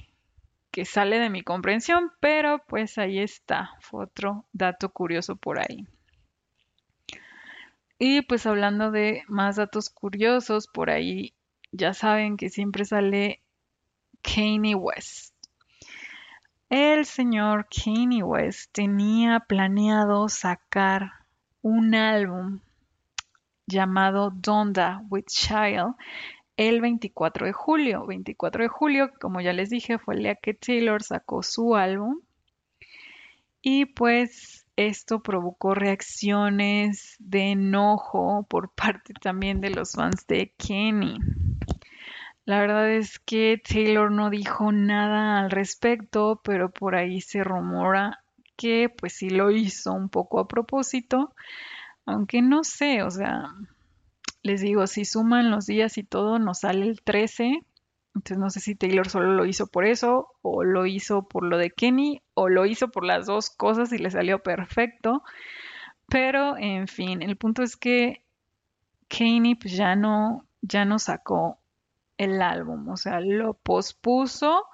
que 0.72 0.86
sale 0.86 1.20
de 1.20 1.30
mi 1.30 1.43
comprensión, 1.43 2.12
pero 2.20 2.64
pues 2.68 2.98
ahí 2.98 3.20
está, 3.20 3.72
fue 3.80 4.06
otro 4.06 4.45
dato 4.54 4.89
curioso 4.89 5.36
por 5.36 5.60
ahí. 5.60 5.88
Y 8.00 8.22
pues 8.22 8.45
hablando 8.45 8.91
de 8.91 9.24
más 9.28 9.56
datos 9.56 9.89
curiosos, 9.89 10.68
por 10.68 10.89
ahí 10.89 11.34
ya 11.72 11.93
saben 11.93 12.38
que 12.38 12.50
siempre 12.50 12.86
sale 12.86 13.41
Kanye 14.22 14.76
West. 14.76 15.34
El 16.70 17.06
señor 17.06 17.68
Kanye 17.70 18.24
West 18.24 18.72
tenía 18.74 19.39
planeado 19.39 20.30
sacar 20.30 21.12
un 21.62 21.95
álbum 21.95 22.60
llamado 23.66 24.32
Donda 24.32 25.02
with 25.10 25.26
Child 25.28 25.95
el 26.58 26.82
24 26.82 27.45
de 27.45 27.53
julio. 27.53 28.05
24 28.05 28.64
de 28.64 28.68
julio, 28.68 29.12
como 29.22 29.39
ya 29.41 29.53
les 29.53 29.70
dije, 29.70 29.99
fue 29.99 30.16
el 30.16 30.24
día 30.24 30.36
que 30.36 30.53
Taylor 30.53 31.01
sacó 31.01 31.43
su 31.43 31.76
álbum. 31.76 32.20
Y 33.62 33.86
pues 33.86 34.66
esto 34.76 35.22
provocó 35.22 35.74
reacciones 35.74 37.16
de 37.20 37.51
enojo 37.51 38.45
por 38.49 38.72
parte 38.76 39.14
también 39.14 39.62
de 39.62 39.70
los 39.70 39.93
fans 39.93 40.26
de 40.28 40.53
Kenny. 40.58 41.20
La 42.45 42.60
verdad 42.60 42.89
es 42.89 43.20
que 43.20 43.62
Taylor 43.62 44.10
no 44.10 44.30
dijo 44.30 44.72
nada 44.72 45.39
al 45.39 45.51
respecto, 45.51 46.39
pero 46.43 46.72
por 46.72 46.95
ahí 46.95 47.20
se 47.20 47.43
rumora 47.43 48.22
que 48.55 48.89
pues 48.89 49.14
sí 49.14 49.30
lo 49.30 49.51
hizo 49.51 49.93
un 49.93 50.10
poco 50.10 50.39
a 50.39 50.47
propósito, 50.47 51.34
aunque 52.05 52.41
no 52.41 52.64
sé, 52.64 53.03
o 53.03 53.12
sea, 53.12 53.53
les 54.44 54.62
digo, 54.62 54.88
si 54.88 55.06
suman 55.06 55.52
los 55.52 55.66
días 55.66 55.98
y 55.98 56.04
todo, 56.04 56.40
nos 56.40 56.60
sale 56.60 56.86
el 56.86 57.02
13. 57.02 57.64
Entonces 58.16 58.38
no 58.38 58.50
sé 58.50 58.60
si 58.60 58.76
Taylor 58.76 59.10
solo 59.10 59.34
lo 59.34 59.46
hizo 59.46 59.68
por 59.68 59.86
eso, 59.86 60.30
o 60.42 60.64
lo 60.64 60.86
hizo 60.86 61.28
por 61.28 61.44
lo 61.44 61.58
de 61.58 61.70
Kenny, 61.70 62.22
o 62.34 62.50
lo 62.50 62.66
hizo 62.66 62.90
por 62.90 63.06
las 63.06 63.28
dos 63.28 63.50
cosas 63.50 63.92
y 63.92 63.98
le 63.98 64.10
salió 64.10 64.42
perfecto. 64.42 65.24
Pero, 66.08 66.58
en 66.58 66.88
fin, 66.88 67.22
el 67.22 67.38
punto 67.38 67.64
es 67.64 67.76
que 67.76 68.24
Kenny 69.08 69.56
pues 69.56 69.76
ya 69.76 69.96
no, 69.96 70.46
ya 70.62 70.86
no 70.86 71.00
sacó 71.00 71.60
el 72.18 72.42
álbum, 72.42 72.90
o 72.90 72.98
sea, 72.98 73.20
lo 73.20 73.54
pospuso 73.54 74.66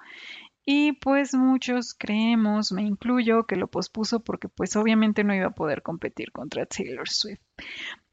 y 0.64 0.92
pues 0.92 1.34
muchos 1.34 1.94
creemos, 1.94 2.72
me 2.72 2.82
incluyo, 2.82 3.44
que 3.44 3.56
lo 3.56 3.68
pospuso 3.68 4.20
porque 4.20 4.48
pues 4.48 4.76
obviamente 4.76 5.22
no 5.22 5.34
iba 5.34 5.48
a 5.48 5.54
poder 5.54 5.82
competir 5.82 6.32
contra 6.32 6.64
Taylor 6.66 7.08
Swift. 7.08 7.42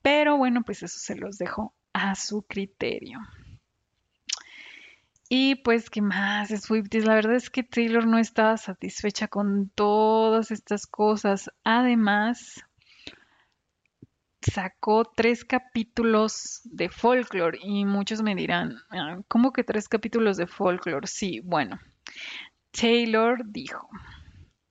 Pero 0.02 0.38
bueno, 0.38 0.64
pues 0.64 0.84
eso 0.84 1.00
se 1.00 1.16
los 1.16 1.38
dejo 1.38 1.74
a 1.94 2.16
su 2.16 2.44
criterio. 2.44 3.20
Y 5.30 5.56
pues, 5.56 5.90
¿qué 5.90 6.02
más 6.02 6.50
Swifties? 6.50 7.06
La 7.06 7.16
verdad 7.16 7.36
es 7.36 7.50
que 7.50 7.64
Taylor 7.64 8.06
no 8.06 8.18
estaba 8.18 8.58
satisfecha 8.58 9.30
con 9.30 9.70
todas 9.70 10.52
estas 10.52 10.86
cosas. 10.86 11.50
Además, 11.64 12.66
sacó 14.42 15.06
tres 15.06 15.46
capítulos 15.46 16.62
de 16.66 16.90
folklore 16.90 17.60
y 17.62 17.86
muchos 17.86 18.22
me 18.22 18.36
dirán, 18.36 18.76
ah, 18.90 19.22
¿cómo 19.28 19.54
que 19.54 19.64
tres 19.64 19.88
capítulos 19.88 20.36
de 20.38 20.48
folklore? 20.48 21.08
Sí, 21.08 21.40
bueno, 21.42 21.80
Taylor 22.72 23.42
dijo, 23.46 23.88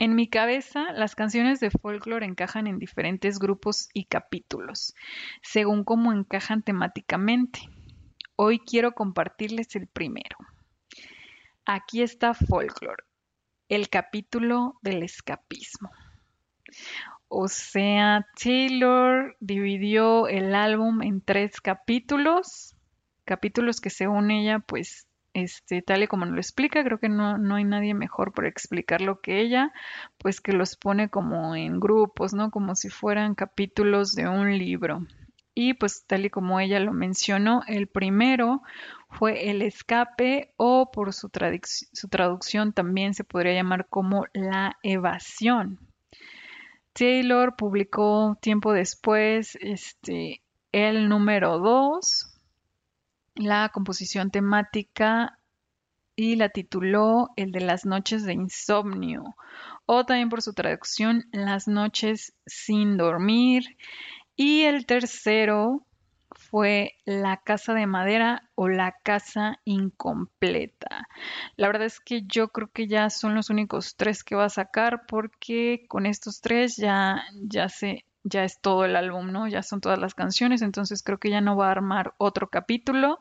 en 0.01 0.15
mi 0.15 0.29
cabeza, 0.29 0.93
las 0.95 1.15
canciones 1.15 1.61
de 1.61 1.71
folklore 1.71 2.25
encajan 2.25 2.67
en 2.67 2.79
diferentes 2.79 3.39
grupos 3.39 3.91
y 3.93 4.07
capítulos, 4.07 4.95
según 5.43 5.85
cómo 5.85 6.11
encajan 6.15 6.63
temáticamente. 6.63 7.61
Hoy 8.35 8.61
quiero 8.61 8.93
compartirles 8.93 9.77
el 9.77 9.87
primero. 9.89 10.39
Aquí 11.67 12.01
está 12.01 12.33
folklore, 12.33 13.05
el 13.69 13.91
capítulo 13.91 14.79
del 14.81 15.03
escapismo. 15.03 15.91
O 17.29 17.49
sea, 17.49 18.27
Taylor 18.43 19.37
dividió 19.39 20.29
el 20.29 20.55
álbum 20.55 21.03
en 21.03 21.21
tres 21.21 21.61
capítulos, 21.61 22.75
capítulos 23.27 23.83
que 23.83 23.91
según 23.91 24.31
ella 24.31 24.61
pues 24.61 25.07
este, 25.35 25.83
tal 25.83 26.03
y 26.03 26.07
como 26.07 26.25
nos 26.25 26.35
lo 26.35 26.41
explica, 26.41 26.83
creo 26.85 26.99
que 26.99 27.09
no, 27.09 27.39
no 27.39 27.57
hay 27.57 27.65
nadie 27.65 27.95
mejor 27.95 28.33
para 28.33 28.49
explicarlo 28.49 29.21
que 29.21 29.41
ella, 29.41 29.73
pues 30.19 30.41
que 30.41 30.53
los 30.53 30.77
pone 30.77 31.09
como 31.09 31.55
en 31.55 31.81
grupos, 31.81 32.35
¿no? 32.35 32.51
Como 32.51 32.75
si 32.75 32.89
fueran 32.89 33.35
capítulos 33.35 34.15
de 34.15 34.29
un 34.29 34.57
libro. 34.59 35.07
Y 35.55 35.75
pues 35.75 36.05
tal 36.07 36.25
y 36.25 36.31
como 36.31 36.61
ella 36.61 36.81
lo 36.81 36.93
mencionó, 36.93 37.63
el 37.67 37.87
primero 37.87 38.63
fue 39.11 39.51
el 39.51 39.63
escape 39.63 40.53
o 40.57 40.91
por 40.91 41.13
su, 41.13 41.31
su 41.93 42.09
traducción 42.09 42.73
también 42.73 43.15
se 43.15 43.25
podría 43.25 43.55
llamar 43.55 43.87
como 43.89 44.27
la 44.33 44.79
evasión. 44.83 45.79
Taylor 46.93 47.57
publicó 47.57 48.37
tiempo 48.41 48.73
después 48.73 49.57
este, 49.61 50.43
el 50.73 51.09
número 51.09 51.59
2, 51.59 52.30
la 53.35 53.69
composición 53.71 54.31
temática 54.31 55.39
y 56.17 56.37
la 56.37 56.51
tituló 56.51 57.31
El 57.37 57.53
de 57.53 57.61
las 57.61 57.87
noches 57.87 58.25
de 58.25 58.35
insomnio 58.35 59.37
o 59.87 60.05
también 60.05 60.29
por 60.29 60.43
su 60.43 60.53
traducción 60.53 61.25
Las 61.33 61.67
noches 61.67 62.35
sin 62.47 62.97
dormir. 62.97 63.77
Y 64.37 64.63
el 64.63 64.87
tercero 64.87 65.87
fue 66.33 66.93
La 67.05 67.39
casa 67.39 67.75
de 67.75 67.87
madera 67.87 68.49
o 68.55 68.69
La 68.69 68.97
casa 69.03 69.61
incompleta. 69.65 71.09
La 71.57 71.69
verdad 71.69 71.87
es 71.87 72.01
que 72.01 72.23
yo 72.27 72.49
creo 72.49 72.69
que 72.69 72.87
ya 72.87 73.11
son 73.11 73.35
los 73.35 73.51
únicos 73.51 73.97
tres 73.97 74.23
que 74.23 74.37
va 74.37 74.45
a 74.45 74.51
sacar 74.51 75.07
porque 75.07 75.87
con 75.89 76.07
estos 76.07 76.41
tres 76.41 76.77
ya, 76.77 77.25
ya 77.43 77.69
se 77.69 78.05
ya 78.25 78.45
es 78.45 78.61
todo 78.61 78.85
el 78.85 78.97
álbum, 78.97 79.33
¿no? 79.33 79.49
Ya 79.49 79.63
son 79.63 79.81
todas 79.81 79.99
las 79.99 80.15
canciones, 80.15 80.63
entonces 80.63 81.03
creo 81.03 81.19
que 81.19 81.31
ya 81.31 81.41
no 81.41 81.57
va 81.57 81.69
a 81.69 81.73
armar 81.73 82.15
otro 82.19 82.49
capítulo, 82.49 83.21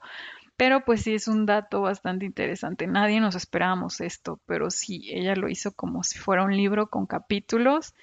pero 0.57 0.83
pues 0.83 1.03
sí 1.03 1.13
es 1.13 1.27
un 1.27 1.45
dato 1.45 1.81
bastante 1.81 2.25
interesante. 2.25 2.85
Nadie 2.85 3.21
nos 3.21 3.35
esperábamos 3.35 4.01
esto, 4.01 4.39
pero 4.45 4.69
sí, 4.69 5.09
ella 5.09 5.35
lo 5.35 5.49
hizo 5.49 5.71
como 5.73 6.03
si 6.03 6.19
fuera 6.19 6.43
un 6.43 6.55
libro 6.55 6.87
con 6.89 7.05
capítulos. 7.05 7.93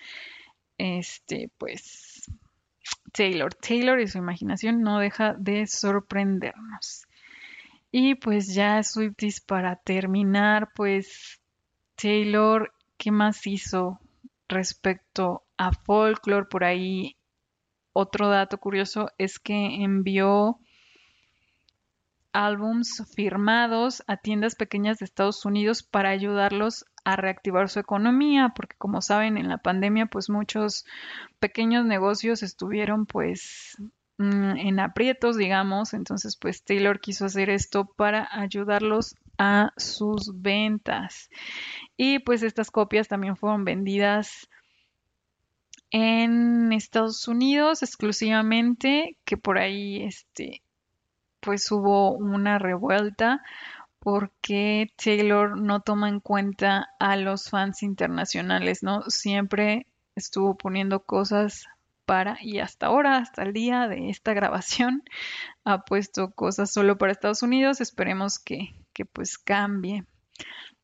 Este, 0.79 1.51
pues 1.59 2.25
Taylor, 3.13 3.55
Taylor 3.55 4.01
y 4.01 4.09
su 4.09 4.19
imaginación 4.19 4.81
no 4.81 4.99
deja 4.99 5.35
de 5.35 5.67
sorprendernos. 5.67 7.07
Y 7.91 8.15
pues 8.17 8.55
ya 8.55 8.83
Swifties 8.83 9.41
para 9.41 9.77
terminar, 9.77 10.71
pues 10.75 11.41
Taylor, 11.95 12.73
¿qué 12.99 13.11
más 13.11 13.47
hizo 13.47 14.01
respecto 14.49 15.46
a 15.57 15.73
folklore 15.73 16.47
por 16.47 16.65
ahí. 16.65 17.17
Otro 17.93 18.29
dato 18.29 18.59
curioso 18.59 19.11
es 19.19 19.39
que 19.39 19.83
envió 19.83 20.59
álbums 22.37 23.03
firmados 23.15 24.03
a 24.07 24.19
tiendas 24.19 24.57
pequeñas 24.57 24.99
de 24.99 25.07
Estados 25.07 25.47
Unidos 25.47 25.83
para 25.83 26.11
ayudarlos 26.11 26.85
a 27.05 27.17
reactivar 27.17 27.71
su 27.71 27.79
economía, 27.79 28.53
porque 28.55 28.77
como 28.77 29.01
saben 29.01 29.39
en 29.39 29.49
la 29.49 29.59
pandemia 29.59 30.07
pues 30.07 30.29
muchos 30.29 30.85
pequeños 31.39 31.87
negocios 31.87 32.43
estuvieron 32.43 33.07
pues 33.07 33.77
mm, 34.19 34.57
en 34.59 34.81
aprietos, 34.81 35.39
digamos, 35.39 35.95
entonces 35.95 36.37
pues 36.37 36.63
Taylor 36.63 37.01
quiso 37.01 37.25
hacer 37.25 37.49
esto 37.49 37.87
para 37.97 38.29
ayudarlos 38.31 39.15
a 39.39 39.73
sus 39.79 40.43
ventas. 40.43 41.31
Y 41.97 42.19
pues 42.19 42.43
estas 42.43 42.71
copias 42.71 43.09
también 43.09 43.37
fueron 43.37 43.65
vendidas 43.65 44.51
en 45.91 46.72
Estados 46.72 47.28
Unidos 47.28 47.82
exclusivamente, 47.82 49.16
que 49.24 49.37
por 49.37 49.59
ahí 49.59 50.03
este, 50.03 50.62
pues 51.41 51.70
hubo 51.70 52.12
una 52.12 52.59
revuelta 52.59 53.43
porque 53.99 54.93
Taylor 54.97 55.61
no 55.61 55.80
toma 55.80 56.09
en 56.09 56.20
cuenta 56.20 56.91
a 57.01 57.16
los 57.16 57.51
fans 57.51 57.82
internacionales, 57.82 58.82
¿no? 58.82 59.03
Siempre 59.11 59.87
estuvo 60.14 60.57
poniendo 60.57 61.01
cosas 61.05 61.66
para, 62.05 62.39
y 62.41 62.61
hasta 62.61 62.87
ahora, 62.87 63.18
hasta 63.18 63.43
el 63.43 63.53
día 63.53 63.89
de 63.89 64.09
esta 64.09 64.32
grabación, 64.32 65.03
ha 65.64 65.84
puesto 65.84 66.30
cosas 66.30 66.72
solo 66.72 66.99
para 66.99 67.12
Estados 67.12 67.43
Unidos. 67.43 67.80
Esperemos 67.80 68.39
que, 68.39 68.74
que 68.93 69.05
pues 69.05 69.39
cambie. 69.39 70.05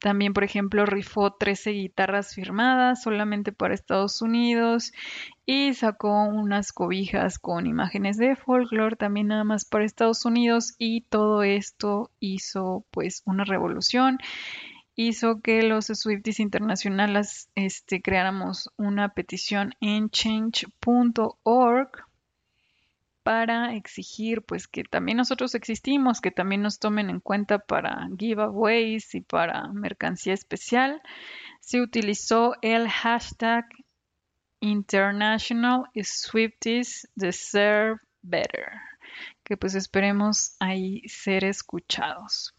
También, 0.03 0.33
por 0.33 0.43
ejemplo, 0.43 0.85
rifó 0.85 1.33
13 1.33 1.71
guitarras 1.71 2.35
firmadas 2.35 3.03
solamente 3.03 3.53
para 3.53 3.73
Estados 3.73 4.21
Unidos 4.21 4.93
y 5.47 5.75
sacó 5.75 6.25
unas 6.25 6.73
cobijas 6.73 7.39
con 7.39 7.69
imágenes 7.69 8.17
de 8.17 8.35
folklore 8.35 8.97
también 8.97 9.29
nada 9.29 9.45
más 9.45 9.65
para 9.65 9.85
Estados 9.85 10.25
Unidos 10.25 10.75
y 10.77 11.03
todo 11.03 11.45
esto 11.45 12.11
hizo 12.19 12.85
pues 12.91 13.23
una 13.27 13.45
revolución. 13.45 14.19
Hizo 14.97 15.41
que 15.41 15.63
los 15.63 15.87
Swifties 15.87 16.41
internacionales 16.41 17.49
este, 17.55 18.03
creáramos 18.03 18.71
una 18.77 19.11
petición 19.11 19.73
en 19.81 20.11
change.org 20.11 21.91
para 23.23 23.75
exigir 23.75 24.43
pues 24.43 24.67
que 24.67 24.85
también 24.85 25.19
nosotros 25.19 25.55
existimos, 25.55 26.21
que 26.21 26.31
también 26.31 26.63
nos 26.63 26.79
tomen 26.79 27.11
en 27.11 27.21
cuenta 27.21 27.59
para 27.59 28.09
giveaways 28.19 29.15
y 29.15 29.21
para 29.21 29.69
mercancía 29.69 30.35
especial. 30.35 31.03
Se 31.61 31.81
utilizó 31.81 32.55
el 32.63 32.89
hashtag 32.89 33.67
International 34.61 35.85
Swifties 36.03 37.09
Deserve 37.15 38.01
Better, 38.23 38.73
que 39.45 39.57
pues 39.57 39.75
esperemos 39.75 40.57
ahí 40.61 41.03
ser 41.09 41.45
escuchados. 41.45 42.55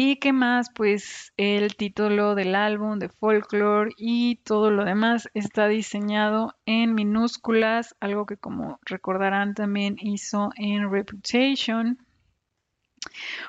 ¿Y 0.00 0.20
qué 0.20 0.32
más? 0.32 0.70
Pues 0.72 1.32
el 1.36 1.74
título 1.74 2.36
del 2.36 2.54
álbum 2.54 3.00
de 3.00 3.08
folklore 3.08 3.90
y 3.96 4.36
todo 4.44 4.70
lo 4.70 4.84
demás 4.84 5.28
está 5.34 5.66
diseñado 5.66 6.54
en 6.66 6.94
minúsculas, 6.94 7.96
algo 7.98 8.24
que 8.24 8.36
como 8.36 8.78
recordarán 8.84 9.54
también 9.54 9.96
hizo 9.98 10.50
en 10.54 10.92
Reputation. 10.92 11.98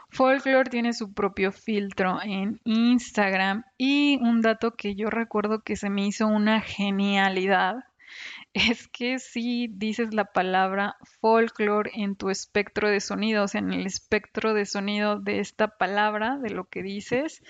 Folklore 0.09 0.71
tiene 0.71 0.93
su 0.93 1.13
propio 1.13 1.51
filtro 1.51 2.17
en 2.23 2.59
Instagram 2.63 3.63
y 3.77 4.17
un 4.19 4.41
dato 4.41 4.71
que 4.71 4.95
yo 4.95 5.11
recuerdo 5.11 5.61
que 5.61 5.75
se 5.75 5.91
me 5.91 6.07
hizo 6.07 6.25
una 6.25 6.61
genialidad 6.61 7.75
es 8.53 8.87
que 8.87 9.19
si 9.19 9.67
dices 9.67 10.13
la 10.13 10.25
palabra 10.25 10.97
folklore 11.21 11.91
en 11.93 12.15
tu 12.15 12.29
espectro 12.29 12.89
de 12.89 12.99
sonido, 12.99 13.43
o 13.43 13.47
sea, 13.47 13.59
en 13.59 13.73
el 13.73 13.85
espectro 13.85 14.53
de 14.53 14.65
sonido 14.65 15.19
de 15.19 15.39
esta 15.39 15.77
palabra, 15.77 16.37
de 16.37 16.49
lo 16.49 16.65
que 16.65 16.81
dices, 16.81 17.43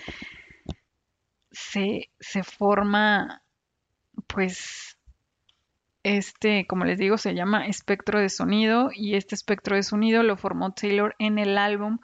se, 1.50 2.10
se 2.20 2.42
forma, 2.42 3.42
pues, 4.26 4.98
este, 6.02 6.66
como 6.66 6.84
les 6.84 6.98
digo, 6.98 7.18
se 7.18 7.34
llama 7.34 7.66
espectro 7.66 8.20
de 8.20 8.28
sonido 8.28 8.90
y 8.94 9.16
este 9.16 9.34
espectro 9.34 9.76
de 9.76 9.82
sonido 9.82 10.22
lo 10.22 10.36
formó 10.36 10.72
Taylor 10.72 11.14
en 11.18 11.38
el 11.38 11.58
álbum 11.58 11.98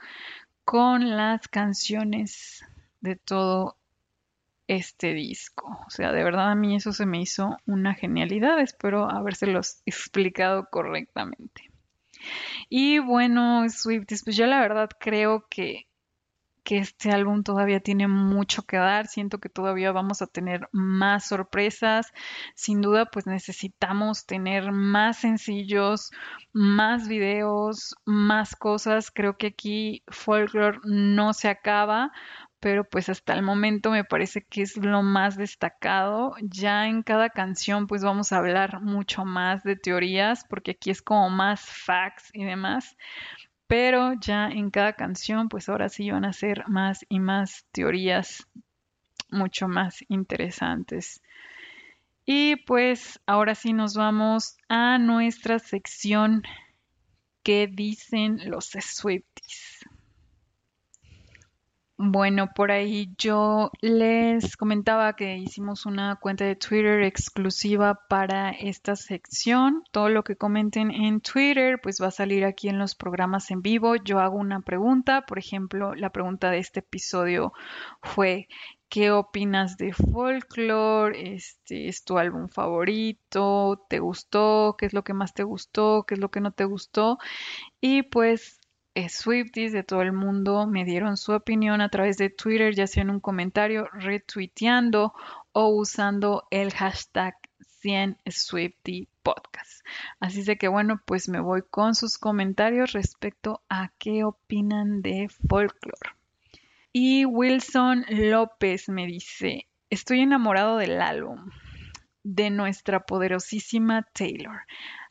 con 0.65 1.15
las 1.15 1.47
canciones 1.47 2.63
de 2.99 3.15
todo 3.15 3.77
este 4.67 5.13
disco. 5.13 5.79
O 5.87 5.89
sea, 5.89 6.11
de 6.11 6.23
verdad 6.23 6.51
a 6.51 6.55
mí 6.55 6.75
eso 6.75 6.91
se 6.91 7.05
me 7.05 7.21
hizo 7.21 7.57
una 7.65 7.93
genialidad. 7.93 8.59
Espero 8.59 9.09
habérselos 9.09 9.81
explicado 9.85 10.67
correctamente. 10.69 11.71
Y 12.69 12.99
bueno, 12.99 13.67
Swifties, 13.69 14.23
pues 14.23 14.35
yo 14.35 14.45
la 14.47 14.59
verdad 14.59 14.89
creo 14.99 15.45
que, 15.49 15.87
que 16.63 16.79
este 16.79 17.11
álbum 17.11 17.43
todavía 17.43 17.79
tiene 17.79 18.07
mucho 18.07 18.63
que 18.63 18.77
dar. 18.77 19.07
Siento 19.07 19.39
que 19.39 19.47
todavía 19.47 19.91
vamos 19.93 20.21
a 20.21 20.27
tener 20.27 20.67
más 20.73 21.27
sorpresas. 21.27 22.11
Sin 22.55 22.81
duda, 22.81 23.05
pues 23.05 23.25
necesitamos 23.27 24.25
tener 24.25 24.71
más 24.71 25.19
sencillos, 25.19 26.11
más 26.51 27.07
videos, 27.07 27.95
más 28.05 28.55
cosas. 28.55 29.11
Creo 29.11 29.37
que 29.37 29.47
aquí 29.47 30.03
Folklore 30.07 30.79
no 30.83 31.33
se 31.33 31.47
acaba 31.47 32.11
pero 32.59 32.83
pues 32.83 33.09
hasta 33.09 33.33
el 33.33 33.43
momento 33.43 33.91
me 33.91 34.03
parece 34.03 34.41
que 34.43 34.61
es 34.63 34.77
lo 34.77 35.03
más 35.03 35.37
destacado. 35.37 36.35
Ya 36.41 36.87
en 36.87 37.03
cada 37.03 37.29
canción 37.29 37.87
pues 37.87 38.03
vamos 38.03 38.31
a 38.31 38.37
hablar 38.37 38.81
mucho 38.81 39.25
más 39.25 39.63
de 39.63 39.75
teorías 39.75 40.43
porque 40.49 40.71
aquí 40.71 40.89
es 40.89 41.01
como 41.01 41.29
más 41.29 41.61
facts 41.61 42.29
y 42.33 42.43
demás, 42.43 42.97
pero 43.67 44.13
ya 44.19 44.47
en 44.47 44.71
cada 44.71 44.93
canción 44.93 45.49
pues 45.49 45.69
ahora 45.69 45.89
sí 45.89 46.09
van 46.09 46.25
a 46.25 46.33
ser 46.33 46.67
más 46.67 47.05
y 47.09 47.19
más 47.19 47.65
teorías 47.71 48.47
mucho 49.29 49.67
más 49.67 50.03
interesantes. 50.07 51.21
Y 52.25 52.57
pues 52.65 53.21
ahora 53.25 53.55
sí 53.55 53.71
nos 53.71 53.93
vamos 53.93 54.57
a 54.67 54.97
nuestra 54.97 55.59
sección 55.59 56.43
que 57.41 57.67
dicen 57.67 58.49
los 58.49 58.65
Swifties. 58.65 59.76
Bueno, 61.99 62.49
por 62.53 62.71
ahí 62.71 63.11
yo 63.17 63.71
les 63.81 64.55
comentaba 64.55 65.15
que 65.15 65.37
hicimos 65.37 65.87
una 65.87 66.15
cuenta 66.17 66.45
de 66.45 66.55
Twitter 66.55 67.01
exclusiva 67.01 68.01
para 68.07 68.51
esta 68.51 68.95
sección. 68.95 69.83
Todo 69.91 70.09
lo 70.09 70.23
que 70.23 70.35
comenten 70.35 70.91
en 70.91 71.21
Twitter 71.21 71.79
pues 71.81 71.99
va 71.99 72.07
a 72.07 72.11
salir 72.11 72.45
aquí 72.45 72.69
en 72.69 72.77
los 72.77 72.93
programas 72.93 73.49
en 73.49 73.63
vivo. 73.63 73.95
Yo 73.95 74.19
hago 74.19 74.37
una 74.37 74.59
pregunta, 74.61 75.25
por 75.25 75.39
ejemplo, 75.39 75.95
la 75.95 76.11
pregunta 76.11 76.51
de 76.51 76.59
este 76.59 76.81
episodio 76.81 77.51
fue 78.03 78.47
¿qué 78.89 79.11
opinas 79.11 79.77
de 79.77 79.93
Folklore? 79.93 81.33
Este, 81.33 81.87
¿es 81.87 82.03
tu 82.03 82.17
álbum 82.19 82.47
favorito? 82.47 83.85
¿Te 83.89 83.99
gustó? 83.99 84.75
¿Qué 84.77 84.85
es 84.85 84.93
lo 84.93 85.03
que 85.03 85.13
más 85.13 85.33
te 85.33 85.43
gustó? 85.43 86.05
¿Qué 86.07 86.13
es 86.13 86.19
lo 86.19 86.29
que 86.29 86.41
no 86.41 86.51
te 86.51 86.65
gustó? 86.65 87.17
Y 87.81 88.03
pues 88.03 88.56
Swifties 89.09 89.73
de 89.73 89.83
todo 89.83 90.01
el 90.01 90.11
mundo 90.11 90.65
me 90.65 90.83
dieron 90.83 91.17
su 91.17 91.31
opinión 91.31 91.81
a 91.81 91.89
través 91.89 92.17
de 92.17 92.29
Twitter, 92.29 92.73
ya 92.73 92.87
sea 92.87 93.03
en 93.03 93.11
un 93.11 93.19
comentario, 93.19 93.87
retuiteando 93.93 95.13
o 95.51 95.67
usando 95.67 96.47
el 96.49 96.73
hashtag 96.73 97.35
100 97.81 98.17
Swifty 98.25 99.07
Podcast. 99.21 99.85
Así 100.19 100.43
de 100.43 100.57
que 100.57 100.67
bueno, 100.67 101.01
pues 101.05 101.29
me 101.29 101.39
voy 101.39 101.61
con 101.69 101.93
sus 101.93 102.17
comentarios 102.17 102.93
respecto 102.93 103.61
a 103.69 103.91
qué 103.99 104.23
opinan 104.23 105.01
de 105.01 105.29
folklore. 105.47 106.15
Y 106.91 107.25
Wilson 107.25 108.05
López 108.09 108.89
me 108.89 109.05
dice, 109.05 109.67
estoy 109.91 110.21
enamorado 110.21 110.77
del 110.77 111.01
álbum 111.01 111.51
de 112.23 112.49
nuestra 112.49 113.05
poderosísima 113.05 114.07
Taylor. 114.13 114.61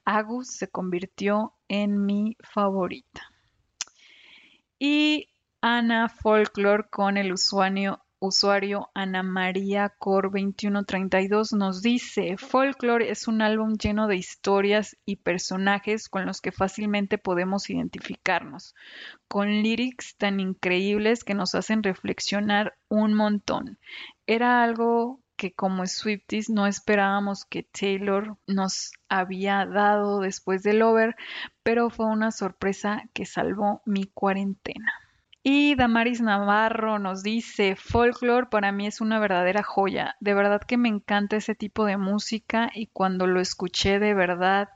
Agus 0.04 0.48
se 0.48 0.68
convirtió 0.68 1.54
en 1.68 2.04
mi 2.04 2.36
favorita. 2.40 3.35
Y 4.78 5.28
Ana 5.62 6.10
Folklore 6.10 6.84
con 6.90 7.16
el 7.16 7.32
usuario, 7.32 8.90
Ana 8.94 9.22
María 9.22 9.88
Cor 9.98 10.24
2132 10.24 11.54
nos 11.54 11.80
dice, 11.80 12.36
Folklore 12.36 13.10
es 13.10 13.26
un 13.26 13.40
álbum 13.40 13.76
lleno 13.78 14.06
de 14.06 14.16
historias 14.16 14.96
y 15.06 15.16
personajes 15.16 16.10
con 16.10 16.26
los 16.26 16.42
que 16.42 16.52
fácilmente 16.52 17.16
podemos 17.16 17.70
identificarnos, 17.70 18.74
con 19.28 19.48
lyrics 19.48 20.14
tan 20.18 20.40
increíbles 20.40 21.24
que 21.24 21.34
nos 21.34 21.54
hacen 21.54 21.82
reflexionar 21.82 22.74
un 22.88 23.14
montón. 23.14 23.78
Era 24.26 24.62
algo 24.62 25.20
que 25.36 25.52
como 25.52 25.86
Swifties 25.86 26.50
no 26.50 26.66
esperábamos 26.66 27.44
que 27.44 27.62
Taylor 27.62 28.36
nos 28.46 28.92
había 29.08 29.66
dado 29.66 30.20
después 30.20 30.62
del 30.62 30.82
over, 30.82 31.16
pero 31.62 31.90
fue 31.90 32.06
una 32.06 32.32
sorpresa 32.32 33.04
que 33.12 33.26
salvó 33.26 33.82
mi 33.84 34.04
cuarentena. 34.06 34.92
Y 35.42 35.76
Damaris 35.76 36.20
Navarro 36.20 36.98
nos 36.98 37.22
dice, 37.22 37.76
folklore 37.76 38.48
para 38.50 38.72
mí 38.72 38.88
es 38.88 39.00
una 39.00 39.20
verdadera 39.20 39.62
joya. 39.62 40.16
De 40.18 40.34
verdad 40.34 40.60
que 40.60 40.76
me 40.76 40.88
encanta 40.88 41.36
ese 41.36 41.54
tipo 41.54 41.84
de 41.84 41.96
música 41.96 42.72
y 42.74 42.88
cuando 42.88 43.28
lo 43.28 43.40
escuché 43.40 44.00
de 44.00 44.12
verdad 44.12 44.70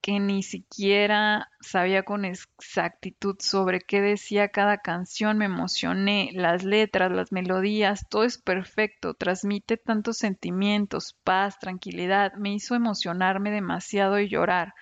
que 0.00 0.18
ni 0.18 0.42
siquiera 0.42 1.50
sabía 1.60 2.02
con 2.04 2.24
exactitud 2.24 3.36
sobre 3.38 3.80
qué 3.80 4.00
decía 4.00 4.48
cada 4.48 4.78
canción, 4.78 5.38
me 5.38 5.44
emocioné, 5.44 6.30
las 6.32 6.64
letras, 6.64 7.12
las 7.12 7.32
melodías, 7.32 8.06
todo 8.08 8.24
es 8.24 8.38
perfecto, 8.38 9.14
transmite 9.14 9.76
tantos 9.76 10.16
sentimientos, 10.18 11.16
paz, 11.22 11.58
tranquilidad, 11.58 12.32
me 12.34 12.54
hizo 12.54 12.74
emocionarme 12.74 13.50
demasiado 13.50 14.18
y 14.18 14.28
llorar, 14.28 14.74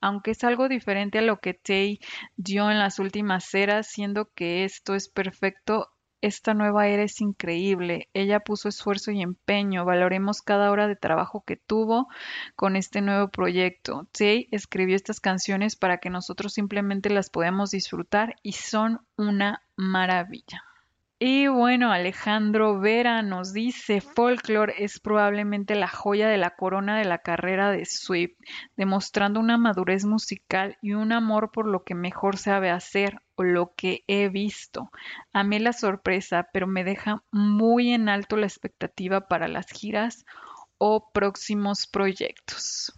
aunque 0.00 0.32
es 0.32 0.42
algo 0.44 0.68
diferente 0.68 1.18
a 1.18 1.22
lo 1.22 1.38
que 1.38 1.54
Tay 1.54 2.00
dio 2.36 2.70
en 2.70 2.78
las 2.78 2.98
últimas 2.98 3.54
eras, 3.54 3.86
siendo 3.86 4.30
que 4.34 4.64
esto 4.64 4.94
es 4.94 5.08
perfecto, 5.08 5.93
esta 6.26 6.54
nueva 6.54 6.88
era 6.88 7.02
es 7.02 7.20
increíble. 7.20 8.08
Ella 8.14 8.40
puso 8.40 8.68
esfuerzo 8.68 9.10
y 9.10 9.20
empeño. 9.20 9.84
Valoremos 9.84 10.40
cada 10.40 10.70
hora 10.70 10.88
de 10.88 10.96
trabajo 10.96 11.44
que 11.46 11.56
tuvo 11.56 12.08
con 12.56 12.76
este 12.76 13.02
nuevo 13.02 13.28
proyecto. 13.28 14.08
Tay 14.12 14.48
escribió 14.50 14.96
estas 14.96 15.20
canciones 15.20 15.76
para 15.76 15.98
que 15.98 16.08
nosotros 16.08 16.54
simplemente 16.54 17.10
las 17.10 17.28
podamos 17.28 17.72
disfrutar 17.72 18.36
y 18.42 18.52
son 18.52 19.00
una 19.16 19.62
maravilla. 19.76 20.62
Y 21.26 21.48
bueno, 21.48 21.90
Alejandro 21.90 22.78
Vera 22.80 23.22
nos 23.22 23.54
dice, 23.54 24.02
Folklore 24.02 24.84
es 24.84 25.00
probablemente 25.00 25.74
la 25.74 25.88
joya 25.88 26.28
de 26.28 26.36
la 26.36 26.50
corona 26.50 26.98
de 26.98 27.06
la 27.06 27.16
carrera 27.16 27.70
de 27.70 27.86
Swift, 27.86 28.36
demostrando 28.76 29.40
una 29.40 29.56
madurez 29.56 30.04
musical 30.04 30.76
y 30.82 30.92
un 30.92 31.12
amor 31.12 31.50
por 31.50 31.66
lo 31.66 31.82
que 31.82 31.94
mejor 31.94 32.36
sabe 32.36 32.68
hacer 32.68 33.22
o 33.36 33.42
lo 33.42 33.72
que 33.74 34.04
he 34.06 34.28
visto. 34.28 34.90
Amé 35.32 35.60
la 35.60 35.72
sorpresa, 35.72 36.50
pero 36.52 36.66
me 36.66 36.84
deja 36.84 37.22
muy 37.32 37.94
en 37.94 38.10
alto 38.10 38.36
la 38.36 38.44
expectativa 38.44 39.26
para 39.26 39.48
las 39.48 39.70
giras 39.70 40.26
o 40.76 41.10
próximos 41.10 41.86
proyectos. 41.86 42.92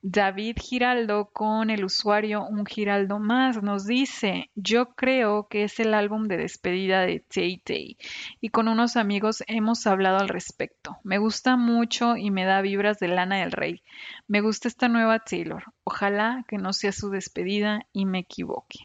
David 0.00 0.58
Giraldo 0.60 1.30
con 1.32 1.70
el 1.70 1.84
usuario 1.84 2.44
Un 2.44 2.64
Giraldo 2.64 3.18
Más 3.18 3.60
nos 3.64 3.84
dice, 3.84 4.48
yo 4.54 4.94
creo 4.94 5.48
que 5.48 5.64
es 5.64 5.80
el 5.80 5.92
álbum 5.92 6.28
de 6.28 6.36
despedida 6.36 7.00
de 7.00 7.18
Tay 7.18 7.58
Tay 7.58 7.96
y 8.40 8.50
con 8.50 8.68
unos 8.68 8.96
amigos 8.96 9.42
hemos 9.48 9.88
hablado 9.88 10.18
al 10.18 10.28
respecto. 10.28 10.98
Me 11.02 11.18
gusta 11.18 11.56
mucho 11.56 12.16
y 12.16 12.30
me 12.30 12.44
da 12.44 12.60
vibras 12.60 13.00
de 13.00 13.08
Lana 13.08 13.40
del 13.40 13.50
Rey. 13.50 13.82
Me 14.28 14.40
gusta 14.40 14.68
esta 14.68 14.86
nueva 14.86 15.18
Taylor. 15.18 15.64
Ojalá 15.82 16.44
que 16.46 16.58
no 16.58 16.72
sea 16.72 16.92
su 16.92 17.10
despedida 17.10 17.80
y 17.92 18.06
me 18.06 18.20
equivoque. 18.20 18.78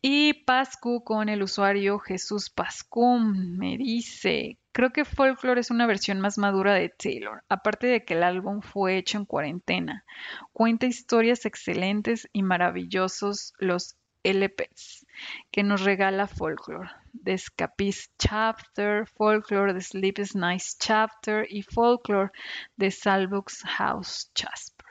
Y 0.00 0.44
Pascu 0.44 1.02
con 1.02 1.28
el 1.28 1.42
usuario 1.42 1.98
Jesús 1.98 2.48
Pascum 2.48 3.56
me 3.58 3.76
dice, 3.76 4.58
creo 4.76 4.90
que 4.90 5.06
Folklore 5.06 5.62
es 5.62 5.70
una 5.70 5.86
versión 5.86 6.20
más 6.20 6.36
madura 6.36 6.74
de 6.74 6.90
Taylor, 6.90 7.42
aparte 7.48 7.86
de 7.86 8.04
que 8.04 8.12
el 8.12 8.22
álbum 8.22 8.60
fue 8.60 8.98
hecho 8.98 9.16
en 9.16 9.24
cuarentena. 9.24 10.04
Cuenta 10.52 10.84
historias 10.84 11.46
excelentes 11.46 12.28
y 12.34 12.42
maravillosos 12.42 13.54
los 13.58 13.96
LPs 14.22 15.06
que 15.50 15.62
nos 15.62 15.82
regala 15.82 16.26
Folklore. 16.26 16.90
The 17.24 17.32
Escapist 17.32 18.12
Chapter, 18.18 19.06
Folklore, 19.06 19.72
The 19.72 19.80
Sleep 19.80 20.18
is 20.18 20.36
Nice 20.36 20.76
Chapter 20.78 21.46
y 21.48 21.62
Folklore, 21.62 22.30
The 22.76 22.90
Salvux 22.90 23.62
House 23.62 24.30
Jasper. 24.34 24.84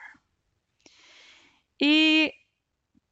Y 1.78 2.34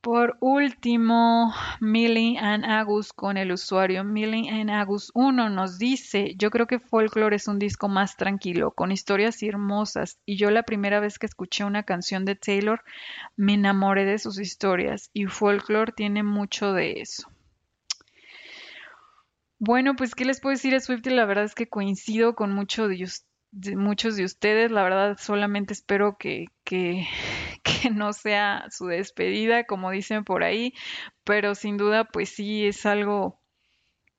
por 0.04 0.36
último, 0.42 1.54
Millie 1.80 2.38
and 2.38 2.66
Agus 2.66 3.14
con 3.14 3.38
el 3.38 3.54
usuario 3.54 4.04
Millie 4.04 4.50
and 4.50 4.70
Agus 4.70 5.12
1 5.16 5.50
nos 5.50 5.80
dice, 5.80 6.36
yo 6.36 6.52
creo 6.52 6.68
que 6.68 6.80
Folklore 6.80 7.38
es 7.38 7.48
un 7.48 7.58
disco 7.58 7.88
más 7.88 8.18
tranquilo, 8.18 8.72
con 8.72 8.92
historias 8.92 9.42
hermosas, 9.42 10.20
y 10.26 10.36
yo 10.36 10.52
la 10.52 10.64
primera 10.64 11.00
vez 11.00 11.18
que 11.18 11.26
escuché 11.26 11.64
una 11.64 11.84
canción 11.84 12.26
de 12.26 12.36
Taylor 12.36 12.84
me 13.38 13.54
enamoré 13.54 14.04
de 14.04 14.20
sus 14.20 14.42
historias, 14.42 15.10
y 15.14 15.28
Folklore 15.28 15.94
tiene 15.94 16.22
mucho 16.22 16.74
de 16.74 17.00
eso. 17.00 17.30
Bueno, 19.60 19.96
pues, 19.96 20.16
¿qué 20.16 20.26
les 20.26 20.42
puedo 20.42 20.54
decir 20.54 20.76
a 20.76 20.82
Swift? 20.82 21.06
La 21.06 21.24
verdad 21.24 21.46
es 21.46 21.56
que 21.56 21.70
coincido 21.70 22.36
con 22.36 22.52
muchos 22.52 22.90
de 22.90 24.26
ustedes. 24.26 24.70
La 24.70 24.84
verdad, 24.84 25.18
solamente 25.18 25.72
espero 25.72 26.18
que, 26.18 26.48
que, 26.66 27.08
que 27.84 27.90
no 27.90 28.14
sea 28.14 28.66
su 28.70 28.88
despedida, 28.88 29.66
como 29.66 29.92
dicen 29.92 30.24
por 30.24 30.44
ahí, 30.44 30.74
pero 31.26 31.54
sin 31.54 31.76
duda, 31.76 32.06
pues 32.06 32.30
sí, 32.30 32.66
es 32.66 32.86
algo, 32.86 33.42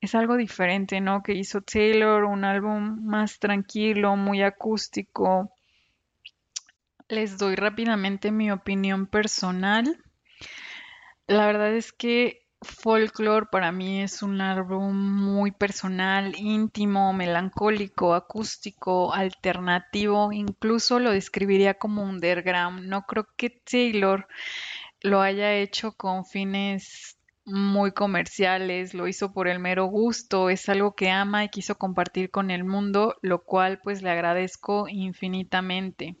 es 0.01 0.13
algo 0.13 0.37
diferente, 0.37 1.01
¿no? 1.01 1.23
Que 1.23 1.33
hizo 1.33 1.61
Taylor, 1.61 2.25
un 2.25 2.45
álbum 2.45 3.03
más 3.03 3.39
tranquilo, 3.39 4.15
muy 4.15 4.43
acústico. 4.43 5.51
Les 7.07 7.39
doy 7.39 7.55
rápidamente 7.55 8.31
mi 8.31 8.51
opinión 8.51 9.07
personal. 9.07 9.97
La 11.25 11.47
verdad 11.47 11.75
es 11.75 11.91
que 11.91 12.44
Folklore 12.65 13.45
para 13.51 13.71
mí 13.71 14.01
es 14.01 14.23
un 14.23 14.41
álbum 14.41 14.95
muy 14.95 15.51
personal, 15.51 16.33
íntimo, 16.37 17.13
melancólico, 17.13 18.13
acústico, 18.13 19.13
alternativo, 19.13 20.31
incluso 20.33 20.99
lo 20.99 21.11
describiría 21.11 21.75
como 21.75 22.03
underground. 22.03 22.87
No 22.87 23.03
creo 23.03 23.27
que 23.37 23.49
Taylor 23.49 24.27
lo 25.01 25.21
haya 25.21 25.53
hecho 25.53 25.93
con 25.93 26.25
fines 26.25 27.17
muy 27.45 27.91
comerciales, 27.91 28.95
lo 28.95 29.07
hizo 29.07 29.31
por 29.31 29.47
el 29.47 29.59
mero 29.59 29.85
gusto, 29.85 30.49
es 30.49 30.67
algo 30.67 30.95
que 30.95 31.11
ama 31.11 31.43
y 31.43 31.49
quiso 31.49 31.77
compartir 31.77 32.31
con 32.31 32.49
el 32.49 32.63
mundo, 32.63 33.15
lo 33.21 33.43
cual 33.43 33.79
pues 33.83 34.01
le 34.01 34.09
agradezco 34.09 34.87
infinitamente. 34.89 36.17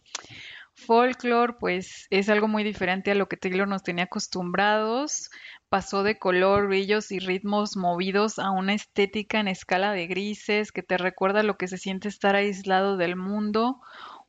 Folklore 0.75 1.53
pues 1.59 2.05
es 2.09 2.29
algo 2.29 2.47
muy 2.47 2.63
diferente 2.63 3.11
a 3.11 3.15
lo 3.15 3.27
que 3.27 3.37
Taylor 3.37 3.67
nos 3.67 3.81
tenía 3.81 4.03
acostumbrados 4.05 5.29
pasó 5.69 6.03
de 6.03 6.17
color, 6.17 6.67
brillos 6.67 7.11
y 7.11 7.19
ritmos 7.19 7.75
movidos 7.75 8.39
a 8.39 8.51
una 8.51 8.73
estética 8.73 9.39
en 9.39 9.47
escala 9.47 9.91
de 9.91 10.07
grises 10.07 10.71
que 10.71 10.83
te 10.83 10.97
recuerda 10.97 11.43
lo 11.43 11.57
que 11.57 11.67
se 11.67 11.77
siente 11.77 12.07
estar 12.07 12.35
aislado 12.35 12.97
del 12.97 13.15
mundo, 13.15 13.81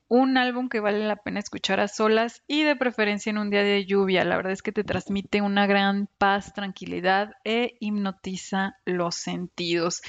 un 0.09 0.39
álbum 0.39 0.69
que 0.69 0.81
vale 0.81 1.07
la 1.07 1.17
pena 1.17 1.41
escuchar 1.41 1.81
a 1.81 1.89
solas 1.89 2.43
y 2.47 2.63
de 2.63 2.77
preferencia 2.77 3.31
en 3.31 3.39
un 3.39 3.51
día 3.51 3.63
de 3.63 3.85
lluvia. 3.87 4.25
La 4.25 4.37
verdad 4.37 4.53
es 4.53 4.63
que 4.63 4.73
te 4.73 4.85
transmite 4.85 5.43
una 5.43 5.67
gran 5.67 6.09
paz, 6.19 6.53
tranquilidad 6.53 7.33
e 7.45 7.77
hipnotiza 7.81 8.77
los 8.85 9.17
sentidos. 9.17 10.03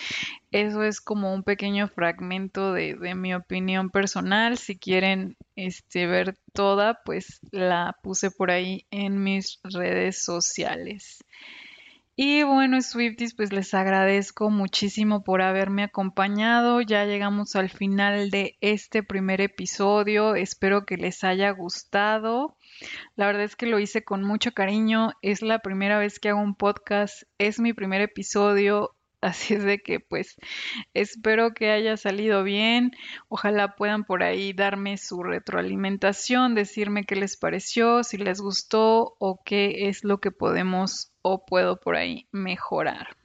Eso 0.52 0.84
es 0.84 1.02
como 1.02 1.34
un 1.34 1.44
pequeño 1.44 1.88
fragmento 1.88 2.74
de, 2.74 2.96
mi 3.16 3.34
opinión 3.34 3.90
personal. 3.90 4.58
Si 4.58 4.78
quieren 4.78 5.36
este, 5.56 6.06
ver 6.06 6.38
toda, 6.54 7.02
pues 7.04 7.40
la 7.52 7.96
puse 8.04 8.32
por 8.32 8.52
ahí 8.52 8.86
en 8.92 9.24
mis 9.24 9.60
redes 9.64 10.24
sociales. 10.24 11.24
Y 12.20 12.42
bueno, 12.42 12.82
Swifties, 12.82 13.36
pues 13.36 13.54
les 13.54 13.76
agradezco 13.76 14.50
muchísimo 14.50 15.24
por 15.24 15.44
haberme 15.44 15.84
acompañado. 15.84 16.82
Ya 16.82 17.06
llegamos 17.06 17.56
al 17.56 17.70
final 17.70 18.32
de 18.32 18.58
este 18.60 19.04
primer 19.04 19.40
episodio. 19.40 20.34
Espero 20.34 20.84
que 20.84 20.98
les 20.98 21.24
haya 21.24 21.52
gustado. 21.52 22.58
La 23.16 23.28
verdad 23.28 23.44
es 23.44 23.56
que 23.56 23.68
lo 23.68 23.78
hice 23.78 24.04
con 24.04 24.24
mucho 24.24 24.52
cariño. 24.52 25.12
Es 25.22 25.44
la 25.44 25.60
primera 25.60 26.00
vez 26.00 26.20
que 26.20 26.30
hago 26.30 26.42
un 26.42 26.56
podcast. 26.56 27.22
Es 27.38 27.60
mi 27.60 27.74
primer 27.74 28.02
episodio. 28.02 28.96
Así 29.22 29.54
es 29.56 29.64
de 29.64 29.80
que 29.80 30.00
pues 30.00 30.38
espero 30.96 31.54
que 31.54 31.70
haya 31.70 31.98
salido 31.98 32.44
bien. 32.44 32.94
Ojalá 33.30 33.76
puedan 33.76 34.06
por 34.06 34.24
ahí 34.24 34.54
darme 34.54 34.98
su 34.98 35.22
retroalimentación, 35.22 36.56
decirme 36.56 37.06
qué 37.06 37.16
les 37.16 37.38
pareció, 37.38 38.04
si 38.04 38.18
les 38.18 38.42
gustó 38.42 39.16
o 39.20 39.42
qué 39.44 39.90
es 39.90 40.04
lo 40.04 40.20
que 40.20 40.32
podemos 40.32 41.12
o 41.28 41.46
puedo 41.46 41.80
por 41.80 41.96
ahí 41.96 42.28
mejorar. 42.32 43.16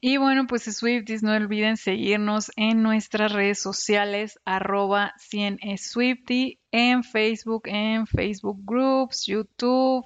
Y 0.00 0.16
bueno, 0.16 0.46
pues 0.46 0.64
Swifties, 0.64 1.22
no 1.22 1.32
olviden 1.32 1.76
seguirnos 1.76 2.50
en 2.56 2.82
nuestras 2.82 3.32
redes 3.32 3.60
sociales, 3.60 4.38
arroba 4.44 5.12
100 5.18 5.58
Swifty, 5.78 6.58
en 6.70 7.04
Facebook, 7.04 7.62
en 7.66 8.06
Facebook 8.06 8.60
Groups, 8.64 9.26
YouTube, 9.26 10.04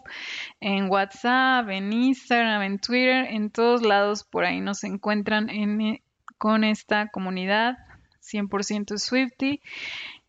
en 0.61 0.91
WhatsApp, 0.91 1.69
en 1.71 1.93
Instagram, 1.93 2.63
en 2.63 2.79
Twitter, 2.79 3.27
en 3.31 3.51
todos 3.51 3.83
lados 3.83 4.25
por 4.25 4.45
ahí 4.45 4.61
nos 4.61 4.85
encuentran 4.85 5.49
con 6.39 6.65
esta 6.65 7.09
comunidad 7.09 7.77
100% 8.21 8.99
Swifty. 8.99 9.61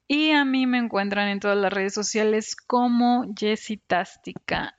Y 0.08 0.32
a 0.32 0.46
mí 0.46 0.68
me 0.68 0.78
encuentran 0.78 1.28
en 1.28 1.40
todas 1.40 1.58
las 1.58 1.74
redes 1.74 1.94
sociales 1.94 2.56
como 2.56 3.26
Jessitástica 3.38 4.74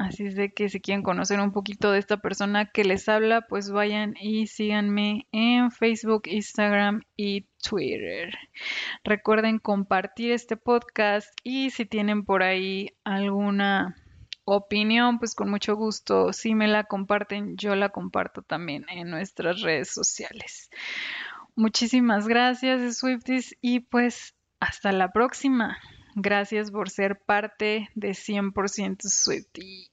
Así 0.00 0.24
es 0.24 0.34
de 0.34 0.50
que 0.54 0.70
si 0.70 0.80
quieren 0.80 1.02
conocer 1.02 1.38
un 1.40 1.52
poquito 1.52 1.92
de 1.92 1.98
esta 1.98 2.16
persona 2.16 2.70
que 2.70 2.84
les 2.84 3.06
habla, 3.06 3.42
pues 3.42 3.70
vayan 3.70 4.14
y 4.18 4.46
síganme 4.46 5.26
en 5.30 5.70
Facebook, 5.70 6.22
Instagram 6.24 7.02
y 7.18 7.42
Twitter. 7.62 8.32
Recuerden 9.04 9.58
compartir 9.58 10.32
este 10.32 10.56
podcast 10.56 11.28
y 11.44 11.68
si 11.68 11.84
tienen 11.84 12.24
por 12.24 12.42
ahí 12.42 12.96
alguna 13.04 13.94
opinión, 14.46 15.18
pues 15.18 15.34
con 15.34 15.50
mucho 15.50 15.76
gusto, 15.76 16.32
si 16.32 16.54
me 16.54 16.66
la 16.66 16.84
comparten, 16.84 17.58
yo 17.58 17.76
la 17.76 17.90
comparto 17.90 18.40
también 18.40 18.86
en 18.88 19.10
nuestras 19.10 19.60
redes 19.60 19.90
sociales. 19.90 20.70
Muchísimas 21.56 22.26
gracias, 22.26 22.96
Swifties, 22.96 23.54
y 23.60 23.80
pues 23.80 24.34
hasta 24.60 24.92
la 24.92 25.12
próxima. 25.12 25.76
Gracias 26.14 26.70
por 26.70 26.88
ser 26.88 27.20
parte 27.20 27.90
de 27.94 28.12
100% 28.12 29.02
Swiftie. 29.02 29.89